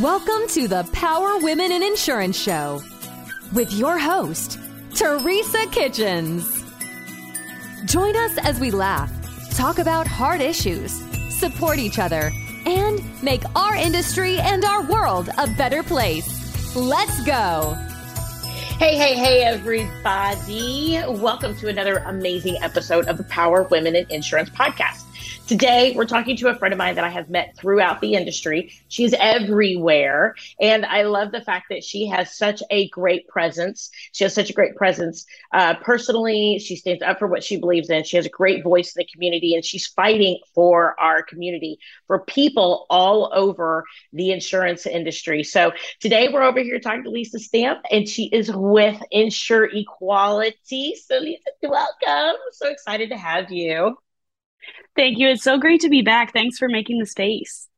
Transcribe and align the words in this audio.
Welcome 0.00 0.48
to 0.48 0.68
the 0.68 0.88
Power 0.94 1.36
Women 1.40 1.70
in 1.70 1.82
Insurance 1.82 2.38
Show 2.38 2.82
with 3.52 3.70
your 3.74 3.98
host, 3.98 4.58
Teresa 4.94 5.66
Kitchens. 5.70 6.64
Join 7.84 8.16
us 8.16 8.38
as 8.38 8.58
we 8.58 8.70
laugh, 8.70 9.12
talk 9.54 9.78
about 9.78 10.06
hard 10.06 10.40
issues, 10.40 10.92
support 11.38 11.78
each 11.78 11.98
other, 11.98 12.32
and 12.64 13.02
make 13.22 13.42
our 13.54 13.74
industry 13.74 14.38
and 14.38 14.64
our 14.64 14.82
world 14.82 15.28
a 15.36 15.46
better 15.58 15.82
place. 15.82 16.74
Let's 16.74 17.22
go. 17.26 17.74
Hey, 18.78 18.96
hey, 18.96 19.14
hey, 19.14 19.42
everybody. 19.42 21.02
Welcome 21.06 21.54
to 21.56 21.68
another 21.68 21.98
amazing 21.98 22.56
episode 22.62 23.08
of 23.08 23.18
the 23.18 23.24
Power 23.24 23.64
Women 23.64 23.94
in 23.94 24.06
Insurance 24.08 24.48
podcast. 24.48 25.04
Today, 25.52 25.92
we're 25.94 26.06
talking 26.06 26.34
to 26.38 26.48
a 26.48 26.54
friend 26.54 26.72
of 26.72 26.78
mine 26.78 26.94
that 26.94 27.04
I 27.04 27.10
have 27.10 27.28
met 27.28 27.54
throughout 27.58 28.00
the 28.00 28.14
industry. 28.14 28.72
She's 28.88 29.12
everywhere. 29.12 30.34
And 30.58 30.86
I 30.86 31.02
love 31.02 31.30
the 31.30 31.42
fact 31.42 31.66
that 31.68 31.84
she 31.84 32.06
has 32.06 32.34
such 32.34 32.62
a 32.70 32.88
great 32.88 33.28
presence. 33.28 33.90
She 34.12 34.24
has 34.24 34.32
such 34.32 34.48
a 34.48 34.54
great 34.54 34.76
presence 34.76 35.26
uh, 35.52 35.74
personally. 35.74 36.58
She 36.58 36.76
stands 36.76 37.02
up 37.02 37.18
for 37.18 37.28
what 37.28 37.44
she 37.44 37.58
believes 37.58 37.90
in. 37.90 38.02
She 38.04 38.16
has 38.16 38.24
a 38.24 38.30
great 38.30 38.64
voice 38.64 38.96
in 38.96 39.00
the 39.00 39.12
community, 39.12 39.54
and 39.54 39.62
she's 39.62 39.86
fighting 39.88 40.40
for 40.54 40.98
our 40.98 41.22
community, 41.22 41.78
for 42.06 42.20
people 42.20 42.86
all 42.88 43.30
over 43.34 43.84
the 44.14 44.30
insurance 44.30 44.86
industry. 44.86 45.44
So 45.44 45.72
today, 46.00 46.30
we're 46.32 46.44
over 46.44 46.60
here 46.60 46.80
talking 46.80 47.04
to 47.04 47.10
Lisa 47.10 47.38
Stamp, 47.38 47.80
and 47.90 48.08
she 48.08 48.24
is 48.32 48.50
with 48.50 49.02
Insure 49.10 49.66
Equality. 49.66 50.94
So, 50.94 51.18
Lisa, 51.18 51.50
welcome. 51.62 52.40
So 52.52 52.70
excited 52.70 53.10
to 53.10 53.18
have 53.18 53.52
you. 53.52 53.98
Thank 54.94 55.18
you. 55.18 55.28
It's 55.28 55.42
so 55.42 55.58
great 55.58 55.80
to 55.82 55.88
be 55.88 56.02
back. 56.02 56.32
Thanks 56.32 56.58
for 56.58 56.68
making 56.68 56.98
the 56.98 57.06
space. 57.06 57.68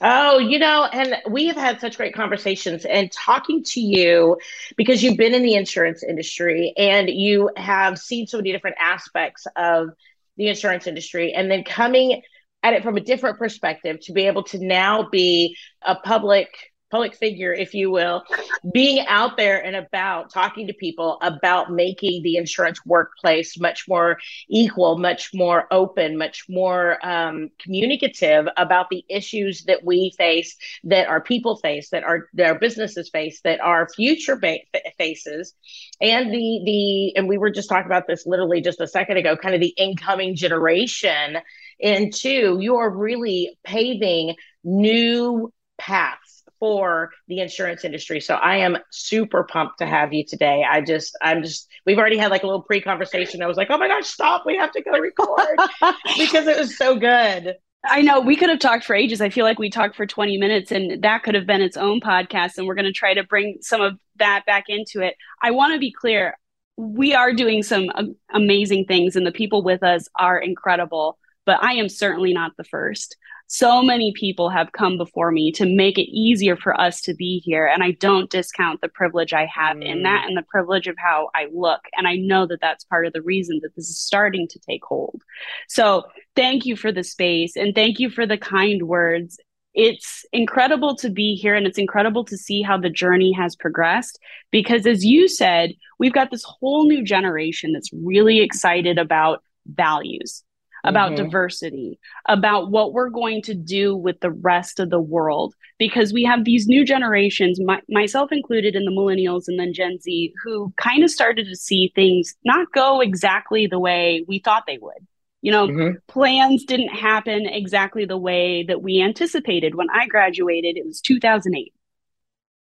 Oh, 0.00 0.38
you 0.38 0.58
know, 0.58 0.84
and 0.84 1.16
we 1.30 1.46
have 1.46 1.56
had 1.56 1.80
such 1.80 1.96
great 1.96 2.14
conversations 2.14 2.84
and 2.84 3.10
talking 3.10 3.62
to 3.64 3.80
you 3.80 4.36
because 4.76 5.02
you've 5.02 5.16
been 5.16 5.32
in 5.32 5.42
the 5.42 5.54
insurance 5.54 6.02
industry 6.02 6.74
and 6.76 7.08
you 7.08 7.50
have 7.56 7.98
seen 7.98 8.26
so 8.26 8.36
many 8.36 8.52
different 8.52 8.76
aspects 8.78 9.46
of 9.56 9.88
the 10.36 10.48
insurance 10.48 10.86
industry 10.86 11.32
and 11.32 11.50
then 11.50 11.64
coming 11.64 12.20
at 12.62 12.74
it 12.74 12.82
from 12.82 12.96
a 12.96 13.00
different 13.00 13.38
perspective 13.38 13.98
to 14.00 14.12
be 14.12 14.26
able 14.26 14.42
to 14.42 14.58
now 14.58 15.08
be 15.08 15.56
a 15.82 15.94
public 15.94 16.48
public 16.96 17.14
figure, 17.14 17.52
if 17.52 17.74
you 17.74 17.90
will, 17.90 18.24
being 18.72 19.04
out 19.06 19.36
there 19.36 19.62
and 19.62 19.76
about 19.76 20.32
talking 20.32 20.66
to 20.66 20.72
people 20.72 21.18
about 21.20 21.70
making 21.70 22.22
the 22.22 22.36
insurance 22.36 22.78
workplace 22.86 23.60
much 23.60 23.86
more 23.86 24.16
equal, 24.48 24.96
much 24.96 25.28
more 25.34 25.66
open, 25.70 26.16
much 26.16 26.46
more 26.48 26.98
um, 27.06 27.50
communicative 27.58 28.48
about 28.56 28.88
the 28.88 29.04
issues 29.10 29.64
that 29.64 29.84
we 29.84 30.10
face, 30.16 30.56
that 30.84 31.06
our 31.06 31.20
people 31.20 31.58
face, 31.58 31.90
that 31.90 32.02
our, 32.02 32.30
that 32.32 32.46
our 32.46 32.58
businesses 32.58 33.10
face, 33.10 33.42
that 33.42 33.60
our 33.60 33.86
future 33.90 34.36
ba- 34.36 34.60
faces, 34.96 35.52
and 36.00 36.32
the 36.32 36.62
the 36.64 37.16
and 37.16 37.28
we 37.28 37.36
were 37.36 37.50
just 37.50 37.68
talking 37.68 37.84
about 37.84 38.06
this 38.06 38.24
literally 38.24 38.62
just 38.62 38.80
a 38.80 38.88
second 38.88 39.18
ago, 39.18 39.36
kind 39.36 39.54
of 39.54 39.60
the 39.60 39.74
incoming 39.76 40.34
generation. 40.34 41.36
And 41.78 42.10
two, 42.10 42.56
you 42.58 42.76
are 42.76 42.88
really 42.88 43.58
paving 43.64 44.34
new 44.64 45.52
paths 45.76 46.35
for 46.66 47.12
the 47.28 47.38
insurance 47.38 47.84
industry. 47.84 48.20
So 48.20 48.34
I 48.34 48.56
am 48.56 48.76
super 48.90 49.44
pumped 49.44 49.78
to 49.78 49.86
have 49.86 50.12
you 50.12 50.24
today. 50.26 50.64
I 50.68 50.80
just, 50.80 51.16
I'm 51.22 51.44
just, 51.44 51.68
we've 51.86 51.96
already 51.96 52.16
had 52.16 52.32
like 52.32 52.42
a 52.42 52.46
little 52.46 52.62
pre 52.62 52.80
conversation. 52.80 53.40
I 53.40 53.46
was 53.46 53.56
like, 53.56 53.68
oh 53.70 53.78
my 53.78 53.86
gosh, 53.86 54.08
stop. 54.08 54.42
We 54.44 54.56
have 54.56 54.72
to 54.72 54.82
go 54.82 54.90
record 54.98 55.60
because 56.18 56.48
it 56.48 56.58
was 56.58 56.76
so 56.76 56.96
good. 56.96 57.54
I 57.84 58.02
know 58.02 58.18
we 58.18 58.34
could 58.34 58.48
have 58.48 58.58
talked 58.58 58.82
for 58.82 58.96
ages. 58.96 59.20
I 59.20 59.30
feel 59.30 59.44
like 59.44 59.60
we 59.60 59.70
talked 59.70 59.94
for 59.94 60.06
20 60.06 60.38
minutes 60.38 60.72
and 60.72 61.00
that 61.04 61.22
could 61.22 61.36
have 61.36 61.46
been 61.46 61.62
its 61.62 61.76
own 61.76 62.00
podcast. 62.00 62.58
And 62.58 62.66
we're 62.66 62.74
going 62.74 62.86
to 62.86 62.92
try 62.92 63.14
to 63.14 63.22
bring 63.22 63.58
some 63.60 63.80
of 63.80 63.96
that 64.16 64.42
back 64.44 64.64
into 64.66 65.02
it. 65.02 65.14
I 65.40 65.52
want 65.52 65.72
to 65.72 65.78
be 65.78 65.92
clear. 65.92 66.36
We 66.76 67.14
are 67.14 67.32
doing 67.32 67.62
some 67.62 67.92
amazing 68.34 68.86
things 68.86 69.14
and 69.14 69.24
the 69.24 69.30
people 69.30 69.62
with 69.62 69.84
us 69.84 70.08
are 70.18 70.36
incredible, 70.36 71.16
but 71.44 71.62
I 71.62 71.74
am 71.74 71.88
certainly 71.88 72.32
not 72.32 72.56
the 72.56 72.64
first 72.64 73.16
so 73.48 73.80
many 73.80 74.12
people 74.12 74.50
have 74.50 74.72
come 74.72 74.98
before 74.98 75.30
me 75.30 75.52
to 75.52 75.66
make 75.66 75.98
it 75.98 76.10
easier 76.10 76.56
for 76.56 76.78
us 76.80 77.00
to 77.00 77.14
be 77.14 77.40
here 77.44 77.66
and 77.66 77.82
i 77.82 77.92
don't 77.92 78.30
discount 78.30 78.80
the 78.80 78.88
privilege 78.88 79.32
i 79.32 79.46
have 79.46 79.76
mm. 79.76 79.84
in 79.84 80.02
that 80.02 80.24
mm. 80.24 80.28
and 80.28 80.36
the 80.36 80.44
privilege 80.48 80.86
of 80.86 80.96
how 80.98 81.28
i 81.34 81.46
look 81.52 81.80
and 81.96 82.08
i 82.08 82.16
know 82.16 82.46
that 82.46 82.60
that's 82.60 82.84
part 82.84 83.06
of 83.06 83.12
the 83.12 83.22
reason 83.22 83.58
that 83.62 83.74
this 83.76 83.88
is 83.88 83.98
starting 83.98 84.48
to 84.48 84.58
take 84.58 84.84
hold 84.84 85.22
so 85.68 86.04
thank 86.34 86.66
you 86.66 86.76
for 86.76 86.90
the 86.90 87.04
space 87.04 87.56
and 87.56 87.74
thank 87.74 87.98
you 87.98 88.10
for 88.10 88.26
the 88.26 88.38
kind 88.38 88.82
words 88.88 89.38
it's 89.74 90.24
incredible 90.32 90.96
to 90.96 91.10
be 91.10 91.34
here 91.34 91.54
and 91.54 91.66
it's 91.66 91.78
incredible 91.78 92.24
to 92.24 92.36
see 92.38 92.62
how 92.62 92.78
the 92.78 92.88
journey 92.88 93.30
has 93.32 93.54
progressed 93.54 94.18
because 94.50 94.86
as 94.86 95.04
you 95.04 95.28
said 95.28 95.70
we've 95.98 96.14
got 96.14 96.30
this 96.30 96.44
whole 96.44 96.86
new 96.86 97.04
generation 97.04 97.72
that's 97.72 97.90
really 97.92 98.40
excited 98.40 98.98
about 98.98 99.42
values 99.66 100.42
about 100.86 101.12
mm-hmm. 101.12 101.24
diversity, 101.24 101.98
about 102.26 102.70
what 102.70 102.92
we're 102.92 103.10
going 103.10 103.42
to 103.42 103.54
do 103.54 103.96
with 103.96 104.20
the 104.20 104.30
rest 104.30 104.80
of 104.80 104.90
the 104.90 105.00
world. 105.00 105.54
Because 105.78 106.12
we 106.12 106.24
have 106.24 106.44
these 106.44 106.66
new 106.66 106.84
generations, 106.84 107.60
my, 107.60 107.80
myself 107.88 108.32
included 108.32 108.74
in 108.74 108.84
the 108.84 108.90
millennials 108.90 109.44
and 109.46 109.58
then 109.58 109.74
Gen 109.74 109.98
Z, 110.00 110.32
who 110.42 110.72
kind 110.76 111.04
of 111.04 111.10
started 111.10 111.46
to 111.46 111.56
see 111.56 111.92
things 111.94 112.34
not 112.44 112.72
go 112.72 113.00
exactly 113.00 113.66
the 113.66 113.78
way 113.78 114.24
we 114.26 114.38
thought 114.38 114.64
they 114.66 114.78
would. 114.78 115.06
You 115.42 115.52
know, 115.52 115.68
mm-hmm. 115.68 115.96
plans 116.08 116.64
didn't 116.64 116.88
happen 116.88 117.46
exactly 117.46 118.04
the 118.04 118.16
way 118.16 118.64
that 118.64 118.82
we 118.82 119.02
anticipated. 119.02 119.74
When 119.74 119.88
I 119.92 120.06
graduated, 120.06 120.76
it 120.76 120.86
was 120.86 121.00
2008 121.00 121.72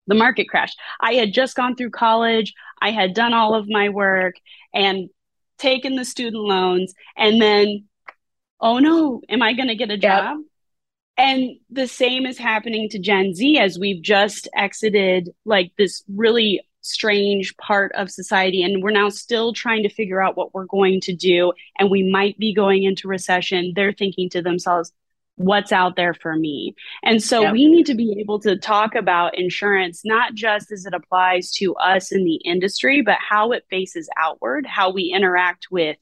the 0.07 0.15
market 0.15 0.49
crashed. 0.49 0.79
I 0.99 1.13
had 1.13 1.33
just 1.33 1.55
gone 1.55 1.75
through 1.75 1.91
college, 1.91 2.53
I 2.81 2.91
had 2.91 3.13
done 3.13 3.33
all 3.33 3.55
of 3.55 3.69
my 3.69 3.89
work 3.89 4.35
and 4.73 5.09
taken 5.57 5.95
the 5.95 6.05
student 6.05 6.43
loans, 6.43 6.93
and 7.15 7.41
then 7.41 7.85
oh 8.63 8.79
no, 8.79 9.21
am 9.29 9.43
I 9.43 9.53
going 9.53 9.67
to 9.67 9.75
get 9.75 9.91
a 9.91 9.97
job? 9.97 10.37
Yep. 10.37 10.45
And 11.15 11.57
the 11.69 11.87
same 11.87 12.25
is 12.25 12.39
happening 12.39 12.89
to 12.89 12.97
Gen 12.97 13.35
Z 13.35 13.59
as 13.59 13.77
we've 13.77 14.01
just 14.01 14.47
exited 14.55 15.29
like 15.45 15.71
this 15.77 16.03
really 16.07 16.61
strange 16.81 17.55
part 17.57 17.91
of 17.93 18.09
society 18.09 18.61
and 18.61 18.83
we're 18.83 18.91
now 18.91 19.09
still 19.09 19.53
trying 19.53 19.83
to 19.83 19.89
figure 19.89 20.21
out 20.21 20.35
what 20.35 20.53
we're 20.53 20.65
going 20.65 20.99
to 20.99 21.15
do 21.15 21.53
and 21.79 21.89
we 21.89 22.03
might 22.03 22.37
be 22.37 22.53
going 22.53 22.83
into 22.83 23.07
recession 23.07 23.71
they're 23.73 23.93
thinking 23.93 24.29
to 24.29 24.41
themselves 24.41 24.91
what's 25.35 25.71
out 25.71 25.95
there 25.95 26.13
for 26.13 26.35
me 26.35 26.75
and 27.01 27.23
so 27.23 27.43
yep. 27.43 27.53
we 27.53 27.67
need 27.67 27.85
to 27.85 27.95
be 27.95 28.17
able 28.19 28.37
to 28.37 28.57
talk 28.57 28.95
about 28.95 29.37
insurance 29.37 30.01
not 30.03 30.33
just 30.33 30.73
as 30.73 30.85
it 30.85 30.93
applies 30.93 31.51
to 31.51 31.73
us 31.75 32.11
in 32.11 32.25
the 32.25 32.35
industry 32.43 33.01
but 33.01 33.17
how 33.17 33.53
it 33.53 33.63
faces 33.69 34.09
outward 34.17 34.65
how 34.65 34.91
we 34.91 35.03
interact 35.03 35.67
with 35.71 35.95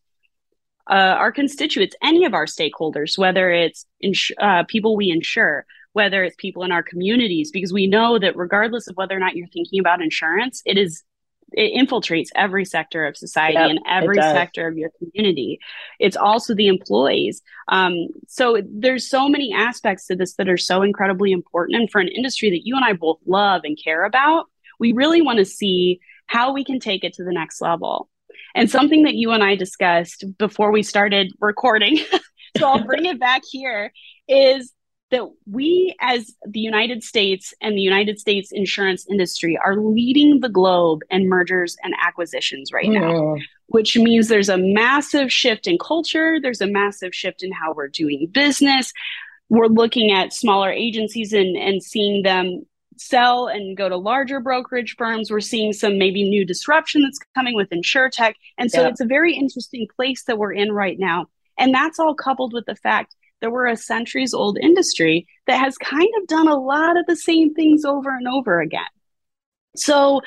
uh, 0.89 0.93
our 0.93 1.31
constituents, 1.31 1.95
any 2.01 2.25
of 2.25 2.33
our 2.33 2.45
stakeholders, 2.45 3.17
whether 3.17 3.49
it's 3.51 3.85
ins- 4.01 4.31
uh, 4.39 4.63
people 4.67 4.95
we 4.95 5.09
insure, 5.09 5.65
whether 5.93 6.23
it's 6.23 6.35
people 6.37 6.63
in 6.63 6.71
our 6.71 6.83
communities, 6.83 7.51
because 7.51 7.73
we 7.73 7.87
know 7.87 8.17
that 8.19 8.35
regardless 8.35 8.87
of 8.87 8.95
whether 8.95 9.15
or 9.15 9.19
not 9.19 9.35
you're 9.35 9.47
thinking 9.47 9.79
about 9.79 10.01
insurance, 10.01 10.61
it 10.65 10.77
is 10.77 11.03
it 11.53 11.77
infiltrates 11.77 12.29
every 12.35 12.65
sector 12.65 13.05
of 13.05 13.17
society 13.17 13.55
yep, 13.55 13.69
and 13.69 13.79
every 13.85 14.15
sector 14.15 14.67
of 14.67 14.77
your 14.77 14.89
community. 14.97 15.59
It's 15.99 16.15
also 16.15 16.55
the 16.55 16.67
employees. 16.67 17.41
Um, 17.67 18.07
so 18.27 18.61
there's 18.65 19.09
so 19.09 19.27
many 19.27 19.53
aspects 19.53 20.07
to 20.07 20.15
this 20.15 20.35
that 20.35 20.49
are 20.49 20.57
so 20.57 20.81
incredibly 20.81 21.31
important. 21.31 21.77
And 21.77 21.91
for 21.91 21.99
an 21.99 22.07
industry 22.07 22.49
that 22.51 22.65
you 22.65 22.75
and 22.75 22.85
I 22.85 22.93
both 22.93 23.19
love 23.25 23.61
and 23.65 23.77
care 23.81 24.05
about, 24.05 24.45
we 24.79 24.93
really 24.93 25.21
want 25.21 25.39
to 25.39 25.45
see 25.45 25.99
how 26.25 26.53
we 26.53 26.63
can 26.63 26.79
take 26.79 27.03
it 27.03 27.13
to 27.15 27.23
the 27.23 27.33
next 27.33 27.59
level. 27.61 28.09
And 28.55 28.69
something 28.69 29.03
that 29.03 29.15
you 29.15 29.31
and 29.31 29.43
I 29.43 29.55
discussed 29.55 30.25
before 30.37 30.71
we 30.71 30.83
started 30.83 31.31
recording, 31.39 31.97
so 32.57 32.67
I'll 32.67 32.83
bring 32.83 33.05
it 33.05 33.19
back 33.19 33.41
here, 33.49 33.91
is 34.27 34.73
that 35.11 35.27
we 35.45 35.95
as 35.99 36.31
the 36.47 36.59
United 36.59 37.03
States 37.03 37.53
and 37.61 37.77
the 37.77 37.81
United 37.81 38.19
States 38.19 38.51
insurance 38.51 39.05
industry 39.09 39.59
are 39.63 39.75
leading 39.75 40.39
the 40.39 40.49
globe 40.49 41.01
in 41.09 41.27
mergers 41.27 41.75
and 41.83 41.93
acquisitions 42.01 42.71
right 42.73 42.89
now, 42.89 43.11
mm. 43.11 43.41
which 43.67 43.97
means 43.97 44.27
there's 44.27 44.49
a 44.49 44.57
massive 44.57 45.31
shift 45.31 45.67
in 45.67 45.77
culture, 45.77 46.39
there's 46.41 46.61
a 46.61 46.67
massive 46.67 47.13
shift 47.13 47.43
in 47.43 47.51
how 47.51 47.73
we're 47.73 47.89
doing 47.89 48.27
business. 48.31 48.93
We're 49.49 49.67
looking 49.67 50.13
at 50.13 50.31
smaller 50.31 50.71
agencies 50.71 51.33
and, 51.33 51.57
and 51.57 51.83
seeing 51.83 52.23
them 52.23 52.65
sell 52.97 53.47
and 53.47 53.77
go 53.77 53.89
to 53.89 53.97
larger 53.97 54.39
brokerage 54.39 54.95
firms. 54.97 55.31
We're 55.31 55.39
seeing 55.39 55.73
some 55.73 55.97
maybe 55.97 56.29
new 56.29 56.45
disruption 56.45 57.01
that's 57.01 57.19
coming 57.35 57.55
with 57.55 57.69
tech, 58.11 58.35
And 58.57 58.71
so 58.71 58.85
it's 58.85 59.01
a 59.01 59.05
very 59.05 59.35
interesting 59.35 59.87
place 59.95 60.23
that 60.23 60.37
we're 60.37 60.53
in 60.53 60.71
right 60.71 60.99
now. 60.99 61.27
And 61.57 61.73
that's 61.73 61.99
all 61.99 62.15
coupled 62.15 62.53
with 62.53 62.65
the 62.65 62.75
fact 62.75 63.15
that 63.41 63.51
we're 63.51 63.67
a 63.67 63.77
centuries 63.77 64.33
old 64.33 64.57
industry 64.61 65.27
that 65.47 65.59
has 65.59 65.77
kind 65.77 66.09
of 66.19 66.27
done 66.27 66.47
a 66.47 66.59
lot 66.59 66.97
of 66.97 67.05
the 67.07 67.15
same 67.15 67.53
things 67.53 67.83
over 67.85 68.15
and 68.15 68.27
over 68.27 68.61
again. 68.61 68.83
So 69.75 70.21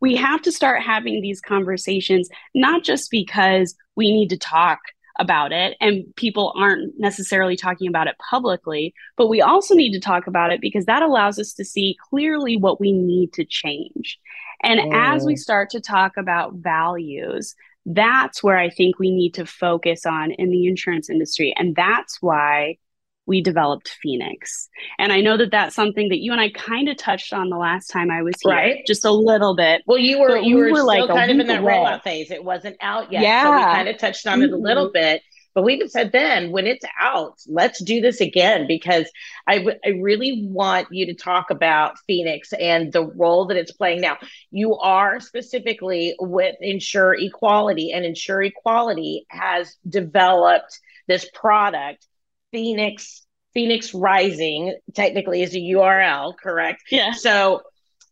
we 0.00 0.16
have 0.16 0.42
to 0.42 0.52
start 0.52 0.82
having 0.82 1.20
these 1.20 1.40
conversations, 1.40 2.28
not 2.54 2.84
just 2.84 3.10
because 3.10 3.74
we 3.96 4.12
need 4.12 4.30
to 4.30 4.38
talk 4.38 4.80
about 5.18 5.52
it 5.52 5.76
and 5.80 6.04
people 6.16 6.52
aren't 6.56 6.98
necessarily 6.98 7.56
talking 7.56 7.88
about 7.88 8.06
it 8.06 8.16
publicly 8.30 8.94
but 9.16 9.28
we 9.28 9.40
also 9.40 9.74
need 9.74 9.92
to 9.92 10.00
talk 10.00 10.26
about 10.26 10.52
it 10.52 10.60
because 10.60 10.86
that 10.86 11.02
allows 11.02 11.38
us 11.38 11.52
to 11.52 11.64
see 11.64 11.96
clearly 12.10 12.56
what 12.56 12.80
we 12.80 12.92
need 12.92 13.32
to 13.32 13.44
change. 13.44 14.18
And 14.62 14.92
as 14.94 15.24
we 15.24 15.34
mm. 15.34 15.38
start 15.38 15.70
to 15.70 15.80
talk 15.80 16.16
about 16.16 16.54
values 16.54 17.54
that's 17.84 18.44
where 18.44 18.56
i 18.56 18.70
think 18.70 18.98
we 19.00 19.10
need 19.10 19.34
to 19.34 19.44
focus 19.44 20.06
on 20.06 20.30
in 20.32 20.50
the 20.50 20.66
insurance 20.66 21.10
industry. 21.10 21.52
And 21.56 21.74
that's 21.74 22.22
why 22.22 22.78
we 23.26 23.40
developed 23.40 23.96
Phoenix. 24.02 24.68
And 24.98 25.12
I 25.12 25.20
know 25.20 25.36
that 25.36 25.50
that's 25.50 25.74
something 25.74 26.08
that 26.08 26.18
you 26.18 26.32
and 26.32 26.40
I 26.40 26.50
kind 26.50 26.88
of 26.88 26.96
touched 26.96 27.32
on 27.32 27.50
the 27.50 27.56
last 27.56 27.88
time 27.88 28.10
I 28.10 28.22
was 28.22 28.34
here, 28.42 28.52
right. 28.52 28.86
just 28.86 29.04
a 29.04 29.10
little 29.10 29.54
bit. 29.54 29.82
Well, 29.86 29.98
you 29.98 30.20
were 30.20 30.36
you 30.36 30.56
we 30.56 30.62
were, 30.62 30.72
were 30.72 30.82
like 30.82 31.08
kind 31.08 31.30
of 31.30 31.38
in 31.38 31.46
that 31.46 31.60
away. 31.60 31.74
rollout 31.74 32.02
phase. 32.02 32.30
It 32.30 32.44
wasn't 32.44 32.76
out 32.80 33.12
yet, 33.12 33.22
yeah. 33.22 33.44
so 33.44 33.56
we 33.56 33.62
kind 33.62 33.88
of 33.88 33.98
touched 33.98 34.26
on 34.26 34.40
mm-hmm. 34.40 34.44
it 34.44 34.52
a 34.52 34.56
little 34.56 34.86
mm-hmm. 34.86 34.94
bit. 34.94 35.22
But 35.54 35.64
we 35.64 35.74
even 35.74 35.90
said 35.90 36.12
then, 36.12 36.50
when 36.50 36.66
it's 36.66 36.84
out, 36.98 37.34
let's 37.46 37.82
do 37.84 38.00
this 38.00 38.22
again 38.22 38.66
because 38.66 39.10
I, 39.46 39.58
w- 39.58 39.78
I 39.84 39.90
really 40.00 40.46
want 40.46 40.88
you 40.90 41.04
to 41.06 41.14
talk 41.14 41.50
about 41.50 41.98
Phoenix 42.06 42.54
and 42.54 42.90
the 42.90 43.04
role 43.04 43.46
that 43.48 43.58
it's 43.58 43.72
playing 43.72 44.00
now. 44.00 44.16
You 44.50 44.76
are 44.78 45.20
specifically 45.20 46.16
with 46.18 46.56
Insure 46.60 47.14
Equality, 47.14 47.92
and 47.92 48.04
Insure 48.04 48.42
Equality 48.42 49.26
has 49.28 49.76
developed 49.86 50.80
this 51.06 51.28
product 51.34 52.06
Phoenix 52.52 53.26
Phoenix 53.54 53.92
Rising 53.92 54.74
technically 54.94 55.42
is 55.42 55.54
a 55.54 55.58
URL, 55.58 56.34
correct? 56.42 56.84
Yeah. 56.90 57.12
So 57.12 57.62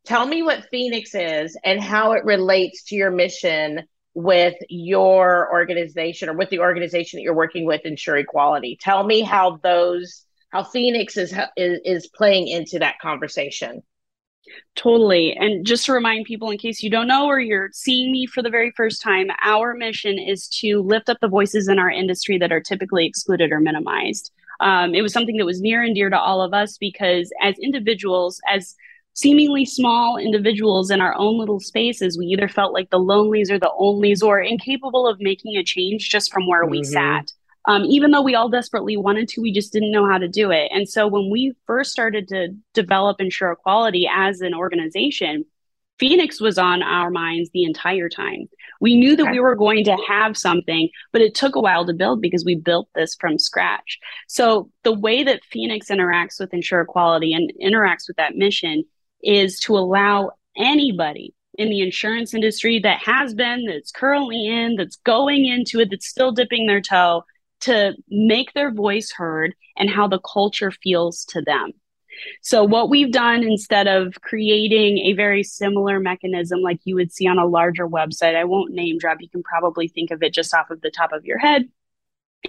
tell 0.04 0.26
me 0.26 0.42
what 0.42 0.66
Phoenix 0.70 1.14
is 1.14 1.56
and 1.64 1.80
how 1.80 2.12
it 2.12 2.24
relates 2.24 2.84
to 2.84 2.96
your 2.96 3.10
mission 3.10 3.82
with 4.14 4.54
your 4.68 5.50
organization 5.52 6.28
or 6.28 6.34
with 6.34 6.50
the 6.50 6.58
organization 6.58 7.18
that 7.18 7.22
you're 7.22 7.34
working 7.34 7.64
with 7.64 7.82
insure 7.84 8.16
equality 8.16 8.76
tell 8.80 9.04
me 9.04 9.20
how 9.20 9.58
those 9.62 10.24
how 10.50 10.64
phoenix 10.64 11.16
is 11.16 11.32
is, 11.56 11.80
is 11.84 12.08
playing 12.08 12.48
into 12.48 12.80
that 12.80 12.98
conversation 13.00 13.82
Totally. 14.76 15.34
And 15.34 15.66
just 15.66 15.86
to 15.86 15.92
remind 15.92 16.24
people, 16.24 16.50
in 16.50 16.58
case 16.58 16.82
you 16.82 16.90
don't 16.90 17.08
know 17.08 17.26
or 17.26 17.40
you're 17.40 17.70
seeing 17.72 18.12
me 18.12 18.26
for 18.26 18.42
the 18.42 18.50
very 18.50 18.72
first 18.76 19.02
time, 19.02 19.28
our 19.42 19.74
mission 19.74 20.18
is 20.18 20.48
to 20.60 20.80
lift 20.80 21.08
up 21.08 21.18
the 21.20 21.28
voices 21.28 21.68
in 21.68 21.78
our 21.78 21.90
industry 21.90 22.38
that 22.38 22.52
are 22.52 22.60
typically 22.60 23.06
excluded 23.06 23.52
or 23.52 23.60
minimized. 23.60 24.32
Um, 24.60 24.94
it 24.94 25.02
was 25.02 25.12
something 25.12 25.36
that 25.38 25.46
was 25.46 25.60
near 25.60 25.82
and 25.82 25.94
dear 25.94 26.10
to 26.10 26.18
all 26.18 26.42
of 26.42 26.54
us 26.54 26.78
because, 26.78 27.32
as 27.42 27.58
individuals, 27.58 28.40
as 28.48 28.74
seemingly 29.14 29.64
small 29.64 30.16
individuals 30.16 30.90
in 30.90 31.00
our 31.00 31.14
own 31.16 31.38
little 31.38 31.60
spaces, 31.60 32.16
we 32.18 32.26
either 32.26 32.48
felt 32.48 32.72
like 32.72 32.90
the 32.90 32.98
lonelies 32.98 33.50
or 33.50 33.58
the 33.58 33.72
onlys 33.78 34.22
or 34.22 34.40
incapable 34.40 35.06
of 35.06 35.20
making 35.20 35.56
a 35.56 35.64
change 35.64 36.10
just 36.10 36.32
from 36.32 36.46
where 36.46 36.62
mm-hmm. 36.62 36.72
we 36.72 36.84
sat. 36.84 37.32
Um, 37.66 37.84
even 37.84 38.10
though 38.10 38.22
we 38.22 38.34
all 38.34 38.48
desperately 38.48 38.96
wanted 38.96 39.28
to, 39.28 39.42
we 39.42 39.52
just 39.52 39.72
didn't 39.72 39.92
know 39.92 40.08
how 40.08 40.18
to 40.18 40.28
do 40.28 40.50
it. 40.50 40.70
And 40.72 40.88
so 40.88 41.06
when 41.06 41.30
we 41.30 41.54
first 41.66 41.92
started 41.92 42.28
to 42.28 42.48
develop 42.74 43.20
Insure 43.20 43.52
Equality 43.52 44.08
as 44.10 44.40
an 44.40 44.54
organization, 44.54 45.44
Phoenix 45.98 46.40
was 46.40 46.56
on 46.56 46.82
our 46.82 47.10
minds 47.10 47.50
the 47.52 47.64
entire 47.64 48.08
time. 48.08 48.48
We 48.80 48.96
knew 48.96 49.14
that 49.16 49.30
we 49.30 49.38
were 49.38 49.54
going 49.54 49.84
to 49.84 49.96
have 50.08 50.34
something, 50.34 50.88
but 51.12 51.20
it 51.20 51.34
took 51.34 51.54
a 51.54 51.60
while 51.60 51.84
to 51.84 51.92
build 51.92 52.22
because 52.22 52.42
we 52.42 52.54
built 52.54 52.88
this 52.94 53.14
from 53.20 53.38
scratch. 53.38 53.98
So 54.26 54.70
the 54.82 54.94
way 54.94 55.22
that 55.24 55.44
Phoenix 55.44 55.88
interacts 55.88 56.40
with 56.40 56.54
Insure 56.54 56.80
Equality 56.80 57.34
and 57.34 57.52
interacts 57.62 58.08
with 58.08 58.16
that 58.16 58.34
mission 58.34 58.84
is 59.22 59.60
to 59.60 59.76
allow 59.76 60.30
anybody 60.56 61.34
in 61.58 61.68
the 61.68 61.82
insurance 61.82 62.32
industry 62.32 62.78
that 62.78 63.00
has 63.04 63.34
been, 63.34 63.66
that's 63.66 63.92
currently 63.92 64.46
in, 64.46 64.76
that's 64.76 64.96
going 64.96 65.44
into 65.44 65.80
it, 65.80 65.90
that's 65.90 66.08
still 66.08 66.32
dipping 66.32 66.66
their 66.66 66.80
toe 66.80 67.24
to 67.60 67.94
make 68.08 68.52
their 68.52 68.72
voice 68.72 69.12
heard 69.12 69.54
and 69.76 69.90
how 69.90 70.08
the 70.08 70.20
culture 70.20 70.70
feels 70.70 71.24
to 71.26 71.42
them. 71.42 71.72
So, 72.42 72.64
what 72.64 72.90
we've 72.90 73.12
done 73.12 73.42
instead 73.42 73.86
of 73.86 74.20
creating 74.20 74.98
a 74.98 75.14
very 75.14 75.42
similar 75.42 76.00
mechanism 76.00 76.60
like 76.60 76.80
you 76.84 76.94
would 76.96 77.12
see 77.12 77.26
on 77.26 77.38
a 77.38 77.46
larger 77.46 77.88
website, 77.88 78.36
I 78.36 78.44
won't 78.44 78.72
name 78.72 78.98
drop, 78.98 79.18
you 79.20 79.28
can 79.28 79.42
probably 79.42 79.88
think 79.88 80.10
of 80.10 80.22
it 80.22 80.34
just 80.34 80.54
off 80.54 80.70
of 80.70 80.80
the 80.80 80.90
top 80.90 81.12
of 81.12 81.24
your 81.24 81.38
head, 81.38 81.68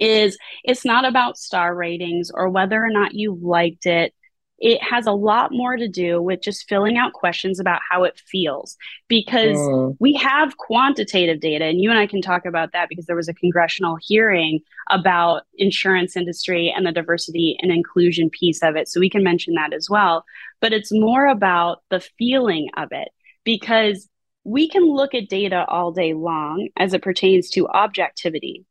is 0.00 0.36
it's 0.64 0.84
not 0.84 1.04
about 1.04 1.38
star 1.38 1.74
ratings 1.74 2.30
or 2.32 2.48
whether 2.48 2.82
or 2.82 2.90
not 2.90 3.14
you 3.14 3.38
liked 3.40 3.86
it 3.86 4.14
it 4.62 4.80
has 4.80 5.06
a 5.06 5.12
lot 5.12 5.50
more 5.50 5.76
to 5.76 5.88
do 5.88 6.22
with 6.22 6.40
just 6.40 6.68
filling 6.68 6.96
out 6.96 7.12
questions 7.12 7.58
about 7.58 7.80
how 7.90 8.04
it 8.04 8.16
feels. 8.16 8.76
Because 9.08 9.56
mm. 9.56 9.96
we 9.98 10.14
have 10.14 10.56
quantitative 10.56 11.40
data 11.40 11.64
and 11.64 11.80
you 11.80 11.90
and 11.90 11.98
I 11.98 12.06
can 12.06 12.22
talk 12.22 12.46
about 12.46 12.70
that 12.72 12.88
because 12.88 13.06
there 13.06 13.16
was 13.16 13.28
a 13.28 13.34
congressional 13.34 13.98
hearing 14.00 14.60
about 14.88 15.42
insurance 15.58 16.16
industry 16.16 16.72
and 16.74 16.86
the 16.86 16.92
diversity 16.92 17.56
and 17.60 17.72
inclusion 17.72 18.30
piece 18.30 18.62
of 18.62 18.76
it. 18.76 18.88
So 18.88 19.00
we 19.00 19.10
can 19.10 19.24
mention 19.24 19.54
that 19.54 19.72
as 19.72 19.90
well. 19.90 20.24
But 20.60 20.72
it's 20.72 20.92
more 20.92 21.26
about 21.26 21.82
the 21.90 22.00
feeling 22.16 22.68
of 22.76 22.90
it. 22.92 23.08
Because 23.44 24.08
we 24.44 24.68
can 24.68 24.84
look 24.84 25.12
at 25.12 25.28
data 25.28 25.64
all 25.66 25.90
day 25.90 26.14
long 26.14 26.68
as 26.76 26.94
it 26.94 27.02
pertains 27.02 27.50
to 27.50 27.66
objectivity 27.66 28.64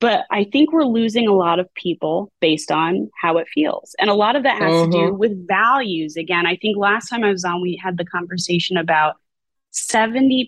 but 0.00 0.24
I 0.30 0.44
think 0.44 0.72
we're 0.72 0.84
losing 0.84 1.28
a 1.28 1.34
lot 1.34 1.58
of 1.60 1.72
people 1.74 2.32
based 2.40 2.72
on 2.72 3.10
how 3.20 3.36
it 3.36 3.46
feels. 3.52 3.94
And 3.98 4.08
a 4.08 4.14
lot 4.14 4.34
of 4.34 4.44
that 4.44 4.60
has 4.60 4.86
to 4.86 4.90
do 4.90 4.98
mm-hmm. 4.98 5.18
with 5.18 5.46
values. 5.46 6.16
Again, 6.16 6.46
I 6.46 6.56
think 6.56 6.78
last 6.78 7.08
time 7.08 7.22
I 7.22 7.30
was 7.30 7.44
on, 7.44 7.60
we 7.60 7.80
had 7.82 7.98
the 7.98 8.06
conversation 8.06 8.78
about 8.78 9.16
70% 9.72 10.46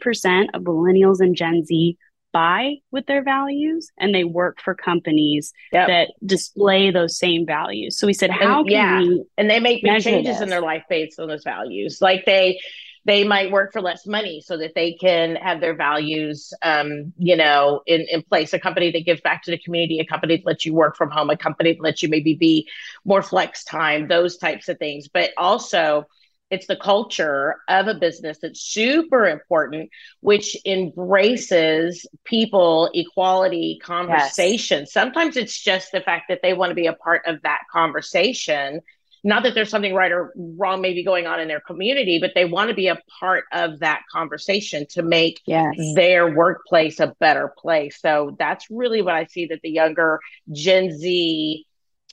of 0.54 0.62
millennials 0.62 1.20
and 1.20 1.36
Gen 1.36 1.64
Z 1.64 1.98
buy 2.32 2.76
with 2.90 3.04
their 3.04 3.22
values 3.22 3.90
and 3.98 4.14
they 4.14 4.24
work 4.24 4.58
for 4.64 4.74
companies 4.74 5.52
yep. 5.70 5.88
that 5.88 6.08
display 6.24 6.90
those 6.90 7.18
same 7.18 7.44
values. 7.44 7.98
So 7.98 8.06
we 8.06 8.14
said, 8.14 8.30
how 8.30 8.60
and, 8.60 8.68
can 8.68 8.72
yeah. 8.72 8.98
we? 9.00 9.24
And 9.36 9.50
they 9.50 9.60
make 9.60 9.82
big 9.82 10.02
changes 10.02 10.36
this? 10.36 10.42
in 10.42 10.48
their 10.48 10.62
life 10.62 10.84
based 10.88 11.20
on 11.20 11.28
those 11.28 11.44
values. 11.44 11.98
Like 12.00 12.24
they, 12.24 12.58
they 13.04 13.24
might 13.24 13.50
work 13.50 13.72
for 13.72 13.80
less 13.80 14.06
money 14.06 14.40
so 14.44 14.56
that 14.56 14.74
they 14.74 14.92
can 14.92 15.36
have 15.36 15.60
their 15.60 15.74
values 15.74 16.52
um, 16.62 17.12
you 17.18 17.36
know 17.36 17.82
in, 17.86 18.06
in 18.10 18.22
place. 18.22 18.52
A 18.52 18.58
company 18.58 18.90
that 18.92 19.04
gives 19.04 19.20
back 19.20 19.42
to 19.44 19.50
the 19.50 19.58
community 19.58 19.98
a 19.98 20.06
company 20.06 20.36
that 20.36 20.46
lets 20.46 20.64
you 20.64 20.74
work 20.74 20.96
from 20.96 21.10
home 21.10 21.30
a 21.30 21.36
company 21.36 21.72
that 21.72 21.82
lets 21.82 22.02
you 22.02 22.08
maybe 22.08 22.34
be 22.34 22.68
more 23.04 23.22
flex 23.22 23.64
time 23.64 24.08
those 24.08 24.36
types 24.36 24.68
of 24.68 24.78
things. 24.78 25.08
But 25.08 25.30
also 25.36 26.06
it's 26.50 26.66
the 26.66 26.76
culture 26.76 27.56
of 27.68 27.86
a 27.88 27.94
business 27.94 28.38
that's 28.42 28.60
super 28.60 29.26
important 29.26 29.88
which 30.20 30.54
embraces 30.66 32.06
people 32.24 32.90
equality 32.94 33.80
conversation. 33.82 34.80
Yes. 34.80 34.92
sometimes 34.92 35.36
it's 35.36 35.58
just 35.58 35.92
the 35.92 36.02
fact 36.02 36.26
that 36.28 36.40
they 36.42 36.52
want 36.52 36.70
to 36.70 36.74
be 36.74 36.86
a 36.86 36.92
part 36.92 37.22
of 37.26 37.40
that 37.42 37.62
conversation 37.72 38.80
not 39.24 39.44
that 39.44 39.54
there's 39.54 39.70
something 39.70 39.94
right 39.94 40.10
or 40.10 40.32
wrong 40.36 40.80
maybe 40.80 41.04
going 41.04 41.26
on 41.26 41.38
in 41.40 41.48
their 41.48 41.60
community, 41.60 42.18
but 42.20 42.32
they 42.34 42.44
want 42.44 42.70
to 42.70 42.74
be 42.74 42.88
a 42.88 42.98
part 43.20 43.44
of 43.52 43.80
that 43.80 44.02
conversation 44.10 44.86
to 44.90 45.02
make 45.02 45.40
yes. 45.46 45.74
their 45.94 46.34
workplace 46.34 46.98
a 46.98 47.14
better 47.20 47.52
place. 47.56 48.00
So 48.00 48.36
that's 48.38 48.66
really 48.70 49.00
what 49.02 49.14
I 49.14 49.26
see 49.26 49.46
that 49.46 49.60
the 49.62 49.70
younger 49.70 50.20
Gen 50.50 50.96
Z 50.98 51.66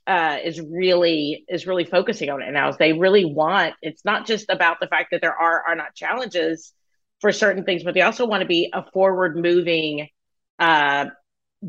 uh, 0.05 0.37
is 0.43 0.59
really 0.61 1.45
is 1.47 1.67
really 1.67 1.85
focusing 1.85 2.29
on 2.29 2.41
it 2.41 2.51
now. 2.51 2.69
Is 2.69 2.77
they 2.77 2.93
really 2.93 3.25
want. 3.25 3.75
It's 3.81 4.03
not 4.03 4.25
just 4.25 4.49
about 4.49 4.79
the 4.79 4.87
fact 4.87 5.09
that 5.11 5.21
there 5.21 5.35
are 5.35 5.63
are 5.67 5.75
not 5.75 5.95
challenges 5.95 6.73
for 7.21 7.31
certain 7.31 7.63
things, 7.63 7.83
but 7.83 7.93
they 7.93 8.01
also 8.01 8.25
want 8.25 8.41
to 8.41 8.47
be 8.47 8.69
a 8.73 8.83
forward 8.91 9.35
moving 9.35 10.07
uh, 10.57 11.05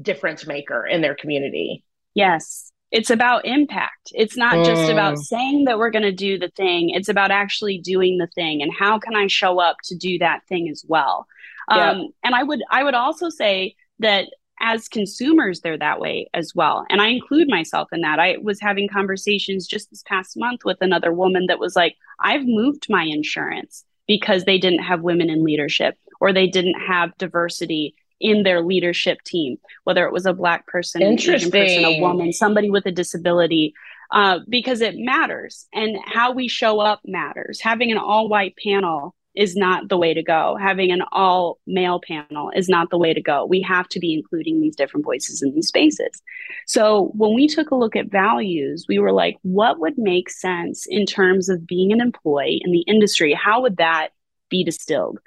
difference 0.01 0.47
maker 0.47 0.87
in 0.87 1.03
their 1.03 1.15
community. 1.15 1.85
Yes, 2.15 2.73
it's 2.91 3.11
about 3.11 3.45
impact. 3.45 4.13
It's 4.15 4.37
not 4.37 4.65
just 4.65 4.91
about 4.91 5.15
mm. 5.15 5.19
saying 5.19 5.65
that 5.65 5.79
we're 5.79 5.91
going 5.91 6.03
to 6.03 6.13
do 6.13 6.39
the 6.39 6.51
thing. 6.51 6.91
It's 6.91 7.09
about 7.09 7.31
actually 7.31 7.79
doing 7.79 8.19
the 8.19 8.27
thing 8.29 8.63
and 8.63 8.73
how 8.77 8.99
can 8.99 9.15
I 9.15 9.29
show 9.29 9.61
up 9.61 9.77
to 9.85 9.97
do 9.97 10.19
that 10.19 10.45
thing 10.49 10.69
as 10.69 10.85
well. 10.87 11.27
Yeah. 11.71 11.91
Um, 11.91 12.09
and 12.25 12.35
I 12.35 12.43
would 12.43 12.63
I 12.71 12.83
would 12.83 12.95
also 12.95 13.29
say 13.29 13.77
that 14.01 14.27
as 14.63 14.89
consumers 14.89 15.61
they're 15.61 15.79
that 15.79 16.01
way 16.01 16.29
as 16.35 16.53
well. 16.55 16.85
And 16.91 17.01
I 17.01 17.09
include 17.09 17.49
myself 17.49 17.89
in 17.93 18.01
that. 18.01 18.19
I 18.19 18.37
was 18.43 18.61
having 18.61 18.89
conversations 18.89 19.67
just 19.67 19.89
this 19.91 20.03
past 20.07 20.37
month 20.37 20.65
with 20.65 20.79
another 20.81 21.13
woman 21.13 21.47
that 21.47 21.61
was 21.61 21.77
like, 21.77 21.97
"I've 22.19 22.45
moved 22.45 22.87
my 22.89 23.05
insurance 23.05 23.85
because 24.09 24.45
they 24.45 24.59
didn't 24.59 24.83
have 24.83 25.03
women 25.03 25.31
in 25.31 25.45
leadership 25.45 25.97
or 26.21 26.33
they 26.33 26.49
didn't 26.49 26.81
have 26.81 27.17
diversity 27.19 27.95
in 28.21 28.43
their 28.43 28.63
leadership 28.63 29.23
team, 29.23 29.59
whether 29.85 30.07
it 30.07 30.13
was 30.13 30.27
a 30.27 30.33
black 30.33 30.67
person, 30.67 31.03
an 31.03 31.15
Asian 31.15 31.51
person, 31.51 31.85
a 31.85 32.01
woman, 32.01 32.33
somebody 32.33 32.71
with 32.71 32.87
a 32.87 32.93
disability, 32.93 33.75
uh, 34.13 34.41
because 34.49 34.81
it 34.81 34.95
matters 34.97 35.67
and 35.73 35.97
how 36.05 36.33
we 36.33 36.49
show 36.49 36.81
up 36.81 37.01
matters. 37.05 37.61
Having 37.61 37.93
an 37.93 37.99
all 37.99 38.29
white 38.29 38.55
panel 38.63 39.15
is 39.37 39.55
not 39.55 39.89
the 39.89 39.97
way 39.97 40.13
to 40.13 40.23
go. 40.23 40.57
Having 40.61 40.91
an 40.91 41.03
all 41.13 41.59
male 41.67 42.01
panel 42.07 42.51
is 42.55 42.69
not 42.69 42.91
the 42.91 42.99
way 42.99 43.15
to 43.15 43.23
go. 43.23 43.47
We 43.47 43.63
have 43.63 43.89
to 43.91 44.01
be 44.01 44.13
including 44.13 44.61
these 44.61 44.75
different 44.75 45.07
voices 45.07 45.41
in 45.41 45.55
these 45.55 45.69
spaces. 45.69 46.21
So 46.67 47.13
when 47.15 47.35
we 47.35 47.47
took 47.47 47.71
a 47.71 47.77
look 47.77 47.95
at 47.95 48.11
values, 48.11 48.87
we 48.89 48.99
were 48.99 49.13
like, 49.13 49.37
what 49.43 49.79
would 49.79 49.97
make 49.97 50.31
sense 50.31 50.85
in 50.89 51.07
terms 51.07 51.49
of 51.49 51.67
being 51.67 51.93
an 51.93 52.01
employee 52.01 52.61
in 52.65 52.73
the 52.73 52.81
industry? 52.81 53.33
How 53.33 53.63
would 53.63 53.77
that 53.77 54.09
be 54.49 54.65
distilled? 54.65 55.21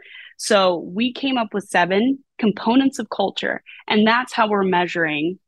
So 0.43 0.79
we 0.79 1.13
came 1.13 1.37
up 1.37 1.53
with 1.53 1.69
seven 1.69 2.19
components 2.37 2.99
of 2.99 3.09
culture, 3.09 3.63
and 3.87 4.05
that's 4.05 4.33
how 4.33 4.49
we're 4.49 4.65
measuring 4.65 5.39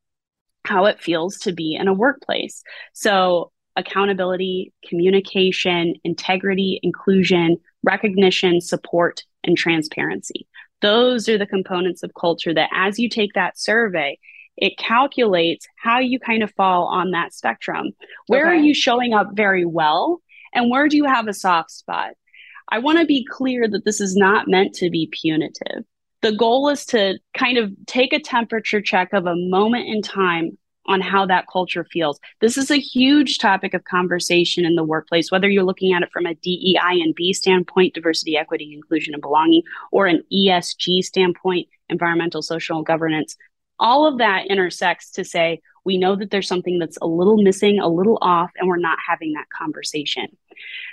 how 0.63 0.85
it 0.85 1.01
feels 1.01 1.37
to 1.39 1.51
be 1.51 1.75
in 1.75 1.89
a 1.89 1.93
workplace. 1.93 2.63
So 2.93 3.51
accountability, 3.75 4.71
communication, 4.87 5.95
integrity, 6.05 6.79
inclusion, 6.81 7.57
recognition, 7.83 8.61
support, 8.61 9.25
and 9.43 9.57
transparency. 9.57 10.47
Those 10.81 11.27
are 11.27 11.37
the 11.37 11.45
components 11.45 12.01
of 12.01 12.13
culture 12.17 12.53
that 12.53 12.69
as 12.73 12.97
you 12.97 13.09
take 13.09 13.33
that 13.33 13.59
survey, 13.59 14.17
it 14.55 14.77
calculates 14.77 15.67
how 15.75 15.99
you 15.99 16.21
kind 16.21 16.41
of 16.41 16.53
fall 16.53 16.85
on 16.85 17.11
that 17.11 17.33
spectrum. 17.33 17.91
Where 18.27 18.47
okay. 18.47 18.55
are 18.55 18.63
you 18.63 18.73
showing 18.73 19.13
up 19.13 19.31
very 19.33 19.65
well? 19.65 20.21
And 20.53 20.71
where 20.71 20.87
do 20.87 20.95
you 20.95 21.03
have 21.03 21.27
a 21.27 21.33
soft 21.33 21.71
spot? 21.71 22.13
I 22.69 22.79
want 22.79 22.99
to 22.99 23.05
be 23.05 23.25
clear 23.29 23.67
that 23.67 23.85
this 23.85 24.01
is 24.01 24.15
not 24.15 24.47
meant 24.47 24.73
to 24.75 24.89
be 24.89 25.09
punitive. 25.11 25.83
The 26.21 26.31
goal 26.31 26.69
is 26.69 26.85
to 26.87 27.19
kind 27.37 27.57
of 27.57 27.71
take 27.85 28.13
a 28.13 28.19
temperature 28.19 28.81
check 28.81 29.13
of 29.13 29.27
a 29.27 29.35
moment 29.35 29.87
in 29.87 30.01
time 30.01 30.57
on 30.87 31.01
how 31.01 31.25
that 31.25 31.45
culture 31.51 31.85
feels. 31.91 32.19
This 32.41 32.57
is 32.57 32.69
a 32.69 32.79
huge 32.79 33.37
topic 33.37 33.73
of 33.73 33.83
conversation 33.83 34.65
in 34.65 34.75
the 34.75 34.83
workplace, 34.83 35.31
whether 35.31 35.49
you're 35.49 35.63
looking 35.63 35.93
at 35.93 36.03
it 36.03 36.11
from 36.11 36.25
a 36.25 36.35
DEI 36.35 37.01
and 37.01 37.15
B 37.15 37.33
standpoint, 37.33 37.93
diversity, 37.93 38.37
equity, 38.37 38.73
inclusion, 38.73 39.13
and 39.13 39.21
belonging, 39.21 39.63
or 39.91 40.05
an 40.07 40.23
ESG 40.31 41.03
standpoint, 41.03 41.67
environmental, 41.89 42.41
social, 42.41 42.83
governance. 42.83 43.35
All 43.79 44.07
of 44.07 44.19
that 44.19 44.47
intersects 44.47 45.11
to 45.11 45.25
say, 45.25 45.61
we 45.83 45.97
know 45.97 46.15
that 46.15 46.31
there's 46.31 46.47
something 46.47 46.79
that's 46.79 46.97
a 47.01 47.07
little 47.07 47.41
missing, 47.41 47.79
a 47.79 47.87
little 47.87 48.17
off, 48.21 48.51
and 48.57 48.67
we're 48.67 48.77
not 48.77 48.97
having 49.07 49.33
that 49.33 49.45
conversation. 49.55 50.27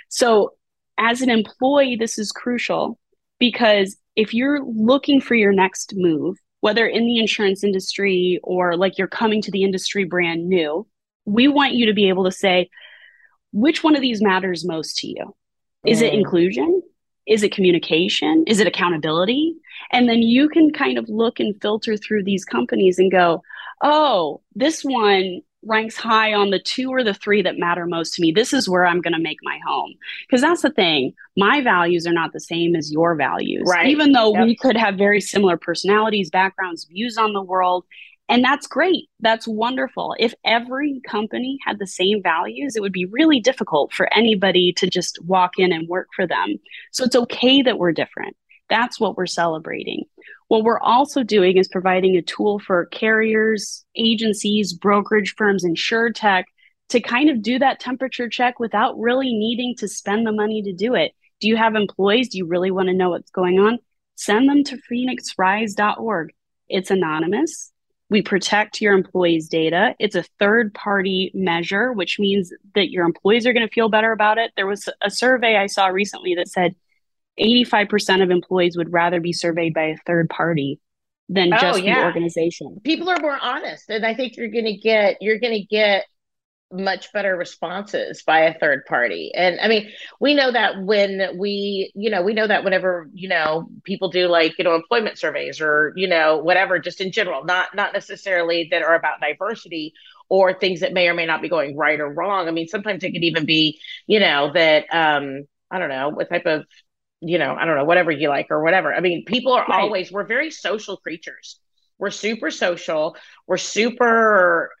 So, 0.09 0.53
as 0.97 1.21
an 1.21 1.29
employee, 1.29 1.95
this 1.95 2.17
is 2.17 2.31
crucial 2.31 2.99
because 3.39 3.97
if 4.15 4.33
you're 4.33 4.63
looking 4.63 5.19
for 5.19 5.35
your 5.35 5.51
next 5.51 5.93
move, 5.95 6.37
whether 6.61 6.87
in 6.87 7.05
the 7.05 7.19
insurance 7.19 7.63
industry 7.63 8.39
or 8.43 8.77
like 8.77 8.97
you're 8.97 9.07
coming 9.07 9.41
to 9.41 9.51
the 9.51 9.63
industry 9.63 10.05
brand 10.05 10.47
new, 10.47 10.87
we 11.25 11.47
want 11.47 11.73
you 11.73 11.87
to 11.87 11.93
be 11.93 12.09
able 12.09 12.25
to 12.25 12.31
say, 12.31 12.69
which 13.51 13.83
one 13.83 13.95
of 13.95 14.01
these 14.01 14.21
matters 14.21 14.65
most 14.65 14.97
to 14.97 15.07
you? 15.07 15.35
Is 15.85 15.99
mm. 15.99 16.03
it 16.03 16.13
inclusion? 16.13 16.81
Is 17.27 17.43
it 17.43 17.53
communication? 17.53 18.43
Is 18.47 18.59
it 18.59 18.67
accountability? 18.67 19.55
And 19.91 20.07
then 20.09 20.21
you 20.21 20.49
can 20.49 20.71
kind 20.71 20.97
of 20.97 21.07
look 21.07 21.39
and 21.39 21.59
filter 21.61 21.97
through 21.97 22.23
these 22.23 22.45
companies 22.45 22.99
and 22.99 23.11
go, 23.11 23.41
oh, 23.81 24.41
this 24.55 24.83
one 24.83 25.41
ranks 25.65 25.95
high 25.95 26.33
on 26.33 26.49
the 26.49 26.59
two 26.59 26.89
or 26.89 27.03
the 27.03 27.13
three 27.13 27.41
that 27.41 27.57
matter 27.57 27.85
most 27.85 28.13
to 28.13 28.21
me. 28.21 28.31
This 28.31 28.53
is 28.53 28.69
where 28.69 28.85
I'm 28.85 29.01
going 29.01 29.13
to 29.13 29.19
make 29.19 29.39
my 29.43 29.59
home. 29.65 29.93
Because 30.27 30.41
that's 30.41 30.61
the 30.61 30.71
thing. 30.71 31.13
My 31.37 31.61
values 31.61 32.05
are 32.07 32.13
not 32.13 32.33
the 32.33 32.39
same 32.39 32.75
as 32.75 32.91
your 32.91 33.15
values. 33.15 33.67
Right. 33.67 33.87
Even 33.87 34.11
though 34.11 34.33
yep. 34.33 34.45
we 34.45 34.55
could 34.55 34.77
have 34.77 34.95
very 34.95 35.21
similar 35.21 35.57
personalities, 35.57 36.29
backgrounds, 36.29 36.85
views 36.85 37.17
on 37.17 37.33
the 37.33 37.41
world. 37.41 37.85
And 38.29 38.43
that's 38.43 38.67
great. 38.67 39.09
That's 39.19 39.47
wonderful. 39.47 40.15
If 40.17 40.33
every 40.45 41.01
company 41.07 41.59
had 41.65 41.79
the 41.79 41.87
same 41.87 42.23
values, 42.23 42.75
it 42.75 42.81
would 42.81 42.93
be 42.93 43.05
really 43.05 43.39
difficult 43.39 43.93
for 43.93 44.11
anybody 44.13 44.71
to 44.73 44.89
just 44.89 45.23
walk 45.23 45.59
in 45.59 45.73
and 45.73 45.87
work 45.87 46.07
for 46.15 46.25
them. 46.25 46.55
So 46.91 47.03
it's 47.03 47.15
okay 47.15 47.61
that 47.61 47.77
we're 47.77 47.91
different. 47.91 48.35
That's 48.69 48.99
what 48.99 49.17
we're 49.17 49.25
celebrating. 49.25 50.05
What 50.53 50.65
we're 50.65 50.79
also 50.81 51.23
doing 51.23 51.57
is 51.57 51.67
providing 51.67 52.15
a 52.15 52.21
tool 52.21 52.59
for 52.59 52.85
carriers, 52.85 53.83
agencies, 53.95 54.71
brokerage 54.71 55.33
firms, 55.35 55.65
tech 56.13 56.45
to 56.89 56.99
kind 56.99 57.31
of 57.31 57.41
do 57.41 57.57
that 57.57 57.79
temperature 57.79 58.29
check 58.29 58.59
without 58.59 58.95
really 58.99 59.33
needing 59.33 59.73
to 59.79 59.87
spend 59.87 60.27
the 60.27 60.31
money 60.31 60.61
to 60.61 60.71
do 60.71 60.93
it. 60.93 61.13
Do 61.41 61.47
you 61.47 61.57
have 61.57 61.73
employees? 61.73 62.29
Do 62.29 62.37
you 62.37 62.45
really 62.45 62.69
want 62.69 62.89
to 62.89 62.93
know 62.93 63.09
what's 63.09 63.31
going 63.31 63.57
on? 63.57 63.79
Send 64.13 64.47
them 64.47 64.63
to 64.65 64.77
phoenixrise.org. 64.91 66.29
It's 66.69 66.91
anonymous. 66.91 67.71
We 68.11 68.21
protect 68.21 68.79
your 68.79 68.93
employees' 68.93 69.49
data. 69.49 69.95
It's 69.97 70.15
a 70.15 70.25
third 70.37 70.71
party 70.75 71.31
measure, 71.33 71.93
which 71.93 72.19
means 72.19 72.53
that 72.75 72.91
your 72.91 73.07
employees 73.07 73.47
are 73.47 73.53
going 73.53 73.67
to 73.67 73.73
feel 73.73 73.89
better 73.89 74.11
about 74.11 74.37
it. 74.37 74.51
There 74.55 74.67
was 74.67 74.87
a 75.01 75.09
survey 75.09 75.57
I 75.57 75.65
saw 75.65 75.87
recently 75.87 76.35
that 76.35 76.47
said 76.47 76.75
85% 77.39 78.23
of 78.23 78.29
employees 78.29 78.77
would 78.77 78.91
rather 78.91 79.19
be 79.19 79.33
surveyed 79.33 79.73
by 79.73 79.83
a 79.85 79.97
third 80.05 80.29
party 80.29 80.79
than 81.29 81.53
oh, 81.53 81.57
just 81.57 81.83
yeah. 81.83 81.99
the 81.99 82.05
organization. 82.05 82.79
People 82.83 83.09
are 83.09 83.19
more 83.19 83.37
honest 83.41 83.89
and 83.89 84.05
I 84.05 84.13
think 84.13 84.37
you're 84.37 84.49
going 84.49 84.65
to 84.65 84.77
get 84.77 85.21
you're 85.21 85.39
going 85.39 85.53
to 85.53 85.65
get 85.65 86.05
much 86.73 87.13
better 87.13 87.35
responses 87.35 88.23
by 88.23 88.39
a 88.41 88.57
third 88.57 88.85
party. 88.85 89.31
And 89.35 89.59
I 89.59 89.67
mean, 89.67 89.91
we 90.19 90.33
know 90.33 90.51
that 90.51 90.81
when 90.83 91.37
we, 91.37 91.91
you 91.93 92.09
know, 92.09 92.23
we 92.23 92.33
know 92.33 92.47
that 92.47 92.63
whenever, 92.63 93.09
you 93.13 93.29
know, 93.29 93.69
people 93.83 94.09
do 94.09 94.27
like, 94.27 94.57
you 94.57 94.63
know, 94.63 94.73
employment 94.73 95.19
surveys 95.19 95.61
or, 95.61 95.93
you 95.95 96.07
know, 96.07 96.39
whatever, 96.39 96.79
just 96.79 96.99
in 96.99 97.11
general, 97.11 97.45
not 97.45 97.75
not 97.75 97.93
necessarily 97.93 98.67
that 98.71 98.81
are 98.81 98.95
about 98.95 99.21
diversity 99.21 99.93
or 100.29 100.53
things 100.53 100.79
that 100.79 100.93
may 100.93 101.07
or 101.07 101.13
may 101.13 101.27
not 101.27 101.41
be 101.41 101.49
going 101.49 101.77
right 101.77 101.99
or 101.99 102.11
wrong. 102.11 102.47
I 102.47 102.51
mean, 102.51 102.67
sometimes 102.67 103.03
it 103.03 103.11
could 103.11 103.23
even 103.23 103.45
be, 103.45 103.79
you 104.07 104.19
know, 104.19 104.51
that 104.53 104.85
um 104.91 105.43
I 105.69 105.79
don't 105.79 105.89
know 105.89 106.09
what 106.09 106.29
type 106.29 106.45
of 106.45 106.65
you 107.25 107.37
know, 107.37 107.55
I 107.55 107.65
don't 107.65 107.75
know, 107.75 107.85
whatever 107.85 108.11
you 108.11 108.29
like 108.29 108.47
or 108.49 108.63
whatever. 108.63 108.93
I 108.93 108.99
mean, 108.99 109.25
people 109.25 109.53
are 109.53 109.65
right. 109.67 109.81
always, 109.81 110.11
we're 110.11 110.25
very 110.25 110.51
social 110.51 110.97
creatures. 110.97 111.59
We're 111.97 112.11
super 112.11 112.51
social. 112.51 113.15
We're 113.47 113.57
super 113.57 114.71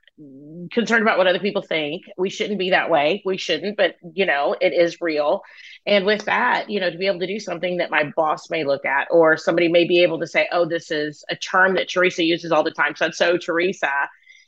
concerned 0.71 1.01
about 1.01 1.17
what 1.17 1.25
other 1.25 1.39
people 1.39 1.61
think. 1.61 2.03
We 2.17 2.29
shouldn't 2.29 2.59
be 2.59 2.69
that 2.69 2.89
way. 2.89 3.23
We 3.25 3.37
shouldn't, 3.37 3.77
but 3.77 3.95
you 4.13 4.25
know, 4.25 4.55
it 4.61 4.73
is 4.73 5.01
real. 5.01 5.41
And 5.85 6.05
with 6.05 6.25
that, 6.25 6.69
you 6.69 6.79
know, 6.79 6.91
to 6.91 6.97
be 6.97 7.07
able 7.07 7.19
to 7.19 7.27
do 7.27 7.39
something 7.39 7.77
that 7.77 7.89
my 7.89 8.11
boss 8.15 8.49
may 8.49 8.63
look 8.63 8.85
at, 8.85 9.07
or 9.09 9.37
somebody 9.37 9.69
may 9.69 9.87
be 9.87 10.03
able 10.03 10.19
to 10.19 10.27
say, 10.27 10.47
oh, 10.51 10.65
this 10.65 10.91
is 10.91 11.23
a 11.29 11.35
term 11.35 11.75
that 11.75 11.89
Teresa 11.89 12.23
uses 12.23 12.51
all 12.51 12.63
the 12.63 12.71
time. 12.71 12.95
So, 12.95 13.09
so 13.11 13.37
Teresa. 13.37 13.91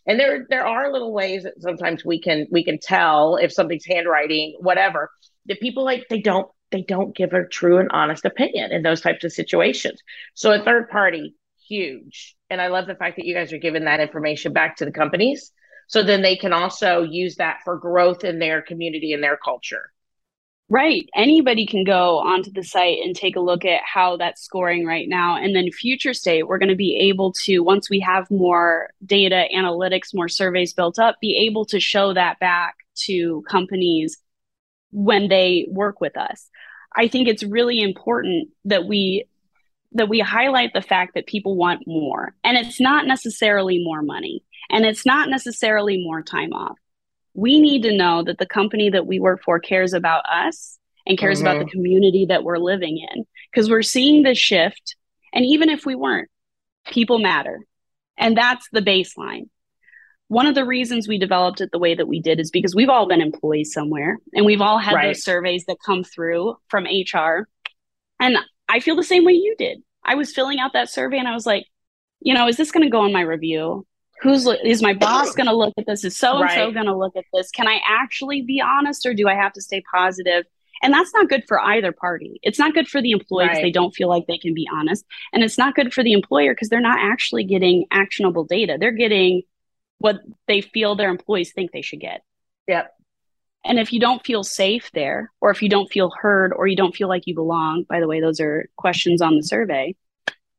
And 0.07 0.19
there 0.19 0.45
there 0.49 0.67
are 0.67 0.91
little 0.91 1.11
ways 1.11 1.43
that 1.43 1.59
sometimes 1.59 2.05
we 2.05 2.21
can 2.21 2.45
we 2.51 2.63
can 2.63 2.77
tell 2.79 3.37
if 3.37 3.51
something's 3.51 3.85
handwriting, 3.85 4.55
whatever. 4.59 5.09
That 5.47 5.59
people 5.59 5.83
like 5.83 6.05
they 6.09 6.21
don't 6.21 6.47
they 6.75 6.81
don't 6.81 7.15
give 7.15 7.31
a 7.31 7.47
true 7.47 7.77
and 7.77 7.89
honest 7.91 8.25
opinion 8.25 8.73
in 8.73 8.83
those 8.83 8.99
types 8.99 9.23
of 9.23 9.31
situations. 9.31 10.01
So 10.33 10.51
a 10.51 10.61
third 10.61 10.89
party, 10.89 11.33
huge. 11.69 12.35
And 12.49 12.59
I 12.59 12.67
love 12.67 12.85
the 12.85 12.95
fact 12.95 13.15
that 13.15 13.25
you 13.25 13.33
guys 13.33 13.53
are 13.53 13.57
giving 13.57 13.85
that 13.85 14.01
information 14.01 14.51
back 14.51 14.75
to 14.77 14.85
the 14.85 14.91
companies. 14.91 15.53
So 15.87 16.03
then 16.03 16.21
they 16.21 16.35
can 16.35 16.51
also 16.51 17.03
use 17.03 17.37
that 17.37 17.59
for 17.63 17.77
growth 17.77 18.25
in 18.25 18.39
their 18.39 18.61
community 18.61 19.13
and 19.13 19.23
their 19.23 19.37
culture. 19.37 19.91
Right. 20.67 21.07
Anybody 21.15 21.65
can 21.65 21.85
go 21.85 22.17
onto 22.17 22.51
the 22.51 22.63
site 22.63 22.97
and 23.03 23.15
take 23.15 23.37
a 23.37 23.39
look 23.39 23.63
at 23.63 23.81
how 23.85 24.17
that's 24.17 24.41
scoring 24.41 24.85
right 24.85 25.07
now. 25.07 25.37
And 25.37 25.55
then 25.55 25.71
future 25.71 26.13
state, 26.13 26.47
we're 26.47 26.57
going 26.57 26.69
to 26.69 26.75
be 26.75 26.97
able 26.97 27.33
to, 27.43 27.59
once 27.59 27.89
we 27.89 27.99
have 28.01 28.29
more 28.29 28.89
data 29.05 29.45
analytics, 29.55 30.13
more 30.13 30.27
surveys 30.27 30.73
built 30.73 30.99
up, 30.99 31.17
be 31.21 31.37
able 31.47 31.65
to 31.65 31.79
show 31.79 32.13
that 32.15 32.39
back 32.39 32.75
to 33.05 33.43
companies 33.47 34.17
when 34.91 35.27
they 35.27 35.67
work 35.69 36.01
with 36.01 36.17
us. 36.17 36.49
I 36.95 37.07
think 37.07 37.27
it's 37.27 37.43
really 37.43 37.81
important 37.81 38.49
that 38.65 38.85
we 38.85 39.25
that 39.91 40.09
we 40.09 40.19
highlight 40.19 40.73
the 40.73 40.81
fact 40.81 41.13
that 41.15 41.25
people 41.25 41.55
want 41.55 41.87
more. 41.87 42.35
And 42.43 42.57
it's 42.57 42.81
not 42.81 43.07
necessarily 43.07 43.81
more 43.81 44.01
money 44.01 44.43
and 44.69 44.85
it's 44.85 45.05
not 45.05 45.29
necessarily 45.29 46.03
more 46.03 46.21
time 46.21 46.51
off. 46.51 46.77
We 47.33 47.61
need 47.61 47.83
to 47.83 47.95
know 47.95 48.23
that 48.23 48.37
the 48.37 48.45
company 48.45 48.89
that 48.89 49.07
we 49.07 49.19
work 49.19 49.41
for 49.43 49.57
cares 49.59 49.93
about 49.93 50.25
us 50.29 50.77
and 51.05 51.17
cares 51.17 51.37
mm-hmm. 51.37 51.47
about 51.47 51.59
the 51.59 51.65
mm-hmm. 51.65 51.71
community 51.71 52.25
that 52.27 52.43
we're 52.43 52.57
living 52.57 52.97
in 52.97 53.25
because 53.51 53.69
we're 53.69 53.83
seeing 53.83 54.23
the 54.23 54.35
shift 54.35 54.95
and 55.33 55.45
even 55.45 55.69
if 55.69 55.85
we 55.85 55.95
weren't, 55.95 56.29
people 56.87 57.19
matter. 57.19 57.59
And 58.17 58.37
that's 58.37 58.67
the 58.71 58.81
baseline 58.81 59.49
one 60.27 60.47
of 60.47 60.55
the 60.55 60.65
reasons 60.65 61.07
we 61.07 61.19
developed 61.19 61.61
it 61.61 61.69
the 61.71 61.79
way 61.79 61.93
that 61.93 62.07
we 62.07 62.19
did 62.19 62.39
is 62.39 62.49
because 62.49 62.73
we've 62.73 62.89
all 62.89 63.07
been 63.07 63.21
employees 63.21 63.71
somewhere 63.71 64.17
and 64.33 64.45
we've 64.45 64.61
all 64.61 64.79
had 64.79 64.95
right. 64.95 65.07
those 65.07 65.23
surveys 65.23 65.65
that 65.65 65.77
come 65.85 66.03
through 66.03 66.55
from 66.67 66.85
HR. 66.85 67.47
And 68.19 68.37
I 68.67 68.79
feel 68.79 68.95
the 68.95 69.03
same 69.03 69.23
way 69.23 69.33
you 69.33 69.55
did. 69.57 69.83
I 70.03 70.15
was 70.15 70.33
filling 70.33 70.59
out 70.59 70.73
that 70.73 70.89
survey 70.89 71.19
and 71.19 71.27
I 71.27 71.33
was 71.33 71.45
like, 71.45 71.65
you 72.21 72.33
know, 72.33 72.47
is 72.47 72.57
this 72.57 72.71
going 72.71 72.83
to 72.83 72.89
go 72.89 73.01
on 73.01 73.13
my 73.13 73.21
review? 73.21 73.85
Who's 74.21 74.47
is 74.63 74.81
my 74.81 74.93
boss 74.93 75.35
going 75.35 75.47
to 75.47 75.55
look 75.55 75.73
at 75.77 75.85
this? 75.85 76.03
Is 76.03 76.17
so 76.17 76.41
and 76.41 76.49
so 76.49 76.71
going 76.71 76.85
to 76.85 76.95
look 76.95 77.15
at 77.15 77.25
this? 77.33 77.51
Can 77.51 77.67
I 77.67 77.79
actually 77.87 78.41
be 78.41 78.61
honest 78.61 79.05
or 79.05 79.13
do 79.13 79.27
I 79.27 79.35
have 79.35 79.53
to 79.53 79.61
stay 79.61 79.83
positive? 79.93 80.45
And 80.81 80.93
that's 80.93 81.13
not 81.13 81.29
good 81.29 81.43
for 81.47 81.59
either 81.59 81.91
party. 81.91 82.39
It's 82.41 82.57
not 82.57 82.73
good 82.73 82.87
for 82.87 83.01
the 83.01 83.11
employees. 83.11 83.49
Right. 83.49 83.61
They 83.61 83.71
don't 83.71 83.93
feel 83.93 84.09
like 84.09 84.25
they 84.27 84.37
can 84.37 84.53
be 84.53 84.67
honest. 84.73 85.05
And 85.33 85.43
it's 85.43 85.57
not 85.57 85.75
good 85.75 85.93
for 85.93 86.03
the 86.03 86.13
employer 86.13 86.53
because 86.53 86.69
they're 86.69 86.79
not 86.81 86.99
actually 86.99 87.43
getting 87.43 87.85
actionable 87.91 88.43
data. 88.43 88.77
They're 88.79 88.91
getting 88.91 89.43
what 90.05 90.19
they 90.47 90.61
feel 90.61 90.95
their 90.95 91.09
employees 91.09 91.51
think 91.51 91.71
they 91.71 91.81
should 91.81 91.99
get. 91.99 92.21
Yep. 92.67 92.93
And 93.65 93.79
if 93.79 93.91
you 93.91 93.99
don't 93.99 94.23
feel 94.23 94.43
safe 94.43 94.91
there, 94.93 95.31
or 95.41 95.49
if 95.49 95.63
you 95.63 95.67
don't 95.67 95.91
feel 95.91 96.11
heard, 96.15 96.53
or 96.53 96.67
you 96.67 96.75
don't 96.75 96.95
feel 96.95 97.07
like 97.07 97.23
you 97.25 97.33
belong, 97.33 97.85
by 97.89 97.99
the 97.99 98.07
way, 98.07 98.21
those 98.21 98.39
are 98.39 98.69
questions 98.75 99.19
on 99.19 99.35
the 99.35 99.41
survey, 99.41 99.95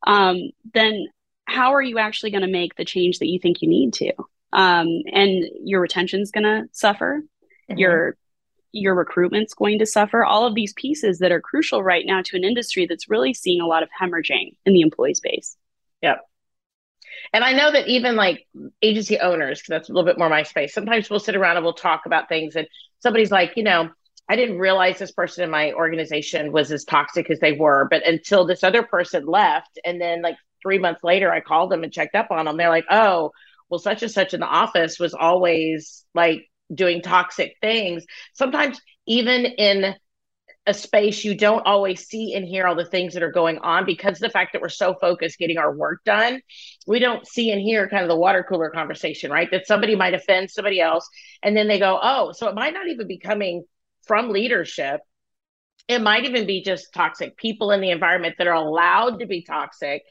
um, 0.05 0.51
then 0.75 1.07
how 1.45 1.75
are 1.75 1.81
you 1.81 1.97
actually 2.01 2.33
going 2.33 2.43
to 2.43 2.49
make 2.49 2.75
the 2.75 2.85
change 2.85 3.21
that 3.21 3.29
you 3.29 3.39
think 3.39 3.63
you 3.63 3.69
need 3.69 3.93
to? 3.93 4.13
Um, 4.53 4.89
and 5.13 5.45
your 5.63 5.81
retention 5.81 6.21
is 6.23 6.33
going 6.33 6.43
to 6.43 6.65
suffer. 6.73 7.23
Mm-hmm. 7.71 7.79
Your 7.79 8.17
your 8.73 8.97
recruitment's 8.97 9.55
going 9.55 9.79
to 9.79 9.87
suffer. 9.87 10.25
All 10.25 10.45
of 10.45 10.57
these 10.57 10.73
pieces 10.73 11.21
that 11.21 11.31
are 11.31 11.41
crucial 11.41 11.85
right 11.85 12.05
now 12.05 12.21
to 12.23 12.37
an 12.37 12.43
industry 12.43 12.85
that's 12.85 13.09
really 13.09 13.33
seeing 13.33 13.61
a 13.61 13.67
lot 13.67 13.85
of 13.85 13.89
hemorrhaging 13.99 14.57
in 14.67 14.73
the 14.73 14.81
employee 14.81 15.15
space. 15.15 15.57
Yep. 16.03 16.19
And 17.33 17.45
I 17.45 17.53
know 17.53 17.71
that 17.71 17.89
even 17.89 18.17
like 18.17 18.47
agency 18.83 19.19
owners, 19.19 19.61
because 19.61 19.69
that's 19.69 19.89
a 19.89 19.93
little 19.93 20.07
bit 20.07 20.19
more 20.19 20.29
my 20.29 20.43
space, 20.43 20.75
sometimes 20.75 21.11
we'll 21.11 21.21
sit 21.21 21.37
around 21.37 21.57
and 21.57 21.65
we'll 21.65 21.75
talk 21.75 22.03
about 22.07 22.29
things 22.29 22.57
and 22.57 22.67
somebody's 23.01 23.31
like, 23.31 23.53
you 23.57 23.63
know, 23.63 23.91
I 24.29 24.37
didn't 24.37 24.59
realize 24.59 24.99
this 24.99 25.13
person 25.13 25.45
in 25.45 25.51
my 25.51 25.73
organization 25.73 26.51
was 26.51 26.73
as 26.73 26.85
toxic 26.85 27.31
as 27.31 27.39
they 27.39 27.53
were. 27.53 27.87
But 27.91 28.07
until 28.07 28.45
this 28.45 28.65
other 28.65 28.83
person 28.83 29.25
left, 29.27 29.79
and 29.85 30.01
then 30.01 30.23
like 30.23 30.37
three 30.63 30.79
months 30.79 31.05
later, 31.05 31.31
I 31.31 31.41
called 31.41 31.71
them 31.71 31.85
and 31.85 31.93
checked 31.93 32.17
up 32.17 32.31
on 32.31 32.47
them. 32.47 32.57
They're 32.57 32.69
like, 32.69 32.87
oh, 32.91 33.31
well, 33.69 33.79
such 33.79 34.03
and 34.03 34.11
such 34.11 34.35
in 34.35 34.41
the 34.41 34.47
office 34.47 34.99
was 34.99 35.15
always 35.15 36.05
like 36.15 36.49
doing 36.75 37.03
toxic 37.03 37.55
things. 37.61 38.05
Sometimes, 38.35 38.81
even 39.07 39.45
in 39.45 39.95
a 40.67 40.75
space 40.75 41.25
you 41.25 41.35
don't 41.35 41.65
always 41.65 42.07
see 42.07 42.35
and 42.35 42.45
hear 42.45 42.67
all 42.67 42.75
the 42.75 42.85
things 42.85 43.15
that 43.15 43.23
are 43.23 43.31
going 43.31 43.59
on 43.59 43.85
because 43.85 44.19
the 44.19 44.29
fact 44.29 44.53
that 44.53 44.61
we're 44.61 44.69
so 44.69 44.95
focused 45.01 45.39
getting 45.39 45.59
our 45.59 45.75
work 45.75 46.03
done 46.05 46.41
we 46.87 46.99
don't 46.99 47.27
see 47.27 47.51
and 47.51 47.61
hear 47.61 47.89
kind 47.89 48.03
of 48.03 48.09
the 48.09 48.17
water 48.17 48.45
cooler 48.49 48.71
conversation 48.71 49.31
right 49.31 49.51
that 49.53 49.67
somebody 49.67 49.95
might 49.95 50.15
offend 50.15 50.51
somebody 50.51 50.81
else 50.81 51.09
and 51.43 51.57
then 51.57 51.69
they 51.69 51.79
go 51.79 51.99
oh 52.03 52.33
so 52.33 52.49
it 52.49 52.55
might 52.55 52.75
not 52.75 52.89
even 52.89 53.07
be 53.07 53.19
coming 53.19 53.63
from 54.07 54.31
leadership. 54.31 55.01
It 55.89 56.01
might 56.01 56.25
even 56.25 56.47
be 56.47 56.63
just 56.63 56.93
toxic 56.95 57.37
people 57.37 57.71
in 57.71 57.81
the 57.81 57.91
environment 57.91 58.37
that 58.39 58.47
are 58.47 58.55
allowed 58.55 59.21
to 59.21 59.27
be 59.27 59.43
toxic 59.43 60.03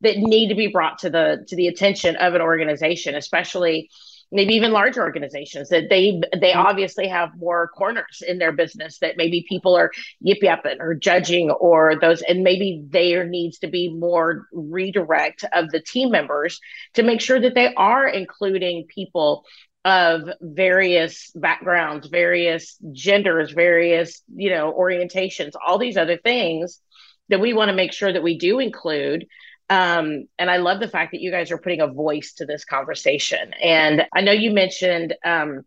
that 0.00 0.16
need 0.16 0.48
to 0.48 0.54
be 0.54 0.68
brought 0.68 0.98
to 1.00 1.10
the 1.10 1.44
to 1.48 1.56
the 1.56 1.66
attention 1.66 2.16
of 2.16 2.34
an 2.34 2.40
organization, 2.40 3.14
especially 3.14 3.90
maybe 4.30 4.54
even 4.54 4.72
larger 4.72 5.02
organizations 5.02 5.68
that 5.70 5.88
they 5.88 6.20
they 6.38 6.52
mm-hmm. 6.52 6.66
obviously 6.66 7.08
have 7.08 7.30
more 7.38 7.68
corners 7.68 8.22
in 8.26 8.38
their 8.38 8.52
business 8.52 8.98
that 8.98 9.16
maybe 9.16 9.44
people 9.48 9.74
are 9.74 9.90
yip 10.20 10.38
yapping 10.42 10.80
or 10.80 10.94
judging 10.94 11.50
or 11.50 11.96
those 12.00 12.22
and 12.22 12.42
maybe 12.42 12.84
there 12.88 13.24
needs 13.24 13.58
to 13.58 13.68
be 13.68 13.92
more 13.92 14.46
redirect 14.52 15.44
of 15.52 15.70
the 15.70 15.80
team 15.80 16.10
members 16.10 16.60
to 16.94 17.02
make 17.02 17.20
sure 17.20 17.40
that 17.40 17.54
they 17.54 17.72
are 17.74 18.06
including 18.06 18.86
people 18.86 19.44
of 19.84 20.28
various 20.42 21.30
backgrounds, 21.34 22.08
various 22.08 22.76
genders, 22.92 23.52
various, 23.52 24.22
you 24.34 24.50
know, 24.50 24.74
orientations, 24.78 25.52
all 25.64 25.78
these 25.78 25.96
other 25.96 26.18
things 26.18 26.80
that 27.28 27.40
we 27.40 27.54
want 27.54 27.70
to 27.70 27.74
make 27.74 27.92
sure 27.92 28.12
that 28.12 28.22
we 28.22 28.38
do 28.38 28.58
include. 28.58 29.26
Um, 29.70 30.26
and 30.38 30.50
I 30.50 30.56
love 30.56 30.80
the 30.80 30.88
fact 30.88 31.12
that 31.12 31.20
you 31.20 31.30
guys 31.30 31.50
are 31.50 31.58
putting 31.58 31.80
a 31.80 31.88
voice 31.88 32.32
to 32.34 32.46
this 32.46 32.64
conversation. 32.64 33.52
And 33.62 34.06
I 34.14 34.22
know 34.22 34.32
you 34.32 34.50
mentioned 34.50 35.14
um, 35.24 35.64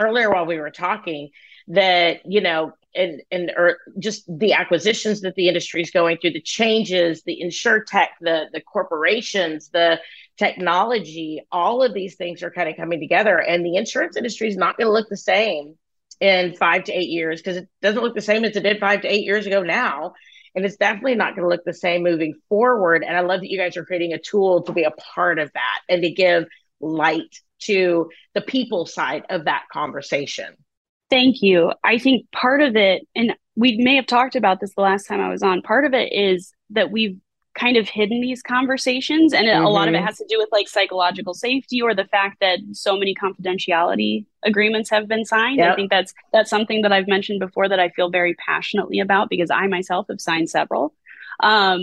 earlier 0.00 0.30
while 0.30 0.46
we 0.46 0.58
were 0.58 0.70
talking 0.70 1.30
that, 1.68 2.20
you 2.24 2.40
know, 2.40 2.72
and 2.94 3.20
and 3.30 3.52
or 3.56 3.78
just 3.98 4.24
the 4.38 4.54
acquisitions 4.54 5.20
that 5.20 5.34
the 5.34 5.48
industry 5.48 5.82
is 5.82 5.90
going 5.90 6.16
through, 6.16 6.32
the 6.32 6.40
changes, 6.40 7.22
the 7.22 7.40
insure 7.40 7.84
tech, 7.84 8.10
the 8.20 8.46
the 8.52 8.62
corporations, 8.62 9.68
the 9.68 10.00
technology, 10.38 11.42
all 11.52 11.82
of 11.82 11.92
these 11.92 12.16
things 12.16 12.42
are 12.42 12.50
kind 12.50 12.68
of 12.68 12.76
coming 12.76 13.00
together. 13.00 13.38
And 13.38 13.64
the 13.64 13.76
insurance 13.76 14.16
industry 14.16 14.48
is 14.48 14.56
not 14.56 14.78
going 14.78 14.86
to 14.86 14.92
look 14.92 15.08
the 15.08 15.16
same 15.16 15.76
in 16.20 16.54
five 16.56 16.84
to 16.84 16.92
eight 16.92 17.10
years 17.10 17.40
because 17.40 17.58
it 17.58 17.68
doesn't 17.82 18.02
look 18.02 18.14
the 18.14 18.20
same 18.20 18.44
as 18.44 18.56
it 18.56 18.62
did 18.62 18.80
five 18.80 19.02
to 19.02 19.08
eight 19.08 19.24
years 19.24 19.46
ago 19.46 19.62
now. 19.62 20.14
And 20.54 20.64
it's 20.64 20.76
definitely 20.76 21.14
not 21.14 21.34
going 21.34 21.42
to 21.42 21.48
look 21.48 21.64
the 21.64 21.74
same 21.74 22.02
moving 22.02 22.34
forward. 22.48 23.04
And 23.04 23.16
I 23.16 23.20
love 23.20 23.40
that 23.40 23.50
you 23.50 23.58
guys 23.58 23.76
are 23.76 23.84
creating 23.84 24.12
a 24.12 24.18
tool 24.18 24.62
to 24.62 24.72
be 24.72 24.84
a 24.84 24.90
part 24.90 25.38
of 25.38 25.52
that 25.52 25.80
and 25.88 26.02
to 26.02 26.10
give 26.10 26.46
light 26.80 27.40
to 27.60 28.08
the 28.34 28.40
people 28.40 28.86
side 28.86 29.24
of 29.30 29.44
that 29.44 29.64
conversation. 29.72 30.54
Thank 31.10 31.42
you. 31.42 31.72
I 31.82 31.98
think 31.98 32.30
part 32.32 32.60
of 32.60 32.76
it, 32.76 33.06
and 33.16 33.34
we 33.56 33.78
may 33.78 33.96
have 33.96 34.06
talked 34.06 34.36
about 34.36 34.60
this 34.60 34.74
the 34.74 34.82
last 34.82 35.06
time 35.06 35.20
I 35.20 35.30
was 35.30 35.42
on, 35.42 35.62
part 35.62 35.84
of 35.84 35.94
it 35.94 36.12
is 36.12 36.52
that 36.70 36.90
we've 36.90 37.18
kind 37.58 37.76
of 37.76 37.88
hidden 37.88 38.20
these 38.20 38.42
conversations 38.42 39.32
and 39.32 39.48
mm-hmm. 39.48 39.64
a 39.64 39.68
lot 39.68 39.88
of 39.88 39.94
it 39.94 39.98
mm-hmm. 39.98 40.06
has 40.06 40.18
to 40.18 40.26
do 40.28 40.38
with 40.38 40.48
like 40.52 40.68
psychological 40.68 41.34
safety 41.34 41.82
or 41.82 41.94
the 41.94 42.04
fact 42.04 42.38
that 42.40 42.58
so 42.72 42.96
many 42.96 43.14
confidentiality 43.14 44.24
agreements 44.44 44.88
have 44.88 45.08
been 45.08 45.24
signed 45.24 45.58
yep. 45.58 45.72
i 45.72 45.74
think 45.74 45.90
that's 45.90 46.14
that's 46.32 46.50
something 46.50 46.82
that 46.82 46.92
i've 46.92 47.08
mentioned 47.08 47.40
before 47.40 47.68
that 47.68 47.80
i 47.80 47.88
feel 47.90 48.10
very 48.10 48.34
passionately 48.34 49.00
about 49.00 49.28
because 49.28 49.50
i 49.50 49.66
myself 49.66 50.06
have 50.08 50.20
signed 50.20 50.48
several 50.48 50.94
um, 51.42 51.80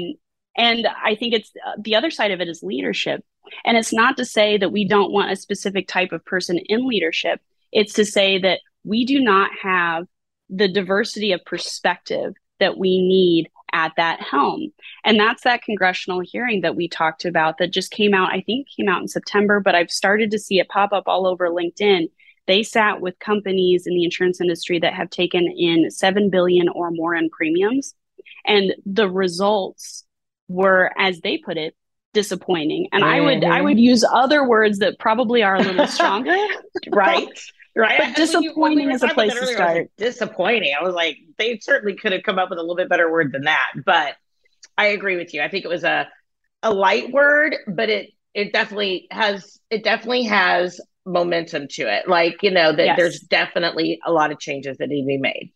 and 0.56 0.88
i 1.04 1.14
think 1.16 1.34
it's 1.34 1.52
uh, 1.68 1.74
the 1.80 1.96
other 1.96 2.10
side 2.10 2.32
of 2.32 2.40
it 2.40 2.48
is 2.48 2.64
leadership 2.64 3.24
and 3.64 3.78
it's 3.78 3.94
not 3.94 4.18
to 4.18 4.26
say 4.26 4.58
that 4.58 4.72
we 4.72 4.88
don't 4.88 5.12
want 5.12 5.32
a 5.32 5.36
specific 5.36 5.88
type 5.88 6.12
of 6.12 6.24
person 6.26 6.58
in 6.58 6.88
leadership 6.88 7.42
it's 7.72 7.94
to 7.94 8.06
say 8.06 8.40
that 8.40 8.62
we 8.86 9.06
do 9.06 9.20
not 9.20 9.52
have 9.62 10.06
the 10.50 10.68
diversity 10.68 11.32
of 11.32 11.44
perspective 11.44 12.34
that 12.60 12.78
we 12.78 13.02
need 13.02 13.50
at 13.76 13.92
that 13.98 14.22
helm. 14.22 14.72
And 15.04 15.20
that's 15.20 15.44
that 15.44 15.62
congressional 15.62 16.22
hearing 16.22 16.62
that 16.62 16.78
we 16.78 16.88
talked 16.88 17.26
about 17.26 17.58
that 17.58 17.74
just 17.74 17.92
came 17.92 18.14
out, 18.14 18.32
I 18.32 18.40
think 18.40 18.68
came 18.70 18.88
out 18.88 19.02
in 19.02 19.10
September, 19.10 19.60
but 19.60 19.76
I've 19.76 19.92
started 19.92 20.32
to 20.32 20.40
see 20.40 20.60
it 20.60 20.70
pop 20.70 20.94
up 20.94 21.04
all 21.08 21.28
over 21.28 21.50
LinkedIn. 21.50 22.10
They 22.48 22.64
sat 22.64 23.02
with 23.02 23.20
companies 23.20 23.86
in 23.86 23.94
the 23.94 24.06
insurance 24.06 24.40
industry 24.40 24.80
that 24.80 24.94
have 24.94 25.10
taken 25.10 25.46
in 25.46 25.92
7 25.92 26.30
billion 26.30 26.70
or 26.70 26.90
more 26.90 27.16
in 27.16 27.30
premiums. 27.30 27.94
And 28.46 28.74
the 28.86 29.10
results 29.10 30.06
were, 30.48 30.92
as 30.98 31.20
they 31.20 31.38
put 31.38 31.58
it, 31.58 31.76
disappointing. 32.14 32.88
And 32.94 33.04
mm-hmm. 33.04 33.14
I 33.14 33.20
would 33.20 33.44
I 33.44 33.58
mm-hmm. 33.58 33.66
would 33.66 33.80
use 33.80 34.06
other 34.10 34.48
words 34.48 34.80
that 34.80 35.00
probably 35.00 35.44
are 35.44 35.56
a 35.56 35.62
little 35.62 35.88
stronger. 35.98 36.38
right 36.92 37.28
right? 37.76 38.00
But 38.00 38.16
disappointing 38.16 38.92
is 38.92 39.04
a 39.04 39.10
place 39.10 39.34
to 39.34 39.46
start. 39.48 39.92
Disappointing. 39.98 40.74
I 40.80 40.84
was 40.84 40.94
like, 40.94 41.18
they 41.38 41.60
certainly 41.60 41.96
could 41.96 42.12
have 42.14 42.24
come 42.24 42.40
up 42.40 42.50
with 42.50 42.60
a 42.60 42.62
little 42.62 42.76
bit 42.76 42.90
better 42.90 43.12
word 43.12 43.32
than 43.32 43.44
that. 43.44 43.72
But 43.86 44.16
I 44.78 44.88
agree 44.88 45.18
with 45.18 45.34
you. 45.34 45.42
I 45.42 45.50
think 45.50 45.66
it 45.66 45.70
was 45.70 45.84
a 45.84 46.08
a 46.64 46.74
light 46.74 47.12
word, 47.12 47.56
but 47.68 47.90
it 47.90 48.10
it 48.34 48.54
definitely 48.54 49.08
has 49.12 49.60
it 49.70 49.84
definitely 49.84 50.24
has 50.24 50.80
momentum 51.06 51.68
to 51.70 51.84
it. 51.84 52.08
Like 52.08 52.42
you 52.42 52.52
know 52.52 52.76
that 52.76 52.86
yes. 52.86 52.98
there's 52.98 53.20
definitely 53.20 54.00
a 54.06 54.12
lot 54.12 54.32
of 54.32 54.40
changes 54.40 54.78
that 54.78 54.90
need 54.90 55.02
to 55.02 55.08
be 55.08 55.18
made. 55.18 55.52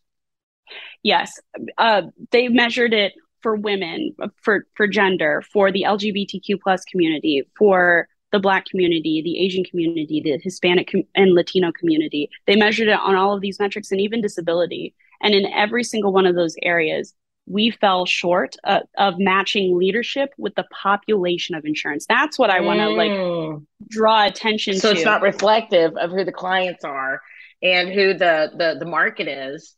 Yes, 1.02 1.32
uh, 1.78 2.04
they 2.32 2.48
measured 2.48 2.94
it 2.94 3.14
for 3.42 3.56
women, 3.56 4.16
for 4.42 4.66
for 4.76 4.88
gender, 4.88 5.44
for 5.52 5.72
the 5.72 5.84
LGBTQ 5.88 6.60
plus 6.62 6.84
community, 6.86 7.44
for 7.58 8.08
the 8.32 8.40
Black 8.40 8.66
community, 8.66 9.22
the 9.24 9.44
Asian 9.44 9.64
community, 9.64 10.22
the 10.24 10.38
Hispanic 10.42 10.92
com- 10.92 11.04
and 11.16 11.34
Latino 11.34 11.72
community. 11.72 12.30
They 12.48 12.56
measured 12.56 12.88
it 12.88 13.00
on 13.00 13.16
all 13.16 13.34
of 13.34 13.42
these 13.42 13.60
metrics 13.60 13.92
and 13.92 14.00
even 14.00 14.22
disability. 14.22 14.94
And 15.22 15.34
in 15.34 15.46
every 15.48 15.84
single 15.84 16.14
one 16.14 16.26
of 16.26 16.36
those 16.36 16.56
areas, 16.62 17.14
we 17.48 17.72
fell 17.72 18.06
short 18.06 18.56
uh, 18.64 18.82
of 18.98 19.16
matching 19.18 19.78
leadership 19.78 20.30
with 20.38 20.54
the 20.56 20.66
population 20.72 21.56
of 21.56 21.66
insurance. 21.66 22.06
That's 22.08 22.38
what 22.38 22.52
I 22.52 22.62
want 22.62 22.80
to 22.80 22.86
mm. 22.86 23.54
like 23.56 23.90
draw 23.90 24.28
attention 24.28 24.76
so 24.76 24.90
to. 24.90 24.96
So 24.96 25.00
it's 25.00 25.06
not 25.06 25.22
reflective 25.24 25.98
of 25.98 26.12
who 26.12 26.24
the 26.24 26.32
clients 26.32 26.84
are 26.86 27.22
and 27.64 27.90
who 27.90 28.14
the 28.14 28.52
the, 28.56 28.78
the 28.80 28.86
market 28.86 29.28
is 29.28 29.76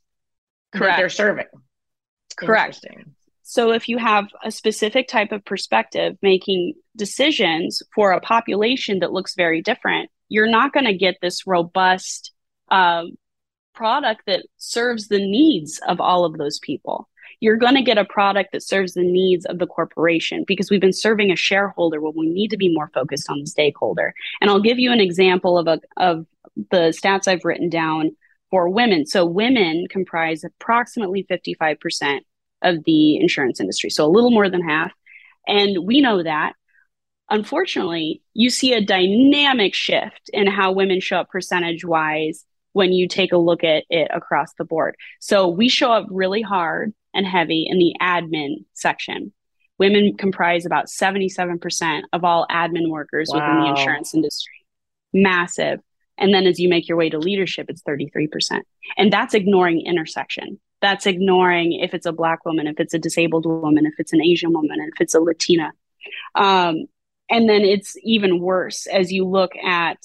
Correct. 0.73 0.91
that 0.91 0.97
they're 0.97 1.09
serving. 1.09 1.45
Correct. 2.35 2.85
So 3.51 3.71
if 3.73 3.89
you 3.89 3.97
have 3.97 4.29
a 4.45 4.49
specific 4.49 5.09
type 5.09 5.33
of 5.33 5.43
perspective 5.43 6.15
making 6.21 6.75
decisions 6.95 7.83
for 7.93 8.13
a 8.13 8.21
population 8.21 8.99
that 8.99 9.11
looks 9.11 9.35
very 9.35 9.61
different, 9.61 10.09
you're 10.29 10.49
not 10.49 10.71
going 10.71 10.85
to 10.85 10.93
get 10.93 11.17
this 11.21 11.45
robust 11.45 12.31
um, 12.69 13.17
product 13.75 14.21
that 14.27 14.45
serves 14.55 15.09
the 15.09 15.19
needs 15.19 15.81
of 15.85 15.99
all 15.99 16.23
of 16.23 16.37
those 16.37 16.59
people. 16.59 17.09
You're 17.41 17.57
going 17.57 17.75
to 17.75 17.81
get 17.81 17.97
a 17.97 18.05
product 18.05 18.53
that 18.53 18.63
serves 18.63 18.93
the 18.93 19.03
needs 19.03 19.45
of 19.45 19.59
the 19.59 19.67
corporation 19.67 20.45
because 20.47 20.71
we've 20.71 20.79
been 20.79 20.93
serving 20.93 21.29
a 21.29 21.35
shareholder 21.35 21.99
when 21.99 22.13
we 22.15 22.29
need 22.29 22.51
to 22.51 22.57
be 22.57 22.73
more 22.73 22.89
focused 22.93 23.29
on 23.29 23.41
the 23.41 23.47
stakeholder. 23.47 24.13
And 24.39 24.49
I'll 24.49 24.61
give 24.61 24.79
you 24.79 24.93
an 24.93 25.01
example 25.01 25.57
of 25.57 25.67
a 25.67 25.81
of 25.97 26.25
the 26.55 26.95
stats 26.97 27.27
I've 27.27 27.43
written 27.43 27.67
down 27.67 28.15
for 28.49 28.69
women. 28.69 29.05
So 29.05 29.25
women 29.25 29.87
comprise 29.89 30.45
approximately 30.45 31.27
55% 31.29 32.21
of 32.61 32.83
the 32.85 33.17
insurance 33.17 33.59
industry, 33.59 33.89
so 33.89 34.05
a 34.05 34.11
little 34.11 34.31
more 34.31 34.49
than 34.49 34.67
half. 34.67 34.91
And 35.47 35.85
we 35.85 36.01
know 36.01 36.23
that. 36.23 36.53
Unfortunately, 37.29 38.21
you 38.33 38.49
see 38.49 38.73
a 38.73 38.85
dynamic 38.85 39.73
shift 39.73 40.29
in 40.33 40.47
how 40.47 40.73
women 40.73 40.99
show 40.99 41.17
up 41.17 41.29
percentage 41.29 41.85
wise 41.85 42.45
when 42.73 42.91
you 42.91 43.07
take 43.07 43.31
a 43.31 43.37
look 43.37 43.63
at 43.63 43.83
it 43.89 44.09
across 44.13 44.53
the 44.57 44.65
board. 44.65 44.95
So 45.19 45.47
we 45.47 45.69
show 45.69 45.91
up 45.91 46.07
really 46.09 46.41
hard 46.41 46.93
and 47.13 47.25
heavy 47.25 47.65
in 47.67 47.77
the 47.77 47.95
admin 48.01 48.65
section. 48.73 49.33
Women 49.77 50.15
comprise 50.17 50.65
about 50.65 50.87
77% 50.87 52.01
of 52.13 52.23
all 52.23 52.45
admin 52.51 52.89
workers 52.89 53.29
wow. 53.31 53.39
within 53.39 53.61
the 53.61 53.69
insurance 53.69 54.13
industry. 54.13 54.65
Massive. 55.13 55.79
And 56.17 56.33
then 56.33 56.45
as 56.45 56.59
you 56.59 56.69
make 56.69 56.87
your 56.87 56.97
way 56.97 57.09
to 57.09 57.17
leadership, 57.17 57.67
it's 57.69 57.81
33%. 57.81 58.61
And 58.97 59.11
that's 59.11 59.33
ignoring 59.33 59.85
intersection 59.85 60.59
that's 60.81 61.05
ignoring 61.05 61.73
if 61.73 61.93
it's 61.93 62.05
a 62.05 62.11
black 62.11 62.43
woman 62.45 62.67
if 62.67 62.79
it's 62.79 62.93
a 62.93 62.99
disabled 62.99 63.45
woman 63.45 63.85
if 63.85 63.93
it's 63.97 64.13
an 64.13 64.21
asian 64.21 64.51
woman 64.53 64.79
if 64.81 64.99
it's 65.01 65.13
a 65.13 65.19
latina 65.19 65.71
um, 66.35 66.85
and 67.29 67.47
then 67.49 67.61
it's 67.61 67.95
even 68.03 68.39
worse 68.39 68.87
as 68.87 69.11
you 69.11 69.25
look 69.25 69.55
at 69.55 69.97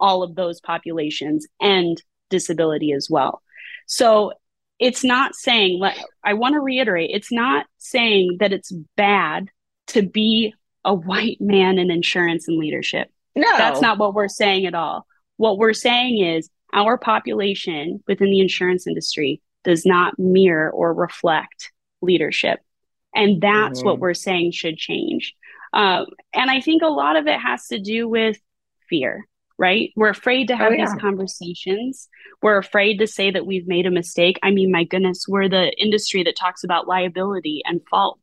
all 0.00 0.22
of 0.22 0.34
those 0.34 0.60
populations 0.60 1.46
and 1.60 2.02
disability 2.30 2.92
as 2.92 3.08
well 3.10 3.42
So 3.86 4.32
it's 4.78 5.04
not 5.04 5.34
saying, 5.34 5.80
I 6.24 6.34
want 6.34 6.54
to 6.54 6.60
reiterate, 6.60 7.10
it's 7.12 7.30
not 7.30 7.66
saying 7.78 8.38
that 8.40 8.52
it's 8.52 8.72
bad 8.96 9.48
to 9.88 10.02
be 10.02 10.54
a 10.84 10.94
white 10.94 11.40
man 11.40 11.78
in 11.78 11.90
insurance 11.90 12.48
and 12.48 12.58
leadership. 12.58 13.08
No. 13.36 13.46
That's 13.56 13.80
not 13.80 13.98
what 13.98 14.14
we're 14.14 14.28
saying 14.28 14.66
at 14.66 14.74
all. 14.74 15.06
What 15.36 15.58
we're 15.58 15.72
saying 15.74 16.24
is 16.24 16.50
our 16.72 16.98
population 16.98 18.02
within 18.08 18.30
the 18.30 18.40
insurance 18.40 18.86
industry 18.86 19.40
does 19.64 19.86
not 19.86 20.18
mirror 20.18 20.70
or 20.70 20.92
reflect 20.92 21.72
leadership. 22.00 22.60
And 23.14 23.40
that's 23.40 23.80
mm-hmm. 23.80 23.88
what 23.88 23.98
we're 23.98 24.14
saying 24.14 24.52
should 24.52 24.76
change. 24.76 25.34
Uh, 25.72 26.04
and 26.32 26.50
I 26.50 26.60
think 26.60 26.82
a 26.82 26.88
lot 26.88 27.16
of 27.16 27.26
it 27.26 27.38
has 27.38 27.68
to 27.68 27.78
do 27.78 28.08
with 28.08 28.38
fear 28.88 29.26
right? 29.62 29.92
We're 29.94 30.08
afraid 30.08 30.48
to 30.48 30.56
have 30.56 30.72
oh, 30.72 30.74
yeah. 30.74 30.86
these 30.86 31.00
conversations. 31.00 32.08
We're 32.42 32.58
afraid 32.58 32.98
to 32.98 33.06
say 33.06 33.30
that 33.30 33.46
we've 33.46 33.68
made 33.68 33.86
a 33.86 33.92
mistake. 33.92 34.38
I 34.42 34.50
mean, 34.50 34.72
my 34.72 34.82
goodness, 34.82 35.26
we're 35.28 35.48
the 35.48 35.70
industry 35.80 36.24
that 36.24 36.34
talks 36.36 36.64
about 36.64 36.88
liability 36.88 37.62
and 37.64 37.80
fault. 37.88 38.20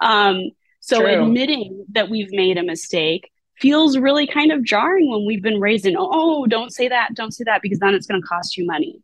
Um, 0.00 0.50
so 0.78 1.00
True. 1.00 1.24
admitting 1.24 1.84
that 1.92 2.08
we've 2.08 2.30
made 2.30 2.58
a 2.58 2.62
mistake 2.62 3.32
feels 3.58 3.98
really 3.98 4.28
kind 4.28 4.52
of 4.52 4.62
jarring 4.62 5.10
when 5.10 5.26
we've 5.26 5.42
been 5.42 5.60
raised 5.60 5.84
in, 5.84 5.96
oh, 5.98 6.46
don't 6.46 6.72
say 6.72 6.88
that, 6.88 7.14
don't 7.14 7.32
say 7.32 7.42
that, 7.42 7.60
because 7.60 7.80
then 7.80 7.94
it's 7.94 8.06
going 8.06 8.22
to 8.22 8.26
cost 8.28 8.56
you 8.56 8.64
money. 8.64 9.02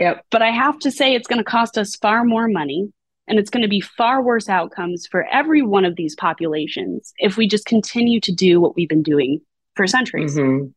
Yep. 0.00 0.24
But 0.30 0.42
I 0.42 0.50
have 0.50 0.78
to 0.80 0.90
say, 0.90 1.14
it's 1.14 1.28
going 1.28 1.38
to 1.38 1.44
cost 1.44 1.78
us 1.78 1.94
far 1.94 2.24
more 2.24 2.48
money 2.48 2.90
and 3.28 3.38
it's 3.38 3.50
going 3.50 3.62
to 3.62 3.68
be 3.68 3.80
far 3.80 4.22
worse 4.22 4.48
outcomes 4.48 5.06
for 5.06 5.26
every 5.30 5.62
one 5.62 5.84
of 5.84 5.94
these 5.94 6.16
populations 6.16 7.12
if 7.18 7.36
we 7.36 7.46
just 7.46 7.66
continue 7.66 8.18
to 8.20 8.32
do 8.32 8.60
what 8.60 8.74
we've 8.74 8.88
been 8.88 9.02
doing 9.02 9.40
for 9.76 9.86
centuries. 9.86 10.36
Mm-hmm. 10.36 10.70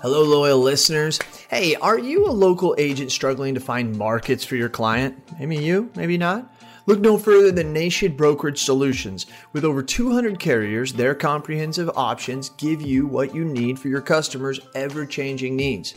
Hello, 0.00 0.22
loyal 0.22 0.58
listeners. 0.58 1.18
Hey, 1.50 1.74
are 1.76 1.98
you 1.98 2.26
a 2.26 2.30
local 2.30 2.74
agent 2.78 3.12
struggling 3.12 3.54
to 3.54 3.60
find 3.60 3.96
markets 3.96 4.44
for 4.44 4.56
your 4.56 4.68
client? 4.68 5.16
Maybe 5.38 5.56
you, 5.56 5.90
maybe 5.94 6.16
not. 6.16 6.54
Look 6.86 7.00
no 7.00 7.18
further 7.18 7.52
than 7.52 7.72
Nation 7.72 8.16
Brokerage 8.16 8.62
Solutions. 8.62 9.26
With 9.52 9.64
over 9.64 9.82
200 9.82 10.38
carriers, 10.38 10.94
their 10.94 11.14
comprehensive 11.14 11.90
options 11.96 12.48
give 12.50 12.80
you 12.80 13.06
what 13.06 13.34
you 13.34 13.44
need 13.44 13.78
for 13.78 13.88
your 13.88 14.00
customers' 14.00 14.60
ever 14.74 15.04
changing 15.04 15.54
needs. 15.54 15.96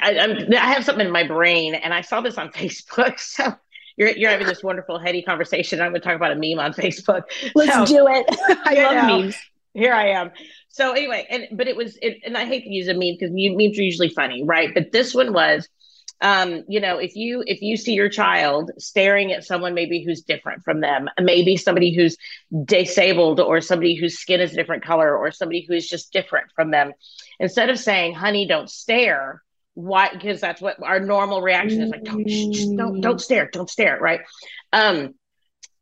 I, 0.00 0.46
I, 0.58 0.72
have 0.72 0.84
something 0.84 1.06
in 1.06 1.12
my 1.12 1.26
brain, 1.26 1.74
and 1.74 1.92
I 1.92 2.00
saw 2.00 2.20
this 2.20 2.38
on 2.38 2.48
Facebook. 2.52 3.18
So 3.18 3.54
you're 3.96 4.10
you're 4.10 4.30
having 4.30 4.46
this 4.46 4.62
wonderful 4.62 4.98
heady 4.98 5.22
conversation. 5.22 5.80
I'm 5.80 5.90
going 5.90 6.00
to 6.00 6.06
talk 6.06 6.16
about 6.16 6.32
a 6.32 6.36
meme 6.36 6.58
on 6.58 6.72
Facebook. 6.72 7.22
Let's 7.54 7.90
so, 7.90 7.96
do 7.96 8.06
it. 8.08 8.26
I 8.64 8.74
love 8.74 8.94
know, 8.94 9.18
memes. 9.20 9.36
Here 9.74 9.92
I 9.92 10.08
am. 10.10 10.30
So 10.68 10.92
anyway, 10.92 11.26
and 11.28 11.48
but 11.52 11.66
it 11.66 11.76
was, 11.76 11.98
it, 12.00 12.18
and 12.24 12.36
I 12.36 12.44
hate 12.44 12.64
to 12.64 12.70
use 12.70 12.88
a 12.88 12.94
meme 12.94 13.16
because 13.18 13.30
memes 13.32 13.78
are 13.78 13.82
usually 13.82 14.10
funny, 14.10 14.44
right? 14.44 14.72
But 14.72 14.92
this 14.92 15.14
one 15.14 15.32
was, 15.32 15.68
um, 16.20 16.64
you 16.68 16.80
know, 16.80 16.98
if 16.98 17.16
you 17.16 17.42
if 17.46 17.62
you 17.62 17.76
see 17.76 17.94
your 17.94 18.08
child 18.08 18.70
staring 18.78 19.32
at 19.32 19.44
someone 19.44 19.74
maybe 19.74 20.02
who's 20.02 20.22
different 20.22 20.64
from 20.64 20.80
them, 20.80 21.08
maybe 21.20 21.56
somebody 21.56 21.94
who's 21.94 22.16
disabled 22.64 23.40
or 23.40 23.60
somebody 23.60 23.94
whose 23.94 24.18
skin 24.18 24.40
is 24.40 24.52
a 24.52 24.56
different 24.56 24.84
color 24.84 25.16
or 25.16 25.30
somebody 25.30 25.64
who 25.66 25.74
is 25.74 25.88
just 25.88 26.12
different 26.12 26.46
from 26.54 26.70
them, 26.70 26.92
instead 27.38 27.70
of 27.70 27.78
saying, 27.78 28.14
"Honey, 28.14 28.46
don't 28.46 28.70
stare," 28.70 29.42
why 29.78 30.10
because 30.12 30.40
that's 30.40 30.60
what 30.60 30.82
our 30.82 30.98
normal 30.98 31.40
reaction 31.40 31.80
is 31.82 31.90
like 31.90 32.02
don't 32.02 32.26
don't 32.76 33.00
don't 33.00 33.20
stare 33.20 33.48
don't 33.52 33.70
stare 33.70 33.96
right? 34.00 34.22
Um 34.72 35.14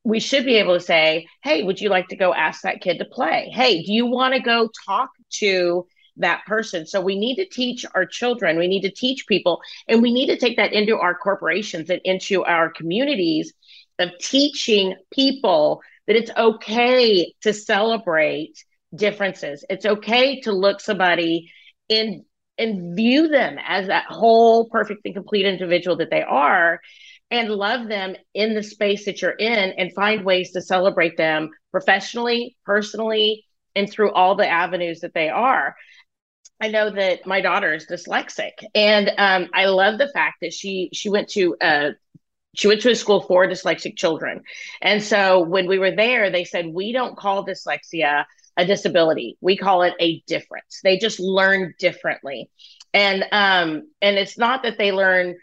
we 0.04 0.20
should 0.20 0.44
be 0.44 0.56
able 0.56 0.74
to 0.74 0.85
say 0.85 1.26
hey 1.42 1.62
would 1.62 1.80
you 1.80 1.88
like 1.88 2.09
to 2.09 2.16
go 2.16 2.35
ask 2.35 2.61
that 2.61 2.82
kid 2.82 2.98
to 2.98 3.06
play? 3.06 3.50
Hey 3.54 3.82
do 3.82 3.94
you 3.94 4.04
want 4.04 4.35
to 4.35 4.40
go 4.40 4.68
talk 4.87 5.09
to 5.38 5.87
that 6.18 6.44
person? 6.44 6.87
So 6.87 7.00
we 7.00 7.18
need 7.18 7.37
to 7.37 7.48
teach 7.48 7.87
our 7.94 8.04
children 8.04 8.59
we 8.59 8.68
need 8.68 8.82
to 8.82 8.90
teach 8.90 9.26
people 9.26 9.62
and 9.88 10.02
we 10.02 10.12
need 10.12 10.26
to 10.26 10.37
take 10.37 10.59
that 10.59 10.74
into 10.74 10.98
our 10.98 11.14
corporations 11.14 11.88
and 11.88 12.02
into 12.04 12.44
our 12.44 12.68
communities 12.68 13.54
of 13.98 14.11
teaching 14.20 14.94
people 15.11 15.80
that 16.06 16.16
it's 16.16 16.30
okay 16.37 17.32
to 17.40 17.54
celebrate 17.54 18.62
differences. 18.94 19.64
It's 19.70 19.87
okay 19.87 20.40
to 20.42 20.52
look 20.52 20.82
somebody 20.82 21.50
in 21.88 22.25
and 22.59 22.97
view 22.97 23.29
them 23.29 23.59
as 23.66 23.88
that 23.88 24.07
whole 24.09 24.69
perfect 24.69 25.03
and 25.05 25.14
complete 25.14 25.47
individual 25.47 25.97
that 25.97 26.11
they 26.11 26.23
are 26.23 26.81
and 27.31 27.51
love 27.51 27.88
them 27.88 28.14
in 28.35 28.55
the 28.55 28.62
space 28.62 29.05
that 29.07 29.21
you're 29.21 29.33
in 29.33 29.73
and 29.77 29.92
find 29.95 30.25
ways 30.25 30.53
to 30.53 30.62
celebrate 30.62 31.16
them 31.16 31.51
professionally, 31.73 32.57
personally, 32.64 33.45
and 33.75 33.90
through 33.90 34.12
all 34.12 34.37
the 34.37 34.49
avenues 34.49 35.01
that 35.01 35.12
they 35.12 35.29
are. 35.29 35.75
I 36.61 36.69
know 36.69 36.90
that 36.90 37.27
my 37.27 37.40
daughter 37.40 37.75
is 37.75 37.87
dyslexic, 37.87 38.53
and 38.75 39.11
um, 39.19 39.49
I 39.53 39.66
love 39.66 39.99
the 39.99 40.09
fact 40.09 40.37
that 40.40 40.55
she 40.55 40.88
she 40.95 41.11
went 41.11 41.29
to 41.31 41.55
uh, 41.61 41.90
she 42.55 42.69
went 42.69 42.81
to 42.83 42.90
a 42.90 42.97
school 42.97 43.21
for 43.21 43.47
dyslexic 43.47 43.97
children, 43.97 44.40
and 44.81 45.03
so 45.03 45.40
when 45.42 45.66
we 45.66 45.79
were 45.79 45.95
there, 45.95 46.31
they 46.31 46.45
said 46.45 46.66
we 46.66 46.92
don't 46.92 47.16
call 47.16 47.45
dyslexia 47.45 48.25
a 48.57 48.64
disability. 48.66 49.37
We 49.40 49.57
call 49.57 49.83
it 49.83 49.95
a 50.01 50.23
difference. 50.27 50.81
They 50.83 50.99
just 50.99 51.21
learn 51.21 51.75
differently. 51.79 52.51
And 52.95 53.25
um 53.33 53.88
and 54.01 54.16
it's 54.16 54.38
not 54.38 54.62
that 54.62 54.79
they 54.79 54.92
learn 54.92 55.37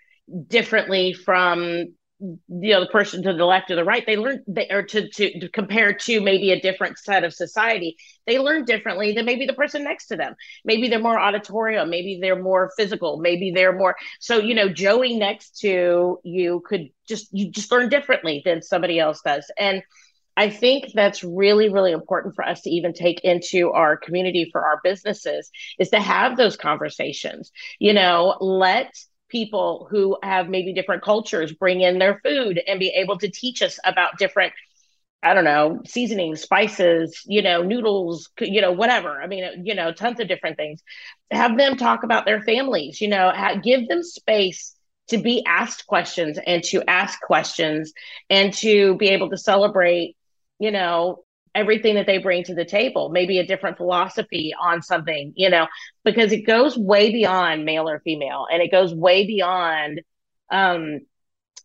differently 0.47 1.13
from 1.13 1.93
you 2.19 2.73
know 2.73 2.79
the 2.79 2.87
person 2.87 3.21
to 3.23 3.33
the 3.33 3.45
left 3.45 3.69
or 3.69 3.75
the 3.75 3.83
right 3.83 4.05
they 4.05 4.15
learn 4.15 4.41
they 4.47 4.67
or 4.69 4.81
to, 4.83 5.09
to 5.09 5.39
to 5.39 5.49
compare 5.49 5.91
to 5.91 6.21
maybe 6.21 6.51
a 6.51 6.61
different 6.61 6.97
set 6.97 7.23
of 7.25 7.33
society 7.33 7.97
they 8.25 8.39
learn 8.39 8.63
differently 8.63 9.11
than 9.11 9.25
maybe 9.25 9.45
the 9.45 9.53
person 9.53 9.83
next 9.83 10.07
to 10.07 10.15
them 10.15 10.33
maybe 10.63 10.87
they're 10.87 10.99
more 10.99 11.19
auditorium 11.19 11.89
maybe 11.89 12.19
they're 12.21 12.41
more 12.41 12.71
physical 12.77 13.17
maybe 13.17 13.51
they're 13.51 13.77
more 13.77 13.95
so 14.21 14.37
you 14.37 14.55
know 14.55 14.69
joey 14.69 15.17
next 15.17 15.59
to 15.59 16.19
you 16.23 16.61
could 16.65 16.87
just 17.09 17.27
you 17.33 17.51
just 17.51 17.71
learn 17.71 17.89
differently 17.89 18.41
than 18.45 18.61
somebody 18.61 18.99
else 18.99 19.21
does 19.25 19.51
and 19.59 19.83
I 20.35 20.49
think 20.49 20.93
that's 20.93 21.23
really, 21.23 21.69
really 21.69 21.91
important 21.91 22.35
for 22.35 22.45
us 22.45 22.61
to 22.61 22.69
even 22.69 22.93
take 22.93 23.21
into 23.21 23.71
our 23.71 23.97
community 23.97 24.49
for 24.51 24.63
our 24.65 24.79
businesses 24.83 25.51
is 25.79 25.89
to 25.89 25.99
have 25.99 26.37
those 26.37 26.57
conversations. 26.57 27.51
You 27.79 27.93
know, 27.93 28.37
let 28.39 28.93
people 29.29 29.87
who 29.89 30.17
have 30.23 30.49
maybe 30.49 30.73
different 30.73 31.03
cultures 31.03 31.53
bring 31.53 31.81
in 31.81 31.99
their 31.99 32.19
food 32.23 32.61
and 32.67 32.79
be 32.79 32.89
able 32.89 33.17
to 33.19 33.29
teach 33.29 33.61
us 33.61 33.79
about 33.85 34.17
different 34.17 34.53
I 35.25 35.33
don't 35.33 35.45
know, 35.45 35.79
seasonings, 35.85 36.41
spices, 36.41 37.21
you 37.25 37.41
know, 37.41 37.63
noodles, 37.63 38.29
you 38.41 38.59
know, 38.59 38.73
whatever. 38.73 39.21
I 39.21 39.27
mean, 39.27 39.65
you 39.65 39.73
know, 39.73 39.93
tons 39.93 40.19
of 40.19 40.27
different 40.27 40.57
things. 40.57 40.83
Have 41.31 41.57
them 41.57 41.77
talk 41.77 42.03
about 42.03 42.25
their 42.25 42.41
families, 42.41 42.99
you 42.99 43.07
know, 43.07 43.31
give 43.63 43.87
them 43.87 44.03
space 44.03 44.75
to 45.07 45.17
be 45.17 45.41
asked 45.47 45.87
questions 45.87 46.39
and 46.45 46.61
to 46.65 46.83
ask 46.89 47.21
questions 47.21 47.93
and 48.29 48.53
to 48.55 48.97
be 48.97 49.09
able 49.09 49.29
to 49.29 49.37
celebrate 49.37 50.17
you 50.63 50.71
know, 50.71 51.25
everything 51.53 51.95
that 51.95 52.07
they 52.07 52.19
bring 52.19 52.45
to 52.45 52.55
the 52.55 52.63
table, 52.63 53.09
maybe 53.09 53.37
a 53.37 53.45
different 53.45 53.77
philosophy 53.77 54.53
on 54.59 54.81
something, 54.81 55.33
you 55.35 55.49
know, 55.49 55.67
because 56.05 56.31
it 56.31 56.47
goes 56.47 56.77
way 56.77 57.11
beyond 57.11 57.65
male 57.65 57.89
or 57.89 57.99
female 57.99 58.47
and 58.51 58.61
it 58.61 58.71
goes 58.71 58.93
way 58.93 59.27
beyond 59.27 60.01
um 60.49 61.01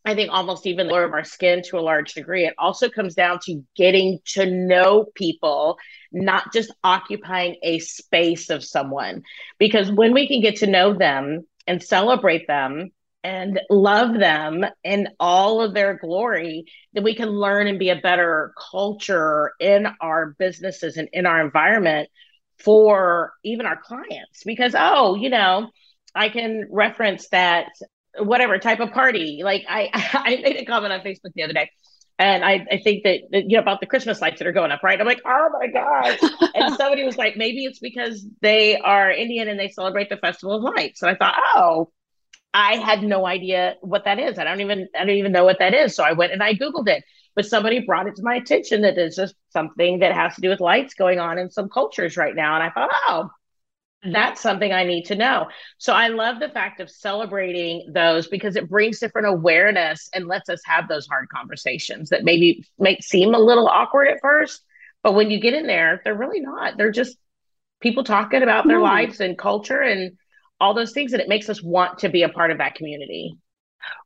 I 0.04 0.14
think 0.14 0.30
almost 0.32 0.66
even 0.66 0.86
the 0.86 0.92
color 0.92 1.04
of 1.04 1.12
our 1.12 1.24
skin 1.24 1.62
to 1.66 1.78
a 1.78 1.80
large 1.80 2.14
degree. 2.14 2.46
It 2.46 2.54
also 2.58 2.88
comes 2.88 3.14
down 3.14 3.40
to 3.44 3.62
getting 3.76 4.18
to 4.34 4.46
know 4.46 5.06
people, 5.14 5.76
not 6.12 6.52
just 6.52 6.72
occupying 6.82 7.56
a 7.62 7.78
space 7.80 8.50
of 8.50 8.64
someone. 8.64 9.22
Because 9.58 9.92
when 9.92 10.14
we 10.14 10.26
can 10.26 10.40
get 10.40 10.56
to 10.56 10.66
know 10.66 10.94
them 10.94 11.46
and 11.66 11.82
celebrate 11.82 12.46
them 12.46 12.90
and 13.28 13.60
love 13.68 14.18
them 14.18 14.64
in 14.82 15.08
all 15.20 15.60
of 15.60 15.74
their 15.74 15.98
glory, 15.98 16.64
then 16.94 17.04
we 17.04 17.14
can 17.14 17.28
learn 17.28 17.66
and 17.66 17.78
be 17.78 17.90
a 17.90 17.96
better 17.96 18.54
culture 18.70 19.52
in 19.60 19.86
our 20.00 20.34
businesses 20.38 20.96
and 20.96 21.10
in 21.12 21.26
our 21.26 21.44
environment 21.44 22.08
for 22.58 23.34
even 23.44 23.66
our 23.66 23.76
clients. 23.76 24.44
Because, 24.46 24.74
oh, 24.76 25.14
you 25.14 25.28
know, 25.28 25.68
I 26.14 26.30
can 26.30 26.68
reference 26.70 27.28
that 27.28 27.66
whatever 28.18 28.58
type 28.58 28.80
of 28.80 28.92
party. 28.92 29.42
Like 29.44 29.66
I, 29.68 29.90
I 30.14 30.36
made 30.42 30.56
a 30.56 30.64
comment 30.64 30.94
on 30.94 31.00
Facebook 31.00 31.34
the 31.34 31.42
other 31.42 31.52
day. 31.52 31.70
And 32.18 32.42
I, 32.42 32.66
I 32.72 32.78
think 32.78 33.04
that, 33.04 33.20
that, 33.30 33.42
you 33.42 33.58
know 33.58 33.62
about 33.62 33.80
the 33.80 33.86
Christmas 33.86 34.22
lights 34.22 34.38
that 34.38 34.48
are 34.48 34.52
going 34.52 34.72
up, 34.72 34.82
right? 34.82 34.98
I'm 34.98 35.06
like, 35.06 35.20
oh 35.24 35.50
my 35.52 35.68
god! 35.68 36.18
and 36.54 36.74
somebody 36.74 37.04
was 37.04 37.16
like, 37.16 37.36
maybe 37.36 37.64
it's 37.64 37.78
because 37.78 38.26
they 38.40 38.76
are 38.76 39.08
Indian 39.12 39.46
and 39.46 39.60
they 39.60 39.68
celebrate 39.68 40.08
the 40.08 40.16
Festival 40.16 40.56
of 40.56 40.74
Lights. 40.74 41.02
And 41.02 41.12
I 41.12 41.14
thought, 41.14 41.36
oh, 41.54 41.92
I 42.54 42.76
had 42.76 43.02
no 43.02 43.26
idea 43.26 43.76
what 43.80 44.04
that 44.04 44.18
is. 44.18 44.38
I 44.38 44.44
don't 44.44 44.60
even 44.60 44.88
I 44.94 45.00
don't 45.00 45.16
even 45.16 45.32
know 45.32 45.44
what 45.44 45.58
that 45.58 45.74
is. 45.74 45.94
So 45.94 46.02
I 46.02 46.12
went 46.12 46.32
and 46.32 46.42
I 46.42 46.54
googled 46.54 46.88
it. 46.88 47.04
But 47.34 47.46
somebody 47.46 47.80
brought 47.80 48.08
it 48.08 48.16
to 48.16 48.22
my 48.22 48.34
attention 48.34 48.82
that 48.82 48.96
there's 48.96 49.14
just 49.14 49.36
something 49.50 50.00
that 50.00 50.12
has 50.12 50.34
to 50.34 50.40
do 50.40 50.48
with 50.48 50.60
lights 50.60 50.94
going 50.94 51.20
on 51.20 51.38
in 51.38 51.50
some 51.50 51.68
cultures 51.68 52.16
right 52.16 52.34
now. 52.34 52.54
And 52.54 52.64
I 52.64 52.70
thought, 52.70 52.90
oh, 53.06 53.30
mm-hmm. 54.04 54.12
that's 54.12 54.40
something 54.40 54.72
I 54.72 54.82
need 54.82 55.04
to 55.04 55.14
know. 55.14 55.46
So 55.76 55.92
I 55.92 56.08
love 56.08 56.40
the 56.40 56.48
fact 56.48 56.80
of 56.80 56.90
celebrating 56.90 57.92
those 57.92 58.26
because 58.26 58.56
it 58.56 58.68
brings 58.68 58.98
different 58.98 59.28
awareness 59.28 60.08
and 60.14 60.26
lets 60.26 60.48
us 60.48 60.60
have 60.64 60.88
those 60.88 61.06
hard 61.06 61.28
conversations 61.28 62.10
that 62.10 62.24
maybe 62.24 62.64
make 62.76 63.04
seem 63.04 63.34
a 63.34 63.38
little 63.38 63.68
awkward 63.68 64.08
at 64.08 64.20
first, 64.20 64.64
but 65.04 65.14
when 65.14 65.30
you 65.30 65.38
get 65.38 65.54
in 65.54 65.68
there, 65.68 66.00
they're 66.04 66.16
really 66.16 66.40
not. 66.40 66.76
They're 66.76 66.90
just 66.90 67.16
people 67.80 68.02
talking 68.02 68.42
about 68.42 68.66
their 68.66 68.80
lives 68.80 69.20
and 69.20 69.38
culture 69.38 69.80
and 69.80 70.16
all 70.60 70.74
those 70.74 70.92
things 70.92 71.12
and 71.12 71.22
it 71.22 71.28
makes 71.28 71.48
us 71.48 71.62
want 71.62 71.98
to 71.98 72.08
be 72.08 72.22
a 72.22 72.28
part 72.28 72.50
of 72.50 72.58
that 72.58 72.74
community. 72.74 73.36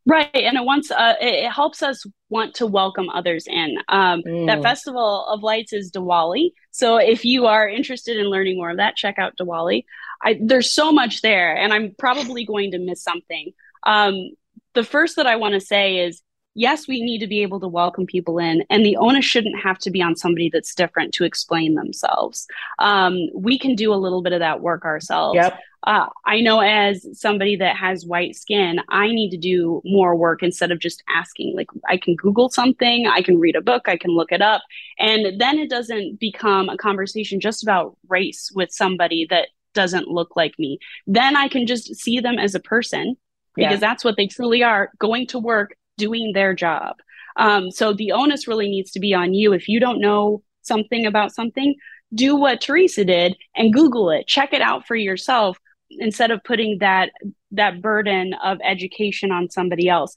Right 0.06 0.30
and 0.34 0.56
it 0.56 0.64
wants 0.64 0.90
uh, 0.90 1.14
it, 1.20 1.50
helps 1.50 1.82
us 1.82 2.04
want 2.28 2.54
to 2.56 2.66
welcome 2.66 3.08
others 3.08 3.46
in. 3.46 3.78
Um, 3.88 4.22
mm. 4.22 4.46
that 4.46 4.62
festival 4.62 5.26
of 5.26 5.42
lights 5.42 5.72
is 5.72 5.90
diwali 5.90 6.50
so 6.70 6.96
if 6.96 7.24
you 7.24 7.46
are 7.46 7.68
interested 7.68 8.16
in 8.18 8.26
learning 8.26 8.56
more 8.56 8.70
of 8.70 8.76
that 8.76 8.96
check 8.96 9.18
out 9.18 9.36
diwali. 9.40 9.84
I, 10.22 10.38
there's 10.40 10.72
so 10.72 10.92
much 10.92 11.22
there 11.22 11.56
and 11.56 11.72
i'm 11.72 11.94
probably 11.98 12.44
going 12.44 12.72
to 12.72 12.78
miss 12.78 13.02
something. 13.02 13.52
Um, 13.84 14.30
the 14.74 14.84
first 14.84 15.16
that 15.16 15.26
i 15.26 15.36
want 15.36 15.54
to 15.54 15.60
say 15.60 15.98
is 15.98 16.22
yes, 16.54 16.86
we 16.86 17.02
need 17.02 17.18
to 17.20 17.26
be 17.26 17.42
able 17.42 17.60
to 17.60 17.68
welcome 17.68 18.06
people 18.06 18.38
in, 18.38 18.64
and 18.70 18.84
the 18.84 18.96
onus 18.96 19.24
shouldn't 19.24 19.60
have 19.60 19.78
to 19.78 19.90
be 19.90 20.02
on 20.02 20.16
somebody 20.16 20.50
that's 20.52 20.74
different 20.74 21.14
to 21.14 21.24
explain 21.24 21.74
themselves. 21.74 22.46
Um, 22.78 23.28
we 23.34 23.58
can 23.58 23.74
do 23.74 23.92
a 23.92 23.96
little 23.96 24.22
bit 24.22 24.32
of 24.32 24.40
that 24.40 24.60
work 24.60 24.84
ourselves. 24.84 25.36
Yep. 25.36 25.58
Uh, 25.84 26.06
I 26.24 26.40
know 26.40 26.60
as 26.60 27.04
somebody 27.18 27.56
that 27.56 27.76
has 27.76 28.06
white 28.06 28.36
skin, 28.36 28.80
I 28.88 29.08
need 29.08 29.30
to 29.30 29.36
do 29.36 29.82
more 29.84 30.14
work 30.14 30.42
instead 30.42 30.70
of 30.70 30.78
just 30.78 31.02
asking. 31.08 31.56
Like, 31.56 31.68
I 31.88 31.96
can 31.96 32.14
Google 32.14 32.48
something, 32.48 33.08
I 33.08 33.20
can 33.20 33.40
read 33.40 33.56
a 33.56 33.60
book, 33.60 33.88
I 33.88 33.96
can 33.96 34.12
look 34.12 34.30
it 34.30 34.42
up. 34.42 34.62
And 34.98 35.40
then 35.40 35.58
it 35.58 35.70
doesn't 35.70 36.20
become 36.20 36.68
a 36.68 36.76
conversation 36.76 37.40
just 37.40 37.64
about 37.64 37.96
race 38.08 38.52
with 38.54 38.70
somebody 38.70 39.26
that 39.30 39.48
doesn't 39.74 40.06
look 40.06 40.36
like 40.36 40.56
me. 40.58 40.78
Then 41.06 41.36
I 41.36 41.48
can 41.48 41.66
just 41.66 41.96
see 41.96 42.20
them 42.20 42.38
as 42.38 42.54
a 42.54 42.60
person 42.60 43.16
because 43.56 43.72
yeah. 43.72 43.76
that's 43.76 44.04
what 44.04 44.16
they 44.16 44.26
truly 44.28 44.62
are 44.62 44.90
going 44.98 45.26
to 45.28 45.38
work 45.38 45.74
doing 45.96 46.32
their 46.32 46.54
job. 46.54 46.96
Um, 47.36 47.70
so 47.70 47.92
the 47.92 48.12
onus 48.12 48.46
really 48.46 48.68
needs 48.68 48.90
to 48.92 49.00
be 49.00 49.14
on 49.14 49.34
you. 49.34 49.52
If 49.52 49.68
you 49.68 49.80
don't 49.80 50.00
know 50.00 50.42
something 50.62 51.06
about 51.06 51.34
something, 51.34 51.74
do 52.14 52.36
what 52.36 52.60
Teresa 52.60 53.04
did 53.04 53.36
and 53.56 53.72
Google 53.72 54.10
it, 54.10 54.26
check 54.26 54.52
it 54.52 54.60
out 54.60 54.86
for 54.86 54.96
yourself 54.96 55.58
instead 55.90 56.30
of 56.30 56.44
putting 56.44 56.78
that 56.78 57.10
that 57.52 57.82
burden 57.82 58.34
of 58.42 58.58
education 58.64 59.30
on 59.30 59.50
somebody 59.50 59.88
else. 59.88 60.14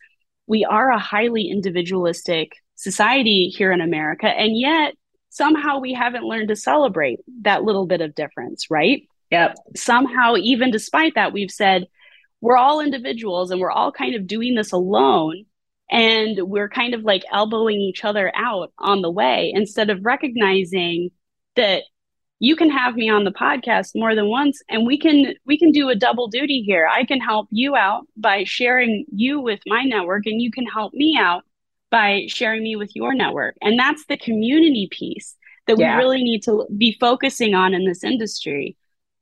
We 0.48 0.64
are 0.64 0.92
a 0.92 1.00
highly 1.00 1.50
individualistic 1.50 2.52
society 2.76 3.48
here 3.48 3.72
in 3.72 3.82
America, 3.82 4.28
and 4.28 4.58
yet 4.58 4.94
somehow 5.30 5.80
we 5.80 5.94
haven't 5.94 6.24
learned 6.24 6.50
to 6.50 6.56
celebrate 6.56 7.20
that 7.42 7.64
little 7.64 7.86
bit 7.86 8.02
of 8.02 8.16
difference, 8.16 8.68
right? 8.70 9.08
Yep. 9.32 9.56
Somehow, 9.76 10.36
even 10.38 10.72
despite 10.72 11.16
that, 11.16 11.34
we've 11.34 11.52
said 11.52 11.88
we're 12.42 12.58
all 12.58 12.80
individuals 12.80 13.52
and 13.52 13.60
we're 13.60 13.72
all 13.72 13.92
kind 13.92 14.16
of 14.16 14.28
doing 14.28 14.56
this 14.56 14.72
alone 14.72 15.46
and 15.89 16.39
we're 16.50 16.69
kind 16.69 16.93
of 16.93 17.04
like 17.04 17.24
elbowing 17.32 17.80
each 17.80 18.04
other 18.04 18.32
out 18.36 18.71
on 18.80 19.02
the 19.02 19.12
way 19.12 19.52
instead 19.54 19.89
of 19.89 20.04
recognizing 20.04 21.12
that 21.56 21.84
you 22.39 22.56
can 22.56 22.69
have 22.69 22.95
me 22.95 23.10
on 23.10 23.24
the 23.24 23.32
podcast 23.32 23.91
more 23.95 24.13
than 24.13 24.28
once 24.28 24.62
and 24.69 24.86
we 24.86 24.98
can 24.98 25.36
we 25.45 25.58
can 25.58 25.71
do 25.71 25.89
a 25.89 25.95
double 25.95 26.28
duty 26.28 26.63
here. 26.65 26.88
I 26.91 27.06
can 27.06 27.21
help 27.21 27.48
you 27.52 27.76
out 27.76 28.08
by 28.17 28.43
sharing 28.43 29.06
you 29.13 29.39
with 29.39 29.62
my 29.65 29.84
network 29.84 30.26
and 30.26 30.41
you 30.41 30.52
can 30.52 30.65
help 30.65 30.93
me 30.93 31.17
out 31.17 31.43
by 31.91 32.26
sharing 32.28 32.63
me 32.63 32.76
with 32.76 32.95
your 32.95 33.13
network. 33.13 33.56
And 33.62 33.80
that's 33.80 34.06
the 34.08 34.17
community 34.17 34.89
piece 34.91 35.38
that 35.67 35.80
yeah. 35.80 35.95
we 35.95 36.04
really 36.04 36.24
need 36.24 36.43
to 36.43 36.67
be 36.78 36.98
focusing 37.00 37.54
on 37.54 37.74
in 37.74 37.86
this 37.86 38.04
industry. 38.04 38.76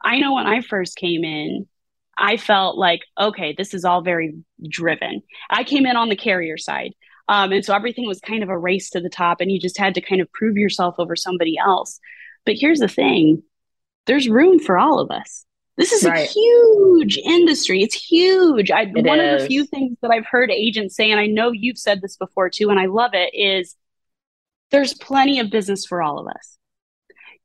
I 0.04 0.20
know 0.20 0.34
when 0.34 0.48
i 0.48 0.62
first 0.62 0.98
came 0.98 1.24
in 1.24 1.68
I 2.18 2.38
felt 2.38 2.78
like, 2.78 3.02
okay, 3.20 3.54
this 3.58 3.74
is 3.74 3.86
all 3.86 4.02
very 4.02 4.36
driven. 4.68 5.22
I 5.50 5.64
came 5.64 5.86
in 5.86 5.96
on 5.96 6.10
the 6.10 6.16
carrier 6.16 6.58
side. 6.58 6.94
Um, 7.28 7.52
and 7.52 7.64
so 7.64 7.74
everything 7.74 8.06
was 8.06 8.20
kind 8.20 8.44
of 8.44 8.50
a 8.50 8.58
race 8.58 8.90
to 8.92 9.00
the 9.00 9.10
top, 9.10 9.40
and 9.40 9.52
you 9.52 9.60
just 9.60 9.78
had 9.78 9.96
to 9.96 10.02
kind 10.02 10.22
of 10.22 10.32
prove 10.34 10.58
yourself 10.58 10.96
over 10.98 11.16
somebody 11.16 11.58
else. 11.58 12.00
But 12.46 12.56
here's 12.56 12.80
the 12.80 12.88
thing 12.88 13.44
there's 14.06 14.28
room 14.28 14.60
for 14.60 14.78
all 14.78 15.00
of 15.00 15.10
us. 15.10 15.46
This 15.78 15.92
is 15.92 16.04
right. 16.04 16.28
a 16.28 16.32
huge 16.32 17.18
industry. 17.18 17.82
It's 17.82 17.96
huge. 17.96 18.70
I, 18.70 18.84
it 18.84 19.06
one 19.06 19.20
is. 19.20 19.34
of 19.34 19.40
the 19.42 19.48
few 19.48 19.66
things 19.66 19.98
that 20.02 20.12
I've 20.12 20.26
heard 20.26 20.52
agents 20.52 20.96
say, 20.96 21.10
and 21.10 21.20
I 21.20 21.26
know 21.26 21.52
you've 21.52 21.80
said 21.80 22.02
this 22.02 22.18
before 22.18 22.50
too, 22.50 22.70
and 22.70 22.80
I 22.80 22.86
love 22.86 23.12
it, 23.14 23.34
is 23.34 23.76
there's 24.70 24.94
plenty 24.94 25.40
of 25.40 25.50
business 25.50 25.86
for 25.86 26.02
all 26.04 26.20
of 26.20 26.28
us 26.28 26.58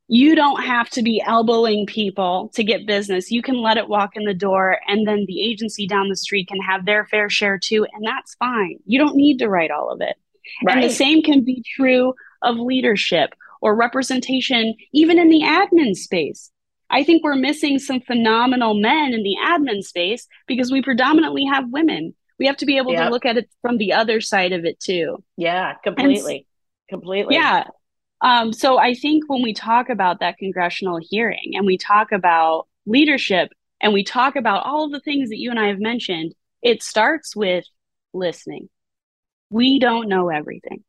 you 0.08 0.34
don't 0.34 0.62
have 0.62 0.88
to 0.90 1.02
be 1.02 1.22
elbowing 1.24 1.84
people 1.86 2.50
to 2.54 2.64
get 2.64 2.86
business. 2.86 3.30
You 3.30 3.42
can 3.42 3.60
let 3.60 3.76
it 3.76 3.88
walk 3.88 4.16
in 4.16 4.24
the 4.24 4.34
door, 4.34 4.78
and 4.88 5.06
then 5.06 5.26
the 5.26 5.42
agency 5.42 5.86
down 5.86 6.08
the 6.08 6.16
street 6.16 6.48
can 6.48 6.60
have 6.62 6.86
their 6.86 7.04
fair 7.04 7.28
share 7.28 7.58
too, 7.58 7.86
and 7.92 8.06
that's 8.06 8.34
fine. 8.36 8.78
You 8.86 8.98
don't 8.98 9.16
need 9.16 9.38
to 9.38 9.48
write 9.48 9.70
all 9.70 9.90
of 9.90 10.00
it. 10.00 10.16
Right. 10.64 10.76
And 10.76 10.84
the 10.84 10.90
same 10.90 11.22
can 11.22 11.44
be 11.44 11.62
true 11.76 12.14
of 12.42 12.56
leadership 12.56 13.34
or 13.60 13.76
representation, 13.76 14.74
even 14.92 15.18
in 15.18 15.28
the 15.28 15.42
admin 15.42 15.94
space. 15.94 16.50
I 16.90 17.04
think 17.04 17.22
we're 17.22 17.36
missing 17.36 17.78
some 17.78 18.00
phenomenal 18.00 18.74
men 18.74 19.12
in 19.12 19.22
the 19.22 19.36
admin 19.44 19.82
space 19.82 20.26
because 20.46 20.72
we 20.72 20.80
predominantly 20.80 21.44
have 21.44 21.70
women. 21.70 22.14
We 22.38 22.46
have 22.46 22.56
to 22.58 22.66
be 22.66 22.78
able 22.78 22.92
yep. 22.92 23.04
to 23.04 23.10
look 23.10 23.26
at 23.26 23.36
it 23.36 23.50
from 23.60 23.76
the 23.76 23.92
other 23.92 24.22
side 24.22 24.52
of 24.52 24.64
it 24.64 24.80
too. 24.80 25.22
Yeah, 25.36 25.74
completely. 25.84 26.46
And, 26.88 27.00
completely. 27.00 27.34
Yeah. 27.34 27.64
Um, 28.20 28.52
so 28.52 28.78
I 28.78 28.94
think 28.94 29.24
when 29.28 29.42
we 29.42 29.54
talk 29.54 29.88
about 29.88 30.20
that 30.20 30.38
congressional 30.38 30.98
hearing 31.00 31.52
and 31.54 31.66
we 31.66 31.78
talk 31.78 32.12
about 32.12 32.66
leadership 32.86 33.50
and 33.80 33.92
we 33.92 34.02
talk 34.02 34.36
about 34.36 34.66
all 34.66 34.88
the 34.88 35.00
things 35.00 35.30
that 35.30 35.38
you 35.38 35.50
and 35.50 35.60
I 35.60 35.68
have 35.68 35.78
mentioned, 35.78 36.34
it 36.62 36.82
starts 36.82 37.36
with 37.36 37.64
listening. 38.12 38.68
We 39.50 39.78
don't 39.78 40.08
know 40.08 40.30
everything. 40.30 40.84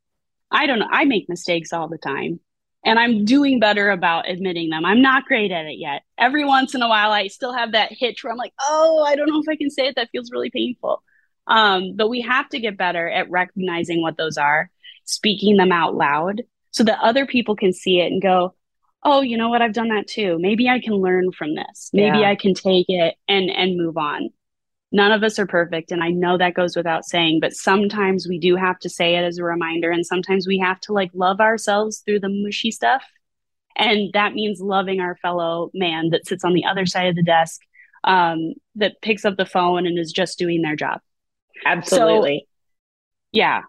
I 0.52 0.66
don't 0.66 0.80
know. 0.80 0.90
I 0.90 1.06
make 1.06 1.30
mistakes 1.30 1.72
all 1.72 1.88
the 1.88 2.00
time 2.00 2.40
and 2.84 2.98
I'm 2.98 3.26
doing 3.26 3.60
better 3.60 3.90
about 3.90 4.30
admitting 4.30 4.70
them. 4.70 4.86
I'm 4.86 5.02
not 5.02 5.26
great 5.26 5.52
at 5.52 5.66
it 5.66 5.78
yet. 5.78 6.04
Every 6.18 6.46
once 6.46 6.74
in 6.74 6.82
a 6.82 6.88
while, 6.88 7.12
I 7.12 7.28
still 7.28 7.54
have 7.54 7.74
that 7.74 7.92
hitch 7.92 8.24
where 8.24 8.32
I'm 8.32 8.38
like, 8.38 8.54
oh, 8.60 9.04
I 9.06 9.16
don't 9.16 9.30
know 9.30 9.42
if 9.42 9.50
I 9.50 9.56
can 9.56 9.70
say 9.70 9.88
it. 9.88 9.96
That 9.96 10.10
feels 10.12 10.32
really 10.32 10.50
painful. 10.50 11.04
Um, 11.46 11.96
but 11.96 12.10
we 12.10 12.22
have 12.22 12.48
to 12.50 12.60
get 12.60 12.78
better 12.78 13.08
at 13.10 13.30
recognizing 13.30 14.02
what 14.02 14.18
those 14.18 14.38
are, 14.38 14.70
speaking 15.04 15.58
them 15.58 15.72
out 15.72 15.96
loud, 15.96 16.44
so 16.72 16.84
that 16.84 17.00
other 17.02 17.26
people 17.26 17.56
can 17.56 17.74
see 17.74 18.00
it 18.00 18.12
and 18.12 18.22
go, 18.22 18.54
oh, 19.04 19.22
you 19.22 19.38
know 19.38 19.50
what? 19.50 19.62
I've 19.62 19.74
done 19.74 19.90
that 19.90 20.08
too. 20.08 20.38
Maybe 20.40 20.68
I 20.68 20.80
can 20.80 20.94
learn 20.94 21.32
from 21.32 21.56
this. 21.56 21.90
Maybe 21.94 22.20
yeah. 22.20 22.30
I 22.30 22.36
can 22.36 22.54
take 22.54 22.86
it 22.90 23.16
and 23.28 23.50
and 23.50 23.78
move 23.78 23.98
on. 23.98 24.30
None 24.92 25.12
of 25.12 25.24
us 25.24 25.38
are 25.38 25.46
perfect, 25.46 25.92
and 25.92 26.04
I 26.04 26.10
know 26.10 26.38
that 26.38 26.56
goes 26.56 26.76
without 26.76 27.06
saying. 27.06 27.40
But 27.42 27.54
sometimes 27.54 28.28
we 28.28 28.40
do 28.40 28.56
have 28.56 28.80
to 28.80 28.90
say 28.90 29.16
it 29.16 29.24
as 29.24 29.38
a 29.38 29.44
reminder, 29.44 29.92
and 29.92 30.06
sometimes 30.06 30.48
we 30.48 30.58
have 30.60 30.80
to 30.82 30.94
like 30.94 31.12
love 31.14 31.40
ourselves 31.40 32.02
through 32.06 32.22
the 32.22 32.30
mushy 32.30 32.72
stuff, 32.72 33.04
and 33.76 34.10
that 34.14 34.34
means 34.34 34.60
loving 34.60 35.00
our 35.00 35.16
fellow 35.18 35.70
man 35.74 36.10
that 36.10 36.28
sits 36.28 36.44
on 36.44 36.54
the 36.54 36.66
other 36.66 36.86
side 36.86 37.08
of 37.08 37.16
the 37.16 37.24
desk, 37.24 37.62
um, 38.04 38.54
that 38.76 39.02
picks 39.02 39.26
up 39.26 39.38
the 39.38 39.46
phone 39.46 39.86
and 39.86 40.00
is 40.00 40.12
just 40.12 40.40
doing 40.40 40.62
their 40.62 40.76
job. 40.76 41.00
Absolutely. 41.66 42.46
So, 42.46 42.50
yeah, 43.32 43.62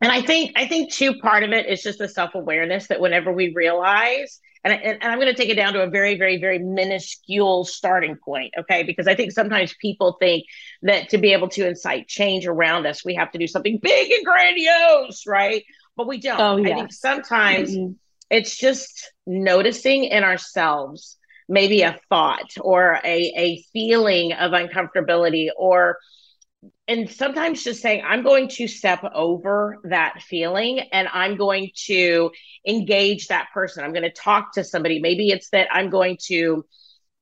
and 0.00 0.12
I 0.12 0.22
think 0.22 0.52
I 0.56 0.66
think 0.66 0.92
too 0.92 1.14
part 1.14 1.42
of 1.42 1.52
it 1.52 1.66
is 1.66 1.82
just 1.82 1.98
the 1.98 2.08
self 2.08 2.34
awareness 2.34 2.88
that 2.88 3.00
whenever 3.00 3.32
we 3.32 3.52
realize, 3.54 4.40
and, 4.62 4.72
and, 4.72 5.02
and 5.02 5.04
I'm 5.04 5.18
going 5.18 5.32
to 5.32 5.40
take 5.40 5.50
it 5.50 5.54
down 5.54 5.72
to 5.74 5.82
a 5.82 5.88
very 5.88 6.18
very 6.18 6.38
very 6.38 6.58
minuscule 6.58 7.64
starting 7.64 8.16
point, 8.16 8.54
okay? 8.58 8.82
Because 8.82 9.06
I 9.06 9.14
think 9.14 9.32
sometimes 9.32 9.74
people 9.80 10.16
think 10.18 10.44
that 10.82 11.10
to 11.10 11.18
be 11.18 11.32
able 11.32 11.48
to 11.50 11.66
incite 11.66 12.08
change 12.08 12.46
around 12.46 12.86
us, 12.86 13.04
we 13.04 13.14
have 13.14 13.30
to 13.32 13.38
do 13.38 13.46
something 13.46 13.78
big 13.82 14.10
and 14.10 14.24
grandiose, 14.24 15.26
right? 15.26 15.64
But 15.96 16.08
we 16.08 16.18
don't. 16.18 16.40
Oh, 16.40 16.56
yeah. 16.56 16.70
I 16.70 16.74
think 16.74 16.92
sometimes 16.92 17.74
mm-hmm. 17.74 17.92
it's 18.30 18.56
just 18.56 19.12
noticing 19.26 20.04
in 20.04 20.24
ourselves 20.24 21.16
maybe 21.48 21.82
a 21.82 21.98
thought 22.08 22.50
or 22.60 23.00
a 23.04 23.32
a 23.36 23.64
feeling 23.72 24.32
of 24.32 24.52
uncomfortability 24.52 25.48
or 25.56 25.98
and 26.88 27.10
sometimes 27.10 27.64
just 27.64 27.80
saying 27.80 28.02
i'm 28.06 28.22
going 28.22 28.48
to 28.48 28.66
step 28.66 29.02
over 29.14 29.78
that 29.84 30.22
feeling 30.22 30.80
and 30.92 31.08
i'm 31.12 31.36
going 31.36 31.70
to 31.74 32.30
engage 32.66 33.28
that 33.28 33.48
person. 33.52 33.84
I'm 33.84 33.92
going 33.92 34.04
to 34.04 34.12
talk 34.12 34.54
to 34.54 34.64
somebody. 34.64 35.00
Maybe 35.00 35.28
it's 35.28 35.50
that 35.50 35.68
i'm 35.72 35.90
going 35.90 36.18
to 36.26 36.64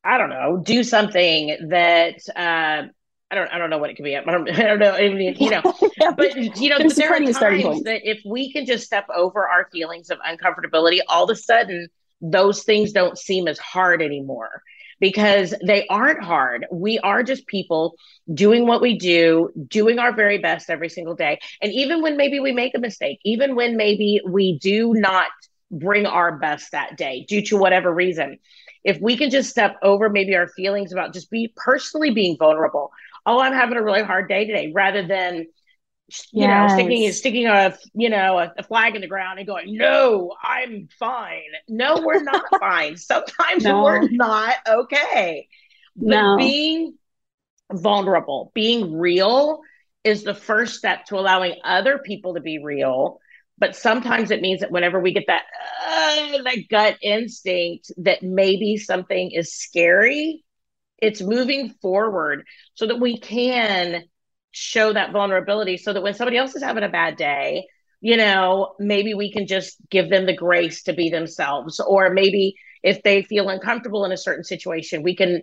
i 0.03 0.17
don't 0.17 0.29
know 0.29 0.61
do 0.63 0.83
something 0.83 1.69
that 1.69 2.19
uh, 2.35 2.87
I 3.31 3.35
don't, 3.35 3.51
I 3.51 3.57
don't 3.57 3.71
know 3.71 3.79
what 3.79 3.89
it 3.89 3.95
could 3.95 4.03
be. 4.03 4.15
I 4.15 4.23
don't, 4.23 4.47
I 4.59 4.63
don't 4.63 4.79
know. 4.79 4.95
You 4.95 5.49
know, 5.49 5.61
but 6.15 6.35
you 6.57 6.69
know, 6.69 6.77
there 6.87 7.13
are 7.13 7.19
times 7.19 7.83
that 7.83 8.01
if 8.03 8.21
we 8.25 8.53
can 8.53 8.67
just 8.67 8.85
step 8.85 9.07
over 9.09 9.47
our 9.47 9.67
feelings 9.71 10.11
of 10.11 10.19
uncomfortability, 10.19 10.99
all 11.07 11.23
of 11.23 11.31
a 11.31 11.35
sudden 11.35 11.87
those 12.21 12.63
things 12.63 12.91
don't 12.91 13.17
seem 13.17 13.47
as 13.47 13.57
hard 13.57 14.01
anymore 14.01 14.61
because 15.03 15.53
they 15.61 15.85
aren't 15.87 16.23
hard. 16.23 16.65
We 16.71 16.97
are 16.99 17.23
just 17.23 17.45
people 17.45 17.95
doing 18.33 18.65
what 18.65 18.79
we 18.79 18.97
do, 18.97 19.49
doing 19.67 19.99
our 19.99 20.15
very 20.15 20.37
best 20.37 20.69
every 20.69 20.87
single 20.87 21.13
day. 21.13 21.39
And 21.61 21.73
even 21.73 22.01
when 22.01 22.15
maybe 22.15 22.39
we 22.39 22.53
make 22.53 22.73
a 22.73 22.79
mistake, 22.79 23.19
even 23.25 23.53
when 23.53 23.75
maybe 23.75 24.21
we 24.25 24.57
do 24.59 24.93
not 24.93 25.25
bring 25.69 26.05
our 26.05 26.37
best 26.37 26.71
that 26.71 26.95
day 26.95 27.25
due 27.27 27.41
to 27.41 27.57
whatever 27.57 27.93
reason, 27.93 28.39
if 28.85 28.97
we 29.01 29.17
can 29.17 29.29
just 29.29 29.49
step 29.49 29.75
over 29.83 30.09
maybe 30.09 30.37
our 30.37 30.47
feelings 30.47 30.93
about 30.93 31.13
just 31.13 31.29
be 31.29 31.53
personally 31.57 32.11
being 32.11 32.37
vulnerable. 32.37 32.89
Oh, 33.25 33.41
I'm 33.41 33.51
having 33.53 33.77
a 33.77 33.83
really 33.83 34.03
hard 34.03 34.29
day 34.29 34.45
today, 34.45 34.71
rather 34.73 35.05
than 35.05 35.47
you 36.31 36.43
yes. 36.43 36.71
know, 36.71 36.77
sticking 36.77 37.11
sticking 37.11 37.47
a 37.47 37.77
you 37.93 38.09
know 38.09 38.39
a, 38.39 38.53
a, 38.57 38.63
flag 38.63 38.95
in 38.95 39.01
the 39.01 39.07
ground 39.07 39.39
and 39.39 39.47
going, 39.47 39.75
"No, 39.75 40.33
I'm 40.41 40.87
fine." 40.99 41.41
No, 41.67 42.01
we're 42.01 42.23
not 42.23 42.43
fine. 42.59 42.97
Sometimes 42.97 43.63
no. 43.63 43.83
we're 43.83 44.07
not 44.09 44.55
okay. 44.67 45.47
But 45.95 46.07
no. 46.07 46.37
being 46.37 46.97
vulnerable, 47.71 48.51
being 48.53 48.97
real, 48.97 49.61
is 50.03 50.23
the 50.23 50.33
first 50.33 50.75
step 50.75 51.05
to 51.05 51.15
allowing 51.15 51.55
other 51.63 51.97
people 51.97 52.35
to 52.35 52.41
be 52.41 52.59
real. 52.63 53.19
But 53.57 53.75
sometimes 53.75 54.31
it 54.31 54.41
means 54.41 54.61
that 54.61 54.71
whenever 54.71 54.99
we 54.99 55.13
get 55.13 55.25
that 55.27 55.43
uh, 55.87 56.41
that 56.43 56.57
gut 56.69 56.97
instinct 57.01 57.91
that 57.97 58.23
maybe 58.23 58.77
something 58.77 59.31
is 59.31 59.53
scary, 59.53 60.43
it's 60.97 61.21
moving 61.21 61.69
forward 61.81 62.45
so 62.75 62.87
that 62.87 62.99
we 62.99 63.19
can 63.19 64.03
show 64.53 64.93
that 64.93 65.11
vulnerability 65.11 65.77
so 65.77 65.91
that 65.91 66.01
when 66.01 66.13
somebody 66.13 66.37
else 66.37 66.55
is 66.55 66.63
having 66.63 66.83
a 66.83 66.89
bad 66.89 67.17
day, 67.17 67.65
you 67.99 68.17
know, 68.17 68.75
maybe 68.79 69.13
we 69.13 69.31
can 69.31 69.47
just 69.47 69.77
give 69.89 70.09
them 70.09 70.25
the 70.25 70.35
grace 70.35 70.83
to 70.83 70.93
be 70.93 71.09
themselves. 71.09 71.79
Or 71.79 72.09
maybe 72.11 72.55
if 72.83 73.01
they 73.03 73.23
feel 73.23 73.49
uncomfortable 73.49 74.05
in 74.05 74.11
a 74.11 74.17
certain 74.17 74.43
situation, 74.43 75.03
we 75.03 75.15
can 75.15 75.41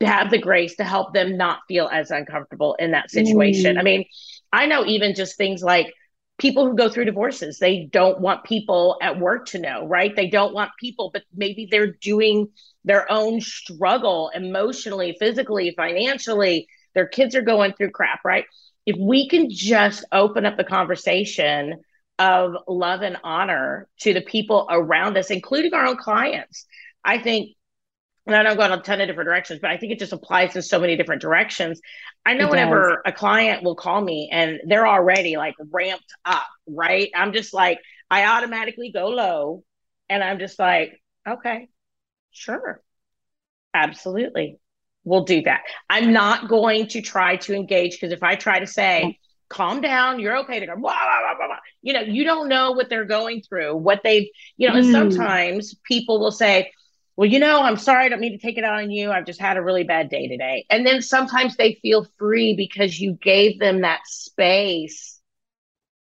have 0.00 0.30
the 0.30 0.38
grace 0.38 0.76
to 0.76 0.84
help 0.84 1.12
them 1.12 1.36
not 1.36 1.60
feel 1.66 1.88
as 1.92 2.10
uncomfortable 2.10 2.76
in 2.78 2.92
that 2.92 3.10
situation. 3.10 3.76
Mm. 3.76 3.80
I 3.80 3.82
mean, 3.82 4.04
I 4.52 4.66
know 4.66 4.84
even 4.84 5.14
just 5.14 5.36
things 5.36 5.62
like 5.62 5.92
people 6.38 6.68
who 6.68 6.76
go 6.76 6.88
through 6.88 7.06
divorces, 7.06 7.58
they 7.58 7.88
don't 7.90 8.20
want 8.20 8.44
people 8.44 8.98
at 9.02 9.18
work 9.18 9.46
to 9.46 9.58
know, 9.58 9.86
right? 9.86 10.14
They 10.14 10.28
don't 10.28 10.54
want 10.54 10.72
people, 10.78 11.10
but 11.12 11.22
maybe 11.34 11.68
they're 11.70 11.92
doing 11.92 12.48
their 12.84 13.10
own 13.10 13.40
struggle 13.40 14.30
emotionally, 14.34 15.16
physically, 15.18 15.72
financially 15.76 16.68
their 16.94 17.06
kids 17.06 17.34
are 17.34 17.42
going 17.42 17.72
through 17.72 17.90
crap, 17.90 18.20
right? 18.24 18.44
If 18.86 18.96
we 18.98 19.28
can 19.28 19.50
just 19.50 20.04
open 20.12 20.46
up 20.46 20.56
the 20.56 20.64
conversation 20.64 21.80
of 22.18 22.54
love 22.68 23.02
and 23.02 23.16
honor 23.24 23.88
to 24.00 24.14
the 24.14 24.20
people 24.20 24.66
around 24.70 25.16
us, 25.16 25.30
including 25.30 25.74
our 25.74 25.86
own 25.86 25.96
clients, 25.96 26.66
I 27.04 27.18
think, 27.18 27.50
and 28.26 28.34
I 28.34 28.42
don't 28.42 28.56
go 28.56 28.64
in 28.64 28.72
a 28.72 28.80
ton 28.80 29.00
of 29.00 29.08
different 29.08 29.26
directions, 29.26 29.60
but 29.60 29.70
I 29.70 29.76
think 29.76 29.92
it 29.92 29.98
just 29.98 30.12
applies 30.12 30.56
in 30.56 30.62
so 30.62 30.78
many 30.78 30.96
different 30.96 31.20
directions. 31.20 31.80
I 32.24 32.34
know 32.34 32.46
it 32.46 32.50
whenever 32.50 32.88
does. 32.88 32.96
a 33.06 33.12
client 33.12 33.62
will 33.62 33.74
call 33.74 34.00
me 34.00 34.30
and 34.32 34.60
they're 34.66 34.86
already 34.86 35.36
like 35.36 35.54
ramped 35.70 36.12
up, 36.24 36.46
right? 36.66 37.10
I'm 37.14 37.32
just 37.32 37.52
like, 37.52 37.80
I 38.10 38.24
automatically 38.24 38.92
go 38.92 39.08
low 39.08 39.64
and 40.08 40.22
I'm 40.22 40.38
just 40.38 40.58
like, 40.58 41.02
okay, 41.26 41.68
sure, 42.30 42.80
absolutely 43.74 44.58
we'll 45.04 45.24
do 45.24 45.42
that. 45.42 45.62
I'm 45.88 46.12
not 46.12 46.48
going 46.48 46.88
to 46.88 47.00
try 47.00 47.36
to 47.36 47.54
engage 47.54 47.92
because 47.92 48.12
if 48.12 48.22
I 48.22 48.34
try 48.36 48.60
to 48.60 48.66
say, 48.66 49.18
calm 49.48 49.80
down, 49.80 50.18
you're 50.18 50.38
okay 50.38 50.60
to 50.60 50.66
go, 50.66 50.74
blah, 50.74 50.90
blah, 50.90 51.34
blah, 51.36 51.46
blah, 51.46 51.56
you 51.82 51.92
know, 51.92 52.00
you 52.00 52.24
don't 52.24 52.48
know 52.48 52.72
what 52.72 52.88
they're 52.88 53.04
going 53.04 53.42
through, 53.42 53.76
what 53.76 54.00
they've, 54.02 54.26
you 54.56 54.68
know, 54.68 54.74
mm. 54.74 54.78
and 54.78 54.90
sometimes 54.90 55.74
people 55.84 56.18
will 56.18 56.32
say, 56.32 56.72
well, 57.16 57.30
you 57.30 57.38
know, 57.38 57.62
I'm 57.62 57.76
sorry, 57.76 58.06
I 58.06 58.08
don't 58.08 58.20
mean 58.20 58.32
to 58.32 58.44
take 58.44 58.58
it 58.58 58.64
out 58.64 58.80
on 58.82 58.90
you. 58.90 59.12
I've 59.12 59.26
just 59.26 59.40
had 59.40 59.56
a 59.56 59.62
really 59.62 59.84
bad 59.84 60.08
day 60.08 60.26
today. 60.26 60.66
And 60.68 60.84
then 60.84 61.00
sometimes 61.00 61.56
they 61.56 61.78
feel 61.80 62.06
free 62.18 62.54
because 62.56 62.98
you 62.98 63.12
gave 63.12 63.60
them 63.60 63.82
that 63.82 64.00
space 64.06 65.20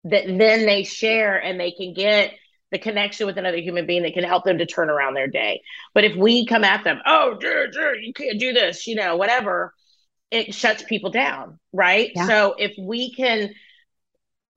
that 0.05 0.25
then 0.25 0.65
they 0.65 0.83
share 0.83 1.37
and 1.37 1.59
they 1.59 1.71
can 1.71 1.93
get 1.93 2.33
the 2.73 2.79
connection 2.79 3.27
with 3.27 3.38
another 3.38 3.57
human 3.57 3.86
being 3.86 4.01
that 4.01 4.15
can 4.15 4.23
help 4.23 4.43
them 4.43 4.57
to 4.57 4.65
turn 4.65 4.89
around 4.89 5.13
their 5.13 5.27
day. 5.27 5.62
But 5.93 6.03
if 6.03 6.17
we 6.17 6.45
come 6.47 6.63
at 6.63 6.83
them, 6.83 6.99
oh, 7.05 7.38
dude, 7.39 7.71
dude, 7.71 8.03
you 8.03 8.13
can't 8.13 8.39
do 8.39 8.51
this, 8.51 8.88
you 8.88 8.95
know, 8.95 9.15
whatever, 9.15 9.73
it 10.31 10.55
shuts 10.55 10.83
people 10.83 11.12
down, 11.12 11.59
right? 11.71 12.12
Yeah. 12.15 12.27
So 12.27 12.55
if 12.57 12.73
we 12.77 13.13
can 13.13 13.51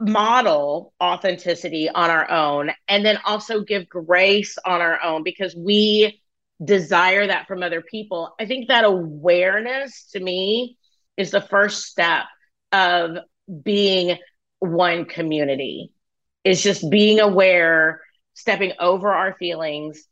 model 0.00 0.94
authenticity 1.00 1.90
on 1.90 2.10
our 2.10 2.30
own 2.30 2.70
and 2.88 3.04
then 3.04 3.18
also 3.26 3.60
give 3.60 3.86
grace 3.86 4.56
on 4.64 4.80
our 4.80 5.02
own 5.02 5.22
because 5.22 5.54
we 5.54 6.20
desire 6.64 7.26
that 7.26 7.46
from 7.46 7.62
other 7.62 7.82
people, 7.82 8.34
I 8.40 8.46
think 8.46 8.68
that 8.68 8.84
awareness 8.84 10.08
to 10.12 10.20
me 10.20 10.78
is 11.18 11.30
the 11.30 11.42
first 11.42 11.84
step 11.84 12.24
of 12.72 13.18
being 13.62 14.16
one 14.58 15.04
community 15.04 15.92
is 16.44 16.62
just 16.62 16.88
being 16.88 17.20
aware 17.20 18.00
stepping 18.36 18.72
over 18.78 19.08
our 19.08 19.34
feelings 19.34 20.06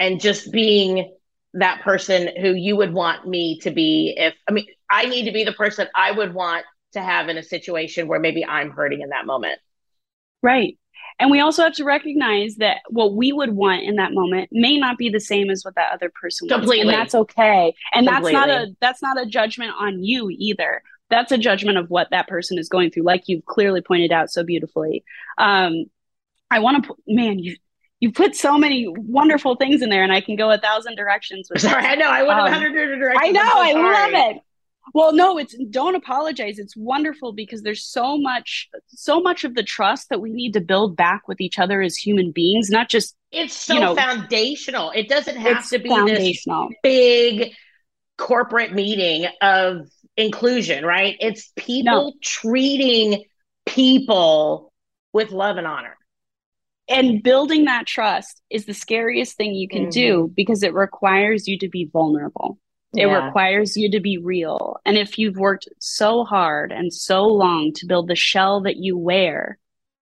and 0.00 0.20
just 0.20 0.50
being 0.50 1.14
that 1.52 1.82
person 1.82 2.30
who 2.40 2.52
you 2.52 2.76
would 2.76 2.92
want 2.92 3.28
me 3.28 3.60
to 3.60 3.70
be 3.70 4.14
if 4.16 4.34
I 4.48 4.52
mean 4.52 4.66
I 4.90 5.06
need 5.06 5.26
to 5.26 5.32
be 5.32 5.44
the 5.44 5.52
person 5.52 5.86
I 5.94 6.10
would 6.10 6.34
want 6.34 6.64
to 6.94 7.02
have 7.02 7.28
in 7.28 7.38
a 7.38 7.42
situation 7.42 8.08
where 8.08 8.18
maybe 8.18 8.44
I'm 8.44 8.70
hurting 8.70 9.02
in 9.02 9.10
that 9.10 9.26
moment. 9.26 9.58
Right. 10.42 10.78
And 11.20 11.30
we 11.30 11.40
also 11.40 11.62
have 11.62 11.74
to 11.74 11.84
recognize 11.84 12.56
that 12.56 12.78
what 12.90 13.14
we 13.14 13.32
would 13.32 13.50
want 13.50 13.82
in 13.82 13.96
that 13.96 14.12
moment 14.12 14.48
may 14.50 14.78
not 14.78 14.98
be 14.98 15.10
the 15.10 15.20
same 15.20 15.48
as 15.48 15.64
what 15.64 15.76
that 15.76 15.92
other 15.92 16.10
person 16.20 16.48
Completely. 16.48 16.86
wants. 16.86 16.92
And 16.92 17.00
that's 17.00 17.14
okay. 17.14 17.74
And 17.92 18.08
Completely. 18.08 18.32
that's 18.32 18.46
not 18.46 18.50
a 18.50 18.76
that's 18.80 19.02
not 19.02 19.20
a 19.20 19.26
judgment 19.26 19.72
on 19.78 20.02
you 20.02 20.28
either. 20.30 20.82
That's 21.10 21.30
a 21.30 21.38
judgment 21.38 21.78
of 21.78 21.90
what 21.90 22.10
that 22.10 22.26
person 22.26 22.58
is 22.58 22.68
going 22.68 22.90
through, 22.90 23.04
like 23.04 23.28
you've 23.28 23.44
clearly 23.44 23.80
pointed 23.80 24.10
out 24.10 24.30
so 24.30 24.42
beautifully. 24.42 25.04
Um, 25.38 25.84
I 26.54 26.60
want 26.60 26.82
to, 26.82 26.88
put, 26.88 26.98
man, 27.06 27.38
you 27.40 27.56
you 28.00 28.12
put 28.12 28.36
so 28.36 28.58
many 28.58 28.86
wonderful 28.88 29.56
things 29.56 29.82
in 29.82 29.88
there, 29.88 30.02
and 30.02 30.12
I 30.12 30.20
can 30.20 30.36
go 30.36 30.50
a 30.50 30.58
thousand 30.58 30.94
directions. 30.96 31.48
With 31.50 31.62
sorry, 31.62 31.84
I 31.84 31.94
know 31.94 32.08
I 32.08 32.22
went 32.22 32.38
um, 32.38 32.46
a 32.46 32.50
hundred 32.50 32.72
directions. 32.72 33.22
I 33.22 33.30
know, 33.30 33.42
so 33.42 33.58
I 33.58 33.72
love 33.72 34.10
it. 34.12 34.42
Well, 34.92 35.14
no, 35.14 35.38
it's 35.38 35.56
don't 35.70 35.94
apologize. 35.94 36.58
It's 36.58 36.76
wonderful 36.76 37.32
because 37.32 37.62
there's 37.62 37.84
so 37.84 38.18
much, 38.18 38.68
so 38.88 39.20
much 39.20 39.44
of 39.44 39.54
the 39.54 39.62
trust 39.62 40.10
that 40.10 40.20
we 40.20 40.30
need 40.30 40.52
to 40.52 40.60
build 40.60 40.96
back 40.96 41.26
with 41.26 41.40
each 41.40 41.58
other 41.58 41.80
as 41.80 41.96
human 41.96 42.30
beings, 42.30 42.68
not 42.70 42.88
just. 42.88 43.16
It's 43.32 43.54
so 43.54 43.74
you 43.74 43.80
know, 43.80 43.96
foundational. 43.96 44.92
It 44.94 45.08
doesn't 45.08 45.36
have 45.36 45.68
to 45.70 45.78
be 45.78 45.88
this 46.06 46.46
big 46.82 47.52
corporate 48.18 48.74
meeting 48.74 49.26
of 49.40 49.88
inclusion, 50.16 50.84
right? 50.84 51.16
It's 51.20 51.50
people 51.56 52.12
no. 52.12 52.12
treating 52.22 53.24
people 53.64 54.72
with 55.12 55.30
love 55.30 55.56
and 55.56 55.66
honor 55.66 55.96
and 56.88 57.22
building 57.22 57.64
that 57.64 57.86
trust 57.86 58.42
is 58.50 58.66
the 58.66 58.74
scariest 58.74 59.36
thing 59.36 59.54
you 59.54 59.68
can 59.68 59.82
mm-hmm. 59.82 59.90
do 59.90 60.32
because 60.34 60.62
it 60.62 60.74
requires 60.74 61.48
you 61.48 61.58
to 61.58 61.68
be 61.68 61.88
vulnerable 61.92 62.58
it 62.96 63.08
yeah. 63.08 63.26
requires 63.26 63.76
you 63.76 63.90
to 63.90 64.00
be 64.00 64.18
real 64.18 64.76
and 64.84 64.96
if 64.96 65.18
you've 65.18 65.36
worked 65.36 65.68
so 65.78 66.24
hard 66.24 66.72
and 66.72 66.92
so 66.92 67.26
long 67.26 67.72
to 67.74 67.86
build 67.86 68.08
the 68.08 68.14
shell 68.14 68.62
that 68.62 68.76
you 68.76 68.96
wear 68.96 69.58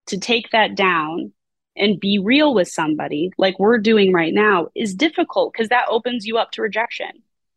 to 0.06 0.18
take 0.18 0.50
that 0.50 0.74
down 0.74 1.32
and 1.76 2.00
be 2.00 2.18
real 2.18 2.54
with 2.54 2.68
somebody 2.68 3.30
like 3.38 3.58
we're 3.58 3.78
doing 3.78 4.12
right 4.12 4.34
now 4.34 4.68
is 4.74 4.94
difficult 4.94 5.52
because 5.52 5.68
that 5.68 5.86
opens 5.88 6.26
you 6.26 6.36
up 6.36 6.50
to 6.50 6.62
rejection 6.62 7.10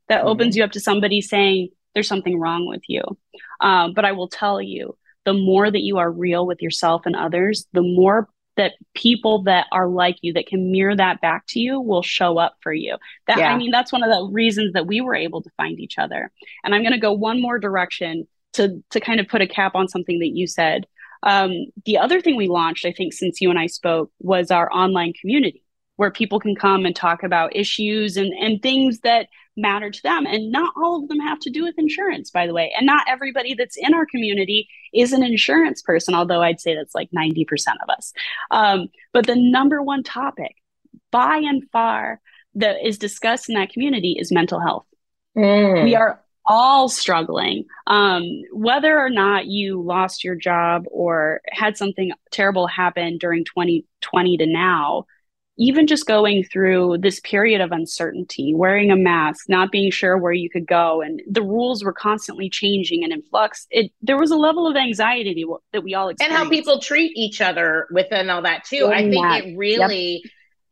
that 0.08 0.20
mm-hmm. 0.20 0.30
opens 0.30 0.56
you 0.56 0.64
up 0.64 0.72
to 0.72 0.80
somebody 0.80 1.20
saying 1.20 1.70
there's 1.94 2.08
something 2.08 2.40
wrong 2.40 2.68
with 2.68 2.84
you 2.88 3.02
um, 3.60 3.94
but 3.94 4.06
i 4.06 4.12
will 4.12 4.30
tell 4.30 4.62
you 4.62 4.96
the 5.26 5.34
more 5.34 5.70
that 5.70 5.82
you 5.82 5.98
are 5.98 6.12
real 6.12 6.46
with 6.46 6.62
yourself 6.62 7.02
and 7.06 7.16
others 7.16 7.66
the 7.74 7.82
more 7.82 8.30
that 8.58 8.74
people 8.94 9.44
that 9.44 9.68
are 9.72 9.88
like 9.88 10.18
you 10.22 10.34
that 10.34 10.48
can 10.48 10.72
mirror 10.72 10.96
that 10.96 11.22
back 11.22 11.46
to 11.48 11.60
you 11.60 11.80
will 11.80 12.02
show 12.02 12.38
up 12.38 12.56
for 12.62 12.74
you. 12.74 12.98
That 13.28 13.38
yeah. 13.38 13.54
i 13.54 13.58
mean 13.58 13.72
that's 13.72 13.92
one 13.92 14.04
of 14.04 14.10
the 14.10 14.30
reasons 14.32 14.74
that 14.74 14.88
we 14.88 15.02
were 15.02 15.16
able 15.16 15.42
to 15.42 15.50
find 15.58 15.80
each 15.80 15.98
other. 15.98 16.32
And 16.64 16.74
i'm 16.74 16.82
going 16.82 16.94
to 16.94 17.00
go 17.00 17.14
one 17.14 17.42
more 17.42 17.60
direction 17.60 18.28
to 18.54 18.84
to 18.92 19.00
kind 19.00 19.20
of 19.20 19.28
put 19.28 19.42
a 19.42 19.48
cap 19.48 19.76
on 19.76 19.88
something 19.88 20.20
that 20.20 20.32
you 20.36 20.48
said. 20.48 20.86
Um, 21.24 21.52
the 21.86 21.98
other 21.98 22.22
thing 22.22 22.36
we 22.36 22.48
launched 22.48 22.86
i 22.86 22.92
think 22.92 23.12
since 23.12 23.42
you 23.42 23.50
and 23.50 23.58
i 23.58 23.66
spoke 23.66 24.12
was 24.20 24.52
our 24.52 24.72
online 24.72 25.14
community 25.14 25.64
where 25.96 26.12
people 26.12 26.40
can 26.40 26.56
come 26.56 26.86
and 26.86 26.96
talk 26.96 27.24
about 27.24 27.56
issues 27.56 28.16
and 28.16 28.32
and 28.34 28.62
things 28.62 29.00
that 29.00 29.28
matter 29.58 29.90
to 29.90 30.04
them. 30.04 30.26
And 30.26 30.52
not 30.52 30.74
all 30.76 31.02
of 31.02 31.08
them 31.08 31.20
have 31.20 31.40
to 31.40 31.50
do 31.50 31.64
with 31.64 31.76
insurance, 31.78 32.30
by 32.30 32.48
the 32.48 32.54
way. 32.54 32.74
And 32.78 32.86
not 32.86 33.06
everybody 33.08 33.54
that's 33.54 33.78
in 33.78 33.94
our 33.94 34.06
community 34.06 34.68
is 34.94 35.14
an 35.14 35.24
insurance 35.24 35.82
person, 35.82 36.14
although 36.14 36.42
I'd 36.42 36.60
say 36.60 36.76
that's 36.76 36.96
like 36.96 37.10
90% 37.12 37.46
of 37.82 37.90
us. 37.90 38.14
Um, 38.52 38.88
but 39.14 39.26
the 39.26 39.36
number 39.36 39.82
one 39.82 40.04
topic 40.04 40.56
by 41.12 41.38
and 41.38 41.64
far 41.72 42.20
that 42.56 42.86
is 42.86 42.98
discussed 42.98 43.50
in 43.50 43.56
that 43.56 43.72
community 43.72 44.18
is 44.20 44.32
mental 44.32 44.60
health. 44.60 44.86
Mm. 45.38 45.84
We 45.84 45.96
are 45.96 46.22
all 46.46 46.88
struggling. 46.90 47.66
Um, 47.88 48.24
whether 48.52 48.98
or 48.98 49.10
not 49.10 49.48
you 49.48 49.82
lost 49.82 50.24
your 50.24 50.36
job 50.36 50.86
or 50.92 51.42
had 51.50 51.78
something 51.78 52.12
terrible 52.32 52.68
happen 52.68 53.18
during 53.18 53.46
2020 53.46 54.38
to 54.38 54.46
now, 54.46 55.06
even 55.58 55.88
just 55.88 56.06
going 56.06 56.44
through 56.44 56.98
this 57.00 57.20
period 57.22 57.62
of 57.62 57.72
uncertainty, 57.72 58.54
wearing 58.54 58.92
a 58.92 58.96
mask, 58.96 59.48
not 59.48 59.72
being 59.72 59.90
sure 59.90 60.18
where 60.18 60.34
you 60.34 60.50
could 60.50 60.68
go, 60.68 61.02
and 61.02 61.22
the 61.30 61.42
rules 61.42 61.84
were 61.84 61.94
constantly 61.94 62.50
changing 62.50 63.04
and 63.04 63.14
in 63.14 63.22
flux, 63.22 63.68
it 63.72 63.92
there 64.02 64.18
was 64.18 64.32
a 64.32 64.36
level 64.36 64.68
of 64.68 64.76
anxiety 64.76 65.46
that 65.72 65.84
we 65.84 65.94
all 65.94 66.10
experienced. 66.10 66.40
And 66.40 66.46
how 66.46 66.50
people 66.50 66.80
treat 66.80 67.16
each 67.16 67.42
other 67.42 67.88
within 67.92 68.30
all 68.30 68.42
that 68.42 68.66
too. 68.66 68.88
I 68.88 69.10
think 69.10 69.24
that. 69.24 69.46
it 69.46 69.58
really 69.58 70.24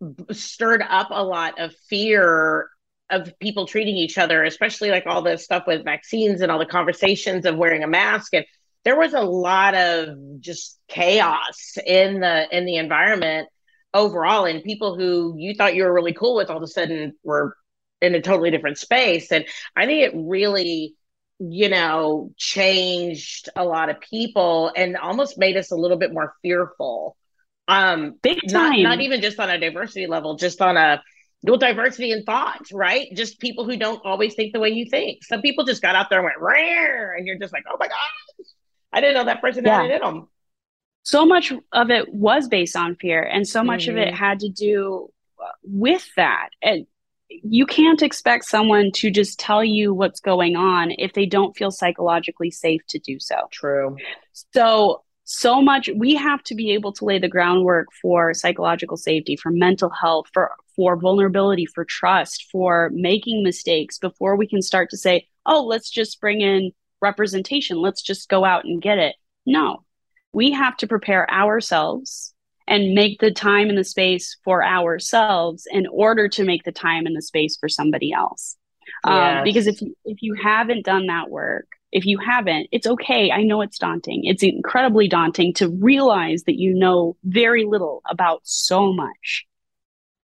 yep. 0.02 0.12
stirred 0.32 0.84
up 0.88 1.08
a 1.12 1.24
lot 1.24 1.60
of 1.60 1.74
fear 1.90 2.70
of 3.10 3.32
people 3.40 3.66
treating 3.66 3.96
each 3.96 4.18
other, 4.18 4.44
especially 4.44 4.90
like 4.90 5.06
all 5.06 5.22
the 5.22 5.38
stuff 5.38 5.64
with 5.68 5.84
vaccines 5.84 6.42
and 6.42 6.52
all 6.52 6.60
the 6.60 6.66
conversations 6.66 7.46
of 7.46 7.56
wearing 7.56 7.84
a 7.84 7.88
mask 7.88 8.34
and 8.34 8.46
there 8.84 8.98
was 8.98 9.14
a 9.14 9.22
lot 9.22 9.76
of 9.76 10.10
just 10.42 10.78
chaos 10.90 11.78
in 11.86 12.20
the 12.20 12.46
in 12.56 12.66
the 12.66 12.76
environment 12.76 13.48
overall 13.94 14.46
and 14.46 14.64
people 14.64 14.98
who 14.98 15.36
you 15.38 15.54
thought 15.54 15.76
you 15.76 15.84
were 15.84 15.94
really 15.94 16.14
cool 16.14 16.36
with 16.36 16.50
all 16.50 16.58
of 16.58 16.64
a 16.64 16.68
sudden 16.68 17.14
were 17.24 17.56
in 18.02 18.16
a 18.16 18.22
totally 18.22 18.52
different 18.52 18.78
space 18.78 19.32
and 19.32 19.46
i 19.76 19.86
think 19.86 20.02
it 20.02 20.14
really 20.16 20.96
you 21.40 21.70
know 21.70 22.32
changed 22.38 23.50
a 23.56 23.64
lot 23.64 23.90
of 23.90 24.00
people 24.00 24.72
and 24.76 24.98
almost 24.98 25.38
made 25.38 25.58
us 25.58 25.72
a 25.72 25.76
little 25.76 25.98
bit 25.98 26.14
more 26.14 26.34
fearful 26.42 27.16
um 27.68 28.16
big 28.22 28.40
time 28.50 28.82
not, 28.82 28.98
not 28.98 29.02
even 29.02 29.22
just 29.22 29.40
on 29.40 29.50
a 29.50 29.60
diversity 29.60 30.08
level 30.08 30.36
just 30.36 30.62
on 30.62 30.76
a 30.76 31.02
well, 31.46 31.58
diversity 31.58 32.14
in 32.14 32.24
thought, 32.24 32.68
right? 32.72 33.14
Just 33.14 33.38
people 33.38 33.66
who 33.66 33.76
don't 33.76 34.00
always 34.06 34.34
think 34.34 34.54
the 34.54 34.62
way 34.62 34.70
you 34.70 34.86
think. 34.90 35.26
Some 35.26 35.42
people 35.42 35.66
just 35.66 35.82
got 35.82 35.94
out 35.94 36.10
there 36.10 36.20
and 36.20 36.26
went 36.26 36.40
rare, 36.40 37.14
and 37.16 37.28
you're 37.28 37.38
just 37.38 37.52
like, 37.52 37.66
oh 37.70 37.76
my 37.78 37.90
god, 37.90 38.46
I 38.94 39.02
didn't 39.02 39.16
know 39.16 39.26
that 39.26 39.42
person 39.42 39.66
yeah. 39.66 39.82
had 39.82 39.92
it 39.92 39.96
in 39.96 40.02
them 40.02 40.30
so 41.04 41.26
much 41.26 41.52
of 41.74 41.90
it 41.90 42.14
was 42.14 42.48
based 42.48 42.76
on 42.76 42.96
fear 42.96 43.22
and 43.22 43.48
so 43.48 43.64
much 43.64 43.84
mm-hmm. 43.84 43.92
of 43.92 43.98
it 43.98 44.08
mm-hmm. 44.08 44.24
had 44.24 44.40
to 44.40 44.50
do 44.50 45.12
uh, 45.40 45.52
with 45.64 46.08
that. 46.16 46.50
And 46.62 46.88
you 47.30 47.66
can't 47.66 48.02
expect 48.02 48.46
someone 48.46 48.92
to 48.94 49.12
just 49.12 49.40
tell 49.40 49.64
you 49.64 49.94
what's 49.94 50.22
going 50.22 50.56
on 50.56 50.92
if 50.98 51.14
they 51.14 51.26
don't 51.26 51.56
feel 51.58 51.72
psychologically 51.72 52.52
safe 52.52 52.82
to 52.90 53.00
do 53.00 53.20
so. 53.20 53.36
True. 53.52 53.98
So 54.54 55.04
so 55.26 55.62
much 55.62 55.90
we 55.96 56.16
have 56.16 56.44
to 56.44 56.56
be 56.56 56.72
able 56.72 56.92
to 56.92 57.06
lay 57.06 57.18
the 57.18 57.30
groundwork 57.30 57.88
for 58.02 58.34
psychological 58.34 58.98
safety 58.98 59.38
for 59.38 59.52
mental 59.52 59.90
health 59.90 60.26
for 60.34 60.52
for 60.76 60.98
vulnerability 60.98 61.66
for 61.66 61.86
trust 61.86 62.46
for 62.52 62.90
making 62.94 63.42
mistakes 63.42 63.98
before 63.98 64.36
we 64.36 64.46
can 64.46 64.62
start 64.62 64.90
to 64.90 64.98
say 64.98 65.26
oh 65.46 65.64
let's 65.64 65.90
just 65.90 66.20
bring 66.20 66.42
in 66.42 66.72
representation. 67.02 67.78
Let's 67.78 68.02
just 68.02 68.30
go 68.30 68.46
out 68.46 68.64
and 68.66 68.82
get 68.82 68.98
it. 68.98 69.16
No 69.46 69.84
we 70.34 70.52
have 70.52 70.76
to 70.78 70.88
prepare 70.88 71.32
ourselves 71.32 72.34
and 72.68 72.94
make 72.94 73.20
the 73.20 73.32
time 73.32 73.70
and 73.70 73.78
the 73.78 73.84
space 73.84 74.38
for 74.44 74.64
ourselves 74.64 75.68
in 75.70 75.86
order 75.88 76.28
to 76.30 76.44
make 76.44 76.64
the 76.64 76.72
time 76.72 77.06
and 77.06 77.16
the 77.16 77.22
space 77.22 77.58
for 77.58 77.70
somebody 77.70 78.12
else. 78.12 78.58
Um, 79.04 79.14
yes. 79.14 79.38
Um, 79.38 79.44
because 79.44 79.68
if 79.68 79.82
you, 79.82 79.96
if 80.06 80.22
you 80.22 80.34
haven't 80.34 80.86
done 80.86 81.08
that 81.08 81.30
work, 81.30 81.68
if 81.92 82.06
you 82.06 82.18
haven't, 82.18 82.68
it's 82.72 82.88
okay. 82.88 83.32
I 83.32 83.44
know 83.44 83.62
it's 83.62 83.78
daunting. 83.78 84.24
It's 84.24 84.44
incredibly 84.44 85.08
daunting 85.08 85.54
to 85.56 85.70
realize 85.70 86.44
that 86.44 86.58
you 86.58 86.74
know 86.74 87.16
very 87.24 87.66
little 87.66 88.02
about 88.10 88.42
so 88.44 88.92
much, 88.92 89.46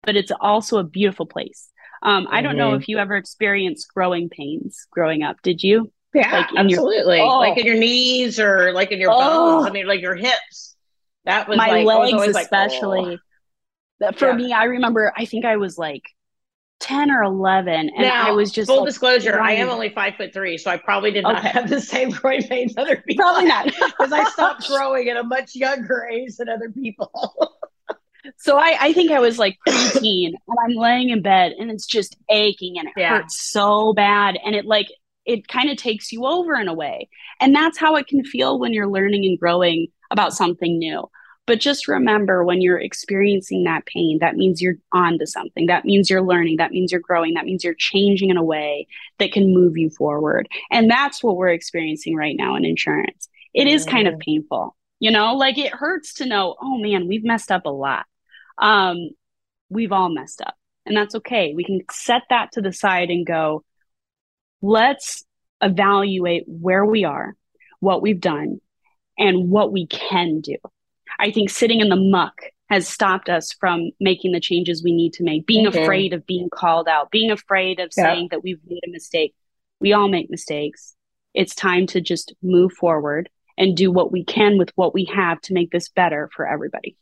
but 0.03 0.15
it's 0.15 0.31
also 0.39 0.77
a 0.77 0.83
beautiful 0.83 1.25
place. 1.25 1.69
Um. 2.03 2.27
I 2.29 2.41
don't 2.41 2.57
know 2.57 2.71
mm-hmm. 2.71 2.81
if 2.81 2.89
you 2.89 2.99
ever 2.99 3.15
experienced 3.15 3.91
growing 3.93 4.29
pains 4.29 4.85
growing 4.91 5.23
up. 5.23 5.37
Did 5.41 5.63
you? 5.63 5.91
Yeah, 6.15 6.31
like 6.31 6.49
absolutely. 6.57 7.17
Your, 7.17 7.25
oh. 7.25 7.39
Like 7.39 7.57
in 7.57 7.65
your 7.65 7.77
knees 7.77 8.39
or 8.39 8.71
like 8.71 8.91
in 8.91 8.99
your 8.99 9.11
oh. 9.11 9.19
bones. 9.19 9.67
I 9.67 9.71
mean, 9.71 9.85
like 9.85 10.01
your 10.01 10.15
hips. 10.15 10.75
That 11.25 11.47
was 11.47 11.57
my 11.57 11.83
like, 11.83 11.85
legs, 11.85 12.37
especially. 12.37 13.01
Like, 13.01 13.19
oh. 14.01 14.11
For 14.13 14.29
yeah. 14.29 14.35
me, 14.35 14.53
I 14.53 14.65
remember. 14.65 15.11
I 15.15 15.25
think 15.25 15.43
I 15.45 15.57
was 15.57 15.77
like 15.77 16.03
10 16.81 17.09
or 17.09 17.23
11 17.23 17.73
and 17.73 17.91
now, 17.97 18.27
I 18.27 18.31
was 18.31 18.51
just 18.51 18.67
full 18.67 18.79
like, 18.79 18.87
disclosure 18.87 19.31
running. 19.31 19.57
I 19.57 19.61
am 19.61 19.69
only 19.69 19.89
five 19.89 20.15
foot 20.15 20.33
three 20.33 20.57
so 20.57 20.69
I 20.69 20.77
probably 20.77 21.11
did 21.11 21.23
not 21.23 21.37
okay. 21.37 21.49
have 21.49 21.69
the 21.69 21.79
same 21.79 22.09
groin 22.11 22.43
pains 22.43 22.73
other 22.77 22.97
people 22.97 23.23
probably 23.23 23.45
not 23.45 23.65
because 23.85 24.11
I 24.11 24.23
stopped 24.25 24.67
growing 24.67 25.07
at 25.09 25.17
a 25.17 25.23
much 25.23 25.55
younger 25.55 26.05
age 26.11 26.35
than 26.35 26.49
other 26.49 26.69
people 26.69 27.57
so 28.37 28.57
I, 28.57 28.77
I 28.79 28.93
think 28.93 29.11
I 29.11 29.19
was 29.19 29.39
like 29.39 29.57
preteen 29.67 30.33
and 30.47 30.57
I'm 30.65 30.75
laying 30.75 31.09
in 31.09 31.21
bed 31.21 31.53
and 31.57 31.71
it's 31.71 31.85
just 31.85 32.17
aching 32.29 32.77
and 32.77 32.89
it 32.89 32.93
yeah. 32.97 33.17
hurts 33.17 33.49
so 33.49 33.93
bad 33.93 34.37
and 34.43 34.53
it 34.53 34.65
like 34.65 34.87
it 35.25 35.47
kind 35.47 35.69
of 35.69 35.77
takes 35.77 36.11
you 36.11 36.25
over 36.25 36.55
in 36.55 36.67
a 36.67 36.73
way. 36.73 37.09
And 37.39 37.55
that's 37.55 37.77
how 37.77 37.95
it 37.95 38.07
can 38.07 38.23
feel 38.23 38.59
when 38.59 38.73
you're 38.73 38.87
learning 38.87 39.25
and 39.25 39.39
growing 39.39 39.87
about 40.11 40.33
something 40.33 40.77
new. 40.77 41.09
But 41.47 41.59
just 41.59 41.87
remember 41.87 42.43
when 42.43 42.61
you're 42.61 42.79
experiencing 42.79 43.65
that 43.65 43.85
pain, 43.85 44.17
that 44.19 44.35
means 44.35 44.61
you're 44.61 44.77
on 44.91 45.19
to 45.19 45.27
something. 45.27 45.67
That 45.67 45.85
means 45.85 46.09
you're 46.09 46.23
learning. 46.23 46.57
That 46.57 46.71
means 46.71 46.91
you're 46.91 47.01
growing. 47.01 47.35
That 47.35 47.45
means 47.45 47.63
you're 47.63 47.75
changing 47.75 48.31
in 48.31 48.37
a 48.37 48.43
way 48.43 48.87
that 49.19 49.31
can 49.31 49.53
move 49.53 49.77
you 49.77 49.91
forward. 49.91 50.47
And 50.71 50.89
that's 50.89 51.23
what 51.23 51.37
we're 51.37 51.49
experiencing 51.49 52.15
right 52.15 52.35
now 52.35 52.55
in 52.55 52.65
insurance. 52.65 53.29
It 53.53 53.67
is 53.67 53.85
kind 53.85 54.07
of 54.07 54.19
painful, 54.19 54.75
you 54.99 55.11
know, 55.11 55.35
like 55.35 55.57
it 55.57 55.71
hurts 55.71 56.15
to 56.15 56.25
know, 56.25 56.55
oh 56.59 56.77
man, 56.77 57.07
we've 57.07 57.23
messed 57.23 57.51
up 57.51 57.65
a 57.65 57.69
lot. 57.69 58.05
Um, 58.57 59.11
we've 59.69 59.93
all 59.93 60.09
messed 60.09 60.41
up, 60.41 60.55
and 60.85 60.97
that's 60.97 61.15
okay. 61.15 61.53
We 61.55 61.63
can 61.63 61.81
set 61.89 62.23
that 62.29 62.51
to 62.53 62.61
the 62.61 62.73
side 62.73 63.09
and 63.09 63.25
go, 63.25 63.63
let's 64.65 65.23
evaluate 65.61 66.43
where 66.47 66.85
we 66.85 67.03
are, 67.03 67.35
what 67.79 68.01
we've 68.01 68.19
done, 68.19 68.59
and 69.17 69.49
what 69.49 69.71
we 69.71 69.87
can 69.87 70.41
do. 70.41 70.57
I 71.19 71.31
think 71.31 71.49
sitting 71.49 71.79
in 71.79 71.89
the 71.89 71.95
muck 71.95 72.41
has 72.69 72.87
stopped 72.87 73.29
us 73.29 73.53
from 73.53 73.91
making 73.99 74.31
the 74.31 74.39
changes 74.39 74.83
we 74.83 74.93
need 74.93 75.13
to 75.13 75.23
make, 75.23 75.45
being 75.45 75.65
mm-hmm. 75.65 75.83
afraid 75.83 76.13
of 76.13 76.25
being 76.25 76.49
called 76.49 76.87
out, 76.87 77.11
being 77.11 77.31
afraid 77.31 77.79
of 77.79 77.91
yeah. 77.95 78.03
saying 78.03 78.27
that 78.31 78.43
we've 78.43 78.59
made 78.67 78.81
a 78.85 78.91
mistake. 78.91 79.35
We 79.79 79.93
all 79.93 80.07
make 80.07 80.29
mistakes. 80.29 80.95
It's 81.33 81.53
time 81.53 81.85
to 81.87 82.01
just 82.01 82.33
move 82.41 82.73
forward 82.73 83.29
and 83.57 83.77
do 83.77 83.91
what 83.91 84.11
we 84.11 84.23
can 84.23 84.57
with 84.57 84.71
what 84.75 84.93
we 84.93 85.05
have 85.05 85.39
to 85.41 85.53
make 85.53 85.71
this 85.71 85.89
better 85.89 86.29
for 86.35 86.47
everybody. 86.47 86.97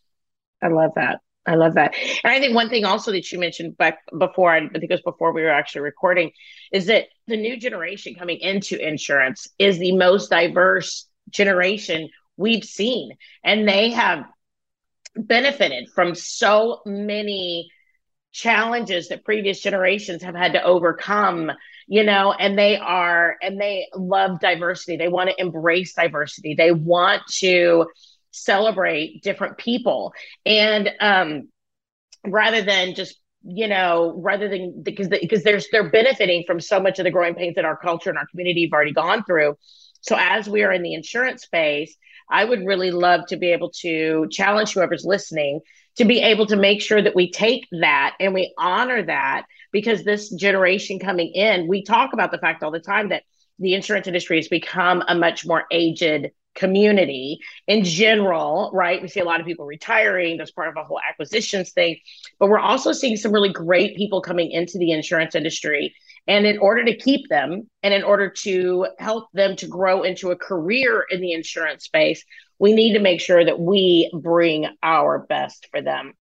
I 0.61 0.67
love 0.67 0.91
that. 0.95 1.21
I 1.45 1.55
love 1.55 1.73
that. 1.73 1.93
And 2.23 2.31
I 2.31 2.39
think 2.39 2.55
one 2.55 2.69
thing 2.69 2.85
also 2.85 3.11
that 3.11 3.31
you 3.31 3.39
mentioned 3.39 3.77
back 3.77 3.99
before, 4.17 4.51
I 4.51 4.61
think 4.61 4.83
it 4.83 4.89
was 4.89 5.01
before 5.01 5.33
we 5.33 5.41
were 5.41 5.49
actually 5.49 5.81
recording, 5.81 6.31
is 6.71 6.85
that 6.85 7.07
the 7.27 7.37
new 7.37 7.57
generation 7.57 8.15
coming 8.15 8.39
into 8.39 8.77
insurance 8.77 9.47
is 9.59 9.77
the 9.77 9.95
most 9.95 10.29
diverse 10.29 11.07
generation 11.29 12.09
we've 12.37 12.63
seen. 12.63 13.11
And 13.43 13.67
they 13.67 13.91
have 13.91 14.25
benefited 15.15 15.89
from 15.93 16.15
so 16.15 16.81
many 16.85 17.69
challenges 18.31 19.09
that 19.09 19.23
previous 19.23 19.59
generations 19.59 20.23
have 20.23 20.35
had 20.35 20.53
to 20.53 20.63
overcome 20.63 21.51
you 21.87 22.03
know 22.03 22.31
and 22.31 22.57
they 22.57 22.77
are 22.77 23.37
and 23.43 23.61
they 23.61 23.87
love 23.95 24.39
diversity 24.39 24.97
they 24.97 25.07
want 25.07 25.29
to 25.29 25.39
embrace 25.39 25.93
diversity 25.93 26.55
they 26.55 26.71
want 26.71 27.21
to 27.27 27.85
celebrate 28.33 29.21
different 29.23 29.57
people. 29.57 30.13
And 30.45 30.91
um 30.99 31.49
rather 32.25 32.61
than 32.61 32.95
just 32.95 33.17
you 33.43 33.67
know 33.67 34.13
rather 34.17 34.47
than 34.49 34.81
because 34.83 35.07
because 35.09 35.43
there's 35.43 35.67
they're 35.71 35.89
benefiting 35.89 36.43
from 36.47 36.59
so 36.59 36.79
much 36.79 36.99
of 36.99 37.03
the 37.05 37.11
growing 37.11 37.35
pains 37.35 37.55
that 37.55 37.65
our 37.65 37.77
culture 37.77 38.09
and 38.09 38.17
our 38.17 38.27
community 38.27 38.63
have 38.65 38.73
already 38.73 38.93
gone 38.93 39.23
through. 39.25 39.57
So 40.01 40.15
as 40.17 40.49
we 40.49 40.63
are 40.63 40.71
in 40.71 40.83
the 40.83 40.93
insurance 40.93 41.43
space 41.43 41.95
i 42.29 42.43
would 42.43 42.65
really 42.65 42.91
love 42.91 43.21
to 43.27 43.37
be 43.37 43.51
able 43.51 43.69
to 43.71 44.27
challenge 44.31 44.73
whoever's 44.73 45.05
listening 45.05 45.61
to 45.97 46.05
be 46.05 46.21
able 46.21 46.47
to 46.47 46.55
make 46.55 46.81
sure 46.81 47.01
that 47.01 47.15
we 47.15 47.31
take 47.31 47.67
that 47.71 48.15
and 48.19 48.33
we 48.33 48.53
honor 48.57 49.03
that 49.03 49.43
because 49.71 50.03
this 50.03 50.29
generation 50.29 50.99
coming 50.99 51.31
in 51.33 51.67
we 51.67 51.83
talk 51.83 52.13
about 52.13 52.31
the 52.31 52.37
fact 52.37 52.63
all 52.63 52.71
the 52.71 52.79
time 52.79 53.09
that 53.09 53.23
the 53.59 53.73
insurance 53.73 54.07
industry 54.07 54.37
has 54.37 54.47
become 54.47 55.03
a 55.07 55.15
much 55.15 55.45
more 55.45 55.65
aged 55.71 56.31
community 56.55 57.39
in 57.67 57.83
general, 57.83 58.69
right? 58.73 59.01
We 59.01 59.07
see 59.07 59.19
a 59.19 59.25
lot 59.25 59.39
of 59.39 59.45
people 59.45 59.65
retiring. 59.65 60.37
That's 60.37 60.51
part 60.51 60.69
of 60.69 60.77
a 60.77 60.83
whole 60.83 60.99
acquisitions 61.07 61.71
thing. 61.71 61.97
But 62.39 62.49
we're 62.49 62.59
also 62.59 62.91
seeing 62.91 63.17
some 63.17 63.31
really 63.31 63.51
great 63.51 63.95
people 63.95 64.21
coming 64.21 64.51
into 64.51 64.77
the 64.77 64.91
insurance 64.91 65.35
industry. 65.35 65.95
And 66.27 66.45
in 66.45 66.57
order 66.59 66.85
to 66.85 66.95
keep 66.95 67.27
them 67.29 67.69
and 67.81 67.93
in 67.93 68.03
order 68.03 68.29
to 68.29 68.87
help 68.97 69.29
them 69.33 69.55
to 69.57 69.67
grow 69.67 70.03
into 70.03 70.31
a 70.31 70.35
career 70.35 71.05
in 71.09 71.19
the 71.21 71.33
insurance 71.33 71.83
space, 71.83 72.23
we 72.59 72.73
need 72.73 72.93
to 72.93 72.99
make 72.99 73.19
sure 73.19 73.43
that 73.43 73.59
we 73.59 74.09
bring 74.13 74.67
our 74.81 75.19
best 75.19 75.67
for 75.71 75.81
them. 75.81 76.13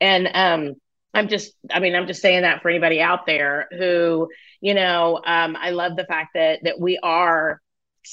And 0.00 0.28
um, 0.32 0.74
I'm 1.12 1.28
just, 1.28 1.52
I 1.70 1.80
mean, 1.80 1.96
I'm 1.96 2.06
just 2.06 2.22
saying 2.22 2.42
that 2.42 2.62
for 2.62 2.68
anybody 2.68 3.00
out 3.00 3.26
there 3.26 3.68
who, 3.76 4.28
you 4.60 4.74
know, 4.74 5.20
um, 5.24 5.56
I 5.56 5.70
love 5.70 5.96
the 5.96 6.04
fact 6.04 6.34
that 6.34 6.60
that 6.64 6.78
we 6.78 6.98
are 7.02 7.60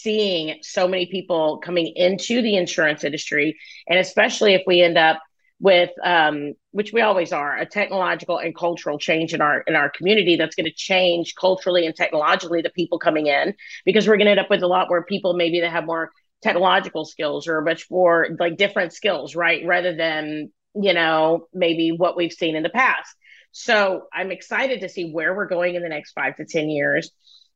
seeing 0.02 0.60
so 0.62 0.88
many 0.88 1.06
people 1.06 1.60
coming 1.60 1.88
into 1.96 2.42
the 2.42 2.56
insurance 2.56 3.04
industry, 3.04 3.58
and 3.88 4.00
especially 4.00 4.54
if 4.54 4.62
we 4.68 4.82
end 4.82 4.98
up 4.98 5.22
with 5.60 5.92
um, 6.04 6.54
which 6.72 6.92
we 6.92 7.02
always 7.02 7.32
are 7.32 7.58
a 7.58 7.66
technological 7.66 8.38
and 8.38 8.56
cultural 8.56 9.00
change 9.00 9.34
in 9.34 9.42
our 9.42 9.62
in 9.62 9.76
our 9.76 9.90
community 9.90 10.36
that's 10.36 10.56
going 10.56 10.66
to 10.66 10.74
change 10.74 11.34
culturally 11.40 11.86
and 11.86 11.96
technologically 11.96 12.62
the 12.62 12.70
people 12.70 13.00
coming 13.00 13.28
in 13.28 13.54
because 13.86 14.06
we're 14.06 14.18
going 14.18 14.26
to 14.26 14.32
end 14.32 14.40
up 14.40 14.50
with 14.50 14.64
a 14.64 14.68
lot 14.68 14.90
more 14.90 15.06
people 15.06 15.34
maybe 15.34 15.62
that 15.62 15.72
have 15.72 15.86
more 15.86 16.12
technological 16.44 17.06
skills 17.06 17.48
or 17.48 17.62
much 17.62 17.90
more 17.90 18.28
like 18.38 18.58
different 18.58 18.92
skills 18.92 19.34
right 19.34 19.66
rather 19.66 19.96
than 19.96 20.52
you 20.76 20.94
know, 20.94 21.48
maybe 21.54 21.92
what 21.92 22.18
we've 22.18 22.34
seen 22.34 22.56
in 22.56 22.64
the 22.64 22.70
past. 22.70 23.16
So 23.52 24.04
I'm 24.14 24.32
excited 24.32 24.82
to 24.82 24.90
see 24.90 25.12
where 25.12 25.34
we're 25.34 25.48
going 25.48 25.76
in 25.76 25.82
the 25.82 25.90
next 25.90 26.12
five 26.12 26.36
to 26.38 26.46
10 26.46 26.70
years. 26.70 27.12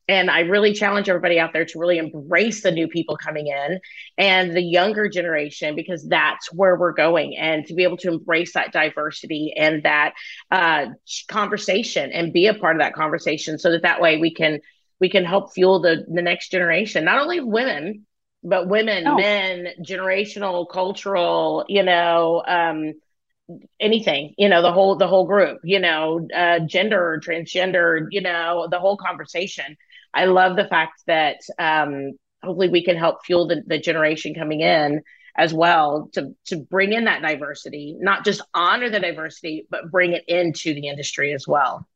And 0.10 0.30
I 0.32 0.42
really 0.42 0.74
challenge 0.74 1.08
everybody 1.08 1.40
out 1.40 1.54
there 1.54 1.66
to 1.66 1.80
really 1.80 2.00
embrace 2.00 2.64
the 2.64 2.72
new 2.72 2.88
people 2.88 3.16
coming 3.16 3.48
in 3.48 3.80
and 4.18 4.56
the 4.56 4.62
younger 4.62 5.08
generation 5.08 5.76
because 5.76 6.06
that's 6.08 6.52
where 6.52 6.76
we're 6.76 6.94
going. 6.94 7.38
And 7.38 7.66
to 7.68 7.76
be 7.76 7.84
able 7.84 7.98
to 7.98 8.10
embrace 8.10 8.54
that 8.54 8.74
diversity 8.74 9.54
and 9.56 9.84
that 9.84 10.14
uh, 10.52 10.88
conversation 11.28 12.12
and 12.12 12.34
be 12.34 12.48
a 12.48 12.56
part 12.56 12.76
of 12.76 12.82
that 12.82 12.96
conversation, 12.96 13.60
so 13.60 13.72
that 13.72 13.84
that 13.84 14.02
way 14.02 14.18
we 14.18 14.34
can 14.34 14.62
we 15.00 15.10
can 15.10 15.26
help 15.26 15.54
fuel 15.54 15.80
the 15.80 16.06
the 16.12 16.24
next 16.24 16.50
generation, 16.50 17.06
not 17.06 17.22
only 17.22 17.40
women, 17.40 18.08
but 18.44 18.68
women, 18.68 19.06
oh. 19.08 19.16
men, 19.16 19.68
generational, 19.82 20.68
cultural, 20.68 21.66
you 21.68 21.84
know, 21.84 22.42
um, 22.48 22.94
anything, 23.80 24.34
you 24.38 24.50
know, 24.50 24.62
the 24.62 24.72
whole 24.72 24.96
the 24.96 25.08
whole 25.08 25.26
group, 25.26 25.60
you 25.64 25.80
know, 25.80 26.28
uh, 26.36 26.60
gender, 26.60 27.22
transgender, 27.24 28.08
you 28.12 28.22
know, 28.22 28.68
the 28.70 28.80
whole 28.80 28.98
conversation. 28.98 29.78
I 30.14 30.26
love 30.26 30.56
the 30.56 30.68
fact 30.68 31.04
that 31.08 31.38
um, 31.58 32.12
hopefully 32.44 32.70
we 32.70 32.84
can 32.84 32.98
help 32.98 33.26
fuel 33.26 33.48
the, 33.48 33.64
the 33.66 33.80
generation 33.80 34.34
coming 34.34 34.62
in 34.62 35.02
as 35.38 35.54
well 35.54 36.10
to 36.14 36.36
to 36.48 36.58
bring 36.58 36.94
in 36.94 37.06
that 37.06 37.22
diversity, 37.22 37.96
not 38.00 38.26
just 38.26 38.42
honor 38.54 38.90
the 38.90 39.00
diversity, 39.00 39.66
but 39.70 39.92
bring 39.92 40.14
it 40.14 40.24
into 40.28 40.74
the 40.74 40.88
industry 40.88 41.34
as 41.34 41.48
well. 41.48 41.88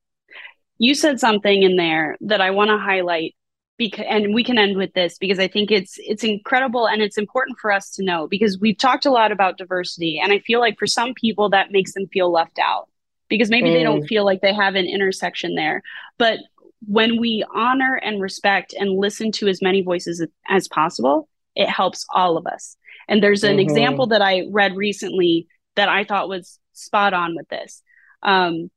You 0.77 0.95
said 0.95 1.19
something 1.19 1.63
in 1.63 1.75
there 1.75 2.17
that 2.21 2.41
I 2.41 2.51
want 2.51 2.69
to 2.69 2.77
highlight 2.77 3.35
because 3.77 4.05
and 4.07 4.33
we 4.33 4.43
can 4.43 4.57
end 4.57 4.77
with 4.77 4.93
this 4.93 5.17
because 5.17 5.39
I 5.39 5.47
think 5.47 5.71
it's 5.71 5.95
it's 5.97 6.23
incredible 6.23 6.87
and 6.87 7.01
it's 7.01 7.17
important 7.17 7.57
for 7.59 7.71
us 7.71 7.89
to 7.91 8.03
know 8.03 8.27
because 8.27 8.59
we've 8.59 8.77
talked 8.77 9.05
a 9.05 9.11
lot 9.11 9.31
about 9.31 9.57
diversity 9.57 10.19
and 10.23 10.31
I 10.31 10.39
feel 10.39 10.59
like 10.59 10.77
for 10.77 10.87
some 10.87 11.13
people 11.13 11.49
that 11.49 11.71
makes 11.71 11.93
them 11.93 12.07
feel 12.07 12.31
left 12.31 12.59
out 12.59 12.87
because 13.29 13.49
maybe 13.49 13.69
mm. 13.69 13.73
they 13.73 13.83
don't 13.83 14.03
mm. 14.03 14.07
feel 14.07 14.25
like 14.25 14.41
they 14.41 14.53
have 14.53 14.75
an 14.75 14.85
intersection 14.85 15.55
there. 15.55 15.81
But 16.17 16.39
when 16.87 17.19
we 17.19 17.45
honor 17.53 17.95
and 17.95 18.21
respect 18.21 18.73
and 18.73 18.97
listen 18.97 19.31
to 19.33 19.47
as 19.47 19.61
many 19.61 19.81
voices 19.81 20.25
as 20.47 20.67
possible, 20.67 21.29
it 21.55 21.69
helps 21.69 22.05
all 22.13 22.37
of 22.37 22.45
us. 22.47 22.75
And 23.07 23.21
there's 23.21 23.43
an 23.43 23.51
mm-hmm. 23.51 23.59
example 23.59 24.07
that 24.07 24.21
I 24.21 24.47
read 24.49 24.75
recently 24.75 25.47
that 25.75 25.89
I 25.89 26.03
thought 26.03 26.29
was 26.29 26.59
spot 26.73 27.13
on 27.13 27.35
with 27.35 27.47
this. 27.49 27.81
Um, 28.21 28.69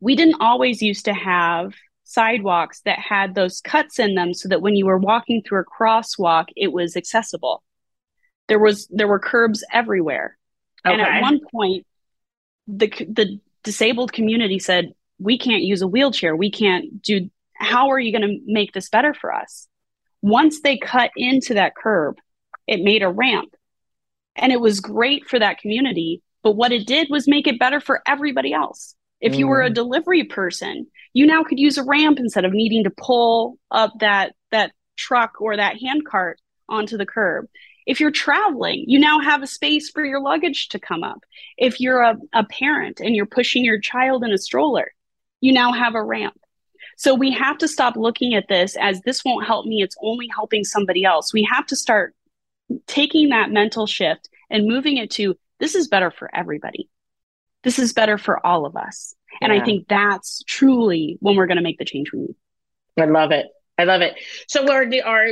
we 0.00 0.16
didn't 0.16 0.40
always 0.40 0.82
used 0.82 1.04
to 1.04 1.14
have 1.14 1.74
sidewalks 2.04 2.80
that 2.84 2.98
had 2.98 3.34
those 3.34 3.60
cuts 3.60 3.98
in 3.98 4.14
them 4.14 4.34
so 4.34 4.48
that 4.48 4.60
when 4.60 4.76
you 4.76 4.86
were 4.86 4.98
walking 4.98 5.42
through 5.42 5.60
a 5.60 5.64
crosswalk, 5.64 6.46
it 6.56 6.72
was 6.72 6.96
accessible. 6.96 7.62
There 8.48 8.58
was 8.58 8.88
there 8.88 9.08
were 9.08 9.18
curbs 9.18 9.64
everywhere. 9.72 10.36
Okay. 10.84 10.92
And 10.92 11.02
at 11.02 11.22
one 11.22 11.40
point, 11.52 11.86
the 12.66 12.88
the 12.88 13.40
disabled 13.62 14.12
community 14.12 14.58
said, 14.58 14.92
we 15.22 15.38
can't 15.38 15.62
use 15.62 15.82
a 15.82 15.86
wheelchair. 15.86 16.34
We 16.36 16.50
can't 16.50 17.02
do, 17.02 17.30
how 17.54 17.90
are 17.90 18.00
you 18.00 18.12
going 18.12 18.28
to 18.28 18.40
make 18.46 18.72
this 18.72 18.88
better 18.88 19.14
for 19.14 19.32
us? 19.34 19.68
Once 20.20 20.60
they 20.60 20.78
cut 20.78 21.10
into 21.16 21.54
that 21.54 21.74
curb, 21.74 22.16
it 22.66 22.82
made 22.82 23.02
a 23.02 23.08
ramp 23.08 23.54
and 24.36 24.52
it 24.52 24.60
was 24.60 24.80
great 24.80 25.26
for 25.26 25.38
that 25.38 25.58
community. 25.58 26.22
But 26.42 26.52
what 26.52 26.72
it 26.72 26.86
did 26.86 27.08
was 27.10 27.28
make 27.28 27.46
it 27.46 27.58
better 27.58 27.80
for 27.80 28.02
everybody 28.06 28.52
else. 28.52 28.94
If 29.20 29.36
you 29.36 29.46
were 29.46 29.62
a 29.62 29.70
mm. 29.70 29.74
delivery 29.74 30.24
person, 30.24 30.88
you 31.12 31.26
now 31.26 31.44
could 31.44 31.60
use 31.60 31.78
a 31.78 31.84
ramp 31.84 32.18
instead 32.18 32.44
of 32.44 32.52
needing 32.52 32.84
to 32.84 32.90
pull 32.90 33.56
up 33.70 33.92
that, 34.00 34.34
that 34.50 34.72
truck 34.96 35.40
or 35.40 35.56
that 35.56 35.80
handcart 35.80 36.40
onto 36.68 36.96
the 36.96 37.06
curb. 37.06 37.46
If 37.86 38.00
you're 38.00 38.10
traveling, 38.10 38.84
you 38.88 38.98
now 38.98 39.20
have 39.20 39.42
a 39.42 39.46
space 39.46 39.90
for 39.90 40.04
your 40.04 40.20
luggage 40.20 40.68
to 40.70 40.80
come 40.80 41.04
up. 41.04 41.20
If 41.56 41.80
you're 41.80 42.02
a, 42.02 42.16
a 42.32 42.44
parent 42.44 43.00
and 43.00 43.14
you're 43.14 43.26
pushing 43.26 43.64
your 43.64 43.80
child 43.80 44.24
in 44.24 44.32
a 44.32 44.38
stroller, 44.38 44.92
you 45.42 45.52
now 45.52 45.72
have 45.72 45.94
a 45.94 46.02
ramp. 46.02 46.38
So 46.96 47.14
we 47.14 47.32
have 47.32 47.58
to 47.58 47.68
stop 47.68 47.96
looking 47.96 48.34
at 48.34 48.48
this 48.48 48.76
as 48.76 49.00
this 49.02 49.24
won't 49.24 49.46
help 49.46 49.66
me, 49.66 49.82
it's 49.82 49.96
only 50.02 50.28
helping 50.34 50.64
somebody 50.64 51.04
else. 51.04 51.34
We 51.34 51.46
have 51.50 51.66
to 51.66 51.76
start 51.76 52.14
taking 52.86 53.30
that 53.30 53.50
mental 53.50 53.86
shift 53.86 54.30
and 54.48 54.66
moving 54.66 54.96
it 54.96 55.10
to 55.12 55.36
this 55.58 55.74
is 55.74 55.88
better 55.88 56.10
for 56.10 56.34
everybody. 56.34 56.88
This 57.64 57.78
is 57.78 57.92
better 57.92 58.18
for 58.18 58.44
all 58.44 58.66
of 58.66 58.76
us. 58.76 59.14
Yeah. 59.32 59.48
And 59.48 59.52
I 59.52 59.64
think 59.64 59.88
that's 59.88 60.42
truly 60.46 61.18
when 61.20 61.36
we're 61.36 61.46
going 61.46 61.56
to 61.56 61.62
make 61.62 61.78
the 61.78 61.84
change 61.84 62.12
we 62.12 62.20
need. 62.20 62.36
I 62.98 63.04
love 63.06 63.32
it. 63.32 63.46
I 63.78 63.84
love 63.84 64.02
it. 64.02 64.14
So 64.48 64.66
we're, 64.66 64.86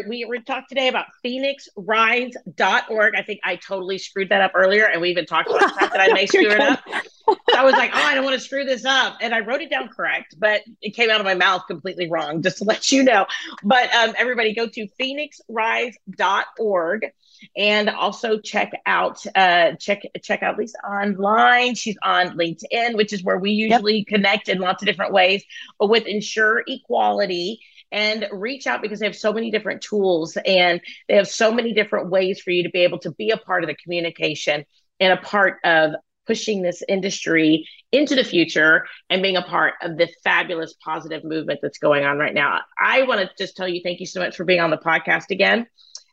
we 0.08 0.24
we 0.24 0.40
talked 0.40 0.70
today 0.70 0.88
about 0.88 1.04
phoenixrise.org. 1.24 3.14
I 3.14 3.22
think 3.22 3.40
I 3.44 3.56
totally 3.56 3.98
screwed 3.98 4.30
that 4.30 4.40
up 4.40 4.52
earlier, 4.54 4.86
and 4.86 5.02
we 5.02 5.10
even 5.10 5.26
talked 5.26 5.50
about 5.50 5.60
the 5.60 5.68
fact 5.78 5.92
that 5.92 6.00
I 6.00 6.10
may 6.14 6.24
screw 6.26 6.50
it 6.50 6.58
up. 6.58 6.80
So 7.28 7.36
I 7.54 7.64
was 7.64 7.74
like, 7.74 7.90
oh, 7.92 8.02
I 8.02 8.14
don't 8.14 8.24
want 8.24 8.32
to 8.34 8.40
screw 8.40 8.64
this 8.64 8.86
up, 8.86 9.18
and 9.20 9.34
I 9.34 9.40
wrote 9.40 9.60
it 9.60 9.68
down 9.68 9.88
correct, 9.88 10.36
but 10.38 10.62
it 10.80 10.96
came 10.96 11.10
out 11.10 11.20
of 11.20 11.26
my 11.26 11.34
mouth 11.34 11.64
completely 11.68 12.08
wrong. 12.08 12.40
Just 12.42 12.56
to 12.58 12.64
let 12.68 12.90
you 12.90 13.02
know. 13.02 13.26
But 13.62 13.92
um, 13.94 14.14
everybody, 14.16 14.54
go 14.54 14.66
to 14.66 14.88
phoenixrise.org 14.98 17.12
and 17.56 17.88
also 17.90 18.38
check 18.38 18.72
out 18.86 19.22
uh, 19.34 19.72
check 19.72 20.00
check 20.22 20.42
out 20.42 20.56
Lisa 20.56 20.78
online. 20.78 21.74
She's 21.74 21.98
on 22.02 22.38
LinkedIn, 22.38 22.96
which 22.96 23.12
is 23.12 23.22
where 23.22 23.38
we 23.38 23.50
usually 23.50 23.98
yep. 23.98 24.06
connect 24.06 24.48
in 24.48 24.60
lots 24.60 24.82
of 24.82 24.86
different 24.86 25.12
ways. 25.12 25.44
But 25.78 25.90
with 25.90 26.06
Insure 26.06 26.64
Equality 26.66 27.60
and 27.92 28.26
reach 28.32 28.66
out 28.66 28.82
because 28.82 29.00
they 29.00 29.06
have 29.06 29.16
so 29.16 29.32
many 29.32 29.50
different 29.50 29.82
tools 29.82 30.36
and 30.46 30.80
they 31.08 31.16
have 31.16 31.28
so 31.28 31.52
many 31.52 31.72
different 31.72 32.10
ways 32.10 32.40
for 32.40 32.50
you 32.50 32.62
to 32.62 32.70
be 32.70 32.80
able 32.80 32.98
to 32.98 33.10
be 33.12 33.30
a 33.30 33.36
part 33.36 33.64
of 33.64 33.68
the 33.68 33.76
communication 33.76 34.64
and 35.00 35.12
a 35.12 35.16
part 35.22 35.58
of 35.64 35.92
pushing 36.26 36.62
this 36.62 36.82
industry 36.88 37.66
into 37.90 38.14
the 38.14 38.22
future 38.22 38.86
and 39.08 39.22
being 39.22 39.36
a 39.36 39.42
part 39.42 39.74
of 39.82 39.96
the 39.96 40.08
fabulous 40.22 40.74
positive 40.84 41.24
movement 41.24 41.58
that's 41.60 41.78
going 41.78 42.04
on 42.04 42.18
right 42.18 42.34
now. 42.34 42.60
I 42.78 43.02
want 43.02 43.20
to 43.20 43.30
just 43.36 43.56
tell 43.56 43.66
you 43.66 43.80
thank 43.82 43.98
you 43.98 44.06
so 44.06 44.20
much 44.20 44.36
for 44.36 44.44
being 44.44 44.60
on 44.60 44.70
the 44.70 44.78
podcast 44.78 45.30
again. 45.30 45.66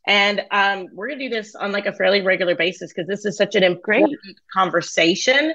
And 0.08 0.42
um, 0.52 0.88
we're 0.94 1.10
going 1.10 1.20
to 1.20 1.30
do 1.30 1.36
this 1.36 1.54
on 1.54 1.72
like 1.72 1.86
a 1.86 1.94
fairly 1.94 2.22
regular 2.22 2.56
basis 2.56 2.94
because 2.94 3.08
this 3.08 3.26
is 3.26 3.38
such 3.38 3.56
an 3.56 3.64
important 3.64 4.18
conversation 4.52 5.54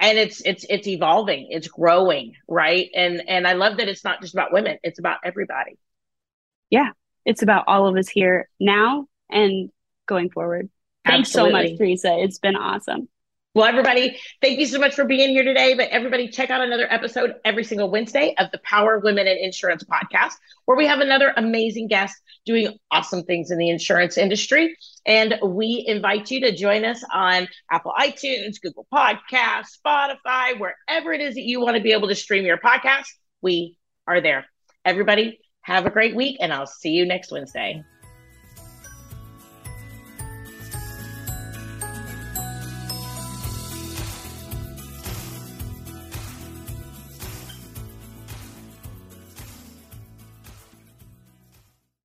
and 0.00 0.18
it's 0.18 0.40
it's 0.40 0.64
it's 0.68 0.88
evolving. 0.88 1.48
It's 1.50 1.68
growing 1.68 2.34
right? 2.48 2.88
And 2.94 3.22
and 3.28 3.46
i 3.46 3.52
love 3.52 3.76
that 3.76 3.88
it's 3.88 4.02
not 4.02 4.20
just 4.20 4.34
about 4.34 4.52
women. 4.52 4.78
It's 4.82 4.98
about 4.98 5.18
everybody. 5.24 5.78
Yeah. 6.70 6.90
It's 7.24 7.42
about 7.42 7.64
all 7.66 7.86
of 7.86 7.96
us 7.96 8.08
here 8.08 8.48
now 8.58 9.06
and 9.30 9.70
going 10.06 10.30
forward. 10.30 10.70
Thanks 11.04 11.28
Absolutely. 11.28 11.52
so 11.52 11.70
much 11.70 11.78
teresa. 11.78 12.16
It's 12.18 12.38
been 12.38 12.56
awesome 12.56 13.08
well, 13.52 13.64
everybody, 13.64 14.16
thank 14.40 14.60
you 14.60 14.66
so 14.66 14.78
much 14.78 14.94
for 14.94 15.04
being 15.04 15.30
here 15.30 15.42
today. 15.42 15.74
But 15.74 15.88
everybody, 15.88 16.28
check 16.28 16.50
out 16.50 16.60
another 16.60 16.86
episode 16.90 17.34
every 17.44 17.64
single 17.64 17.90
Wednesday 17.90 18.34
of 18.38 18.50
the 18.52 18.58
Power 18.58 19.00
Women 19.00 19.26
in 19.26 19.38
Insurance 19.38 19.82
podcast, 19.82 20.34
where 20.66 20.76
we 20.76 20.86
have 20.86 21.00
another 21.00 21.32
amazing 21.36 21.88
guest 21.88 22.14
doing 22.46 22.78
awesome 22.92 23.24
things 23.24 23.50
in 23.50 23.58
the 23.58 23.68
insurance 23.68 24.16
industry. 24.16 24.76
And 25.04 25.36
we 25.42 25.84
invite 25.88 26.30
you 26.30 26.40
to 26.42 26.54
join 26.54 26.84
us 26.84 27.02
on 27.12 27.48
Apple 27.72 27.92
iTunes, 27.98 28.60
Google 28.62 28.86
Podcasts, 28.92 29.78
Spotify, 29.84 30.58
wherever 30.60 31.12
it 31.12 31.20
is 31.20 31.34
that 31.34 31.42
you 31.42 31.60
want 31.60 31.76
to 31.76 31.82
be 31.82 31.92
able 31.92 32.08
to 32.08 32.14
stream 32.14 32.44
your 32.44 32.58
podcast. 32.58 33.06
We 33.42 33.76
are 34.06 34.20
there. 34.20 34.46
Everybody, 34.84 35.40
have 35.62 35.86
a 35.86 35.90
great 35.90 36.14
week, 36.14 36.36
and 36.40 36.52
I'll 36.52 36.66
see 36.66 36.90
you 36.90 37.04
next 37.04 37.32
Wednesday. 37.32 37.84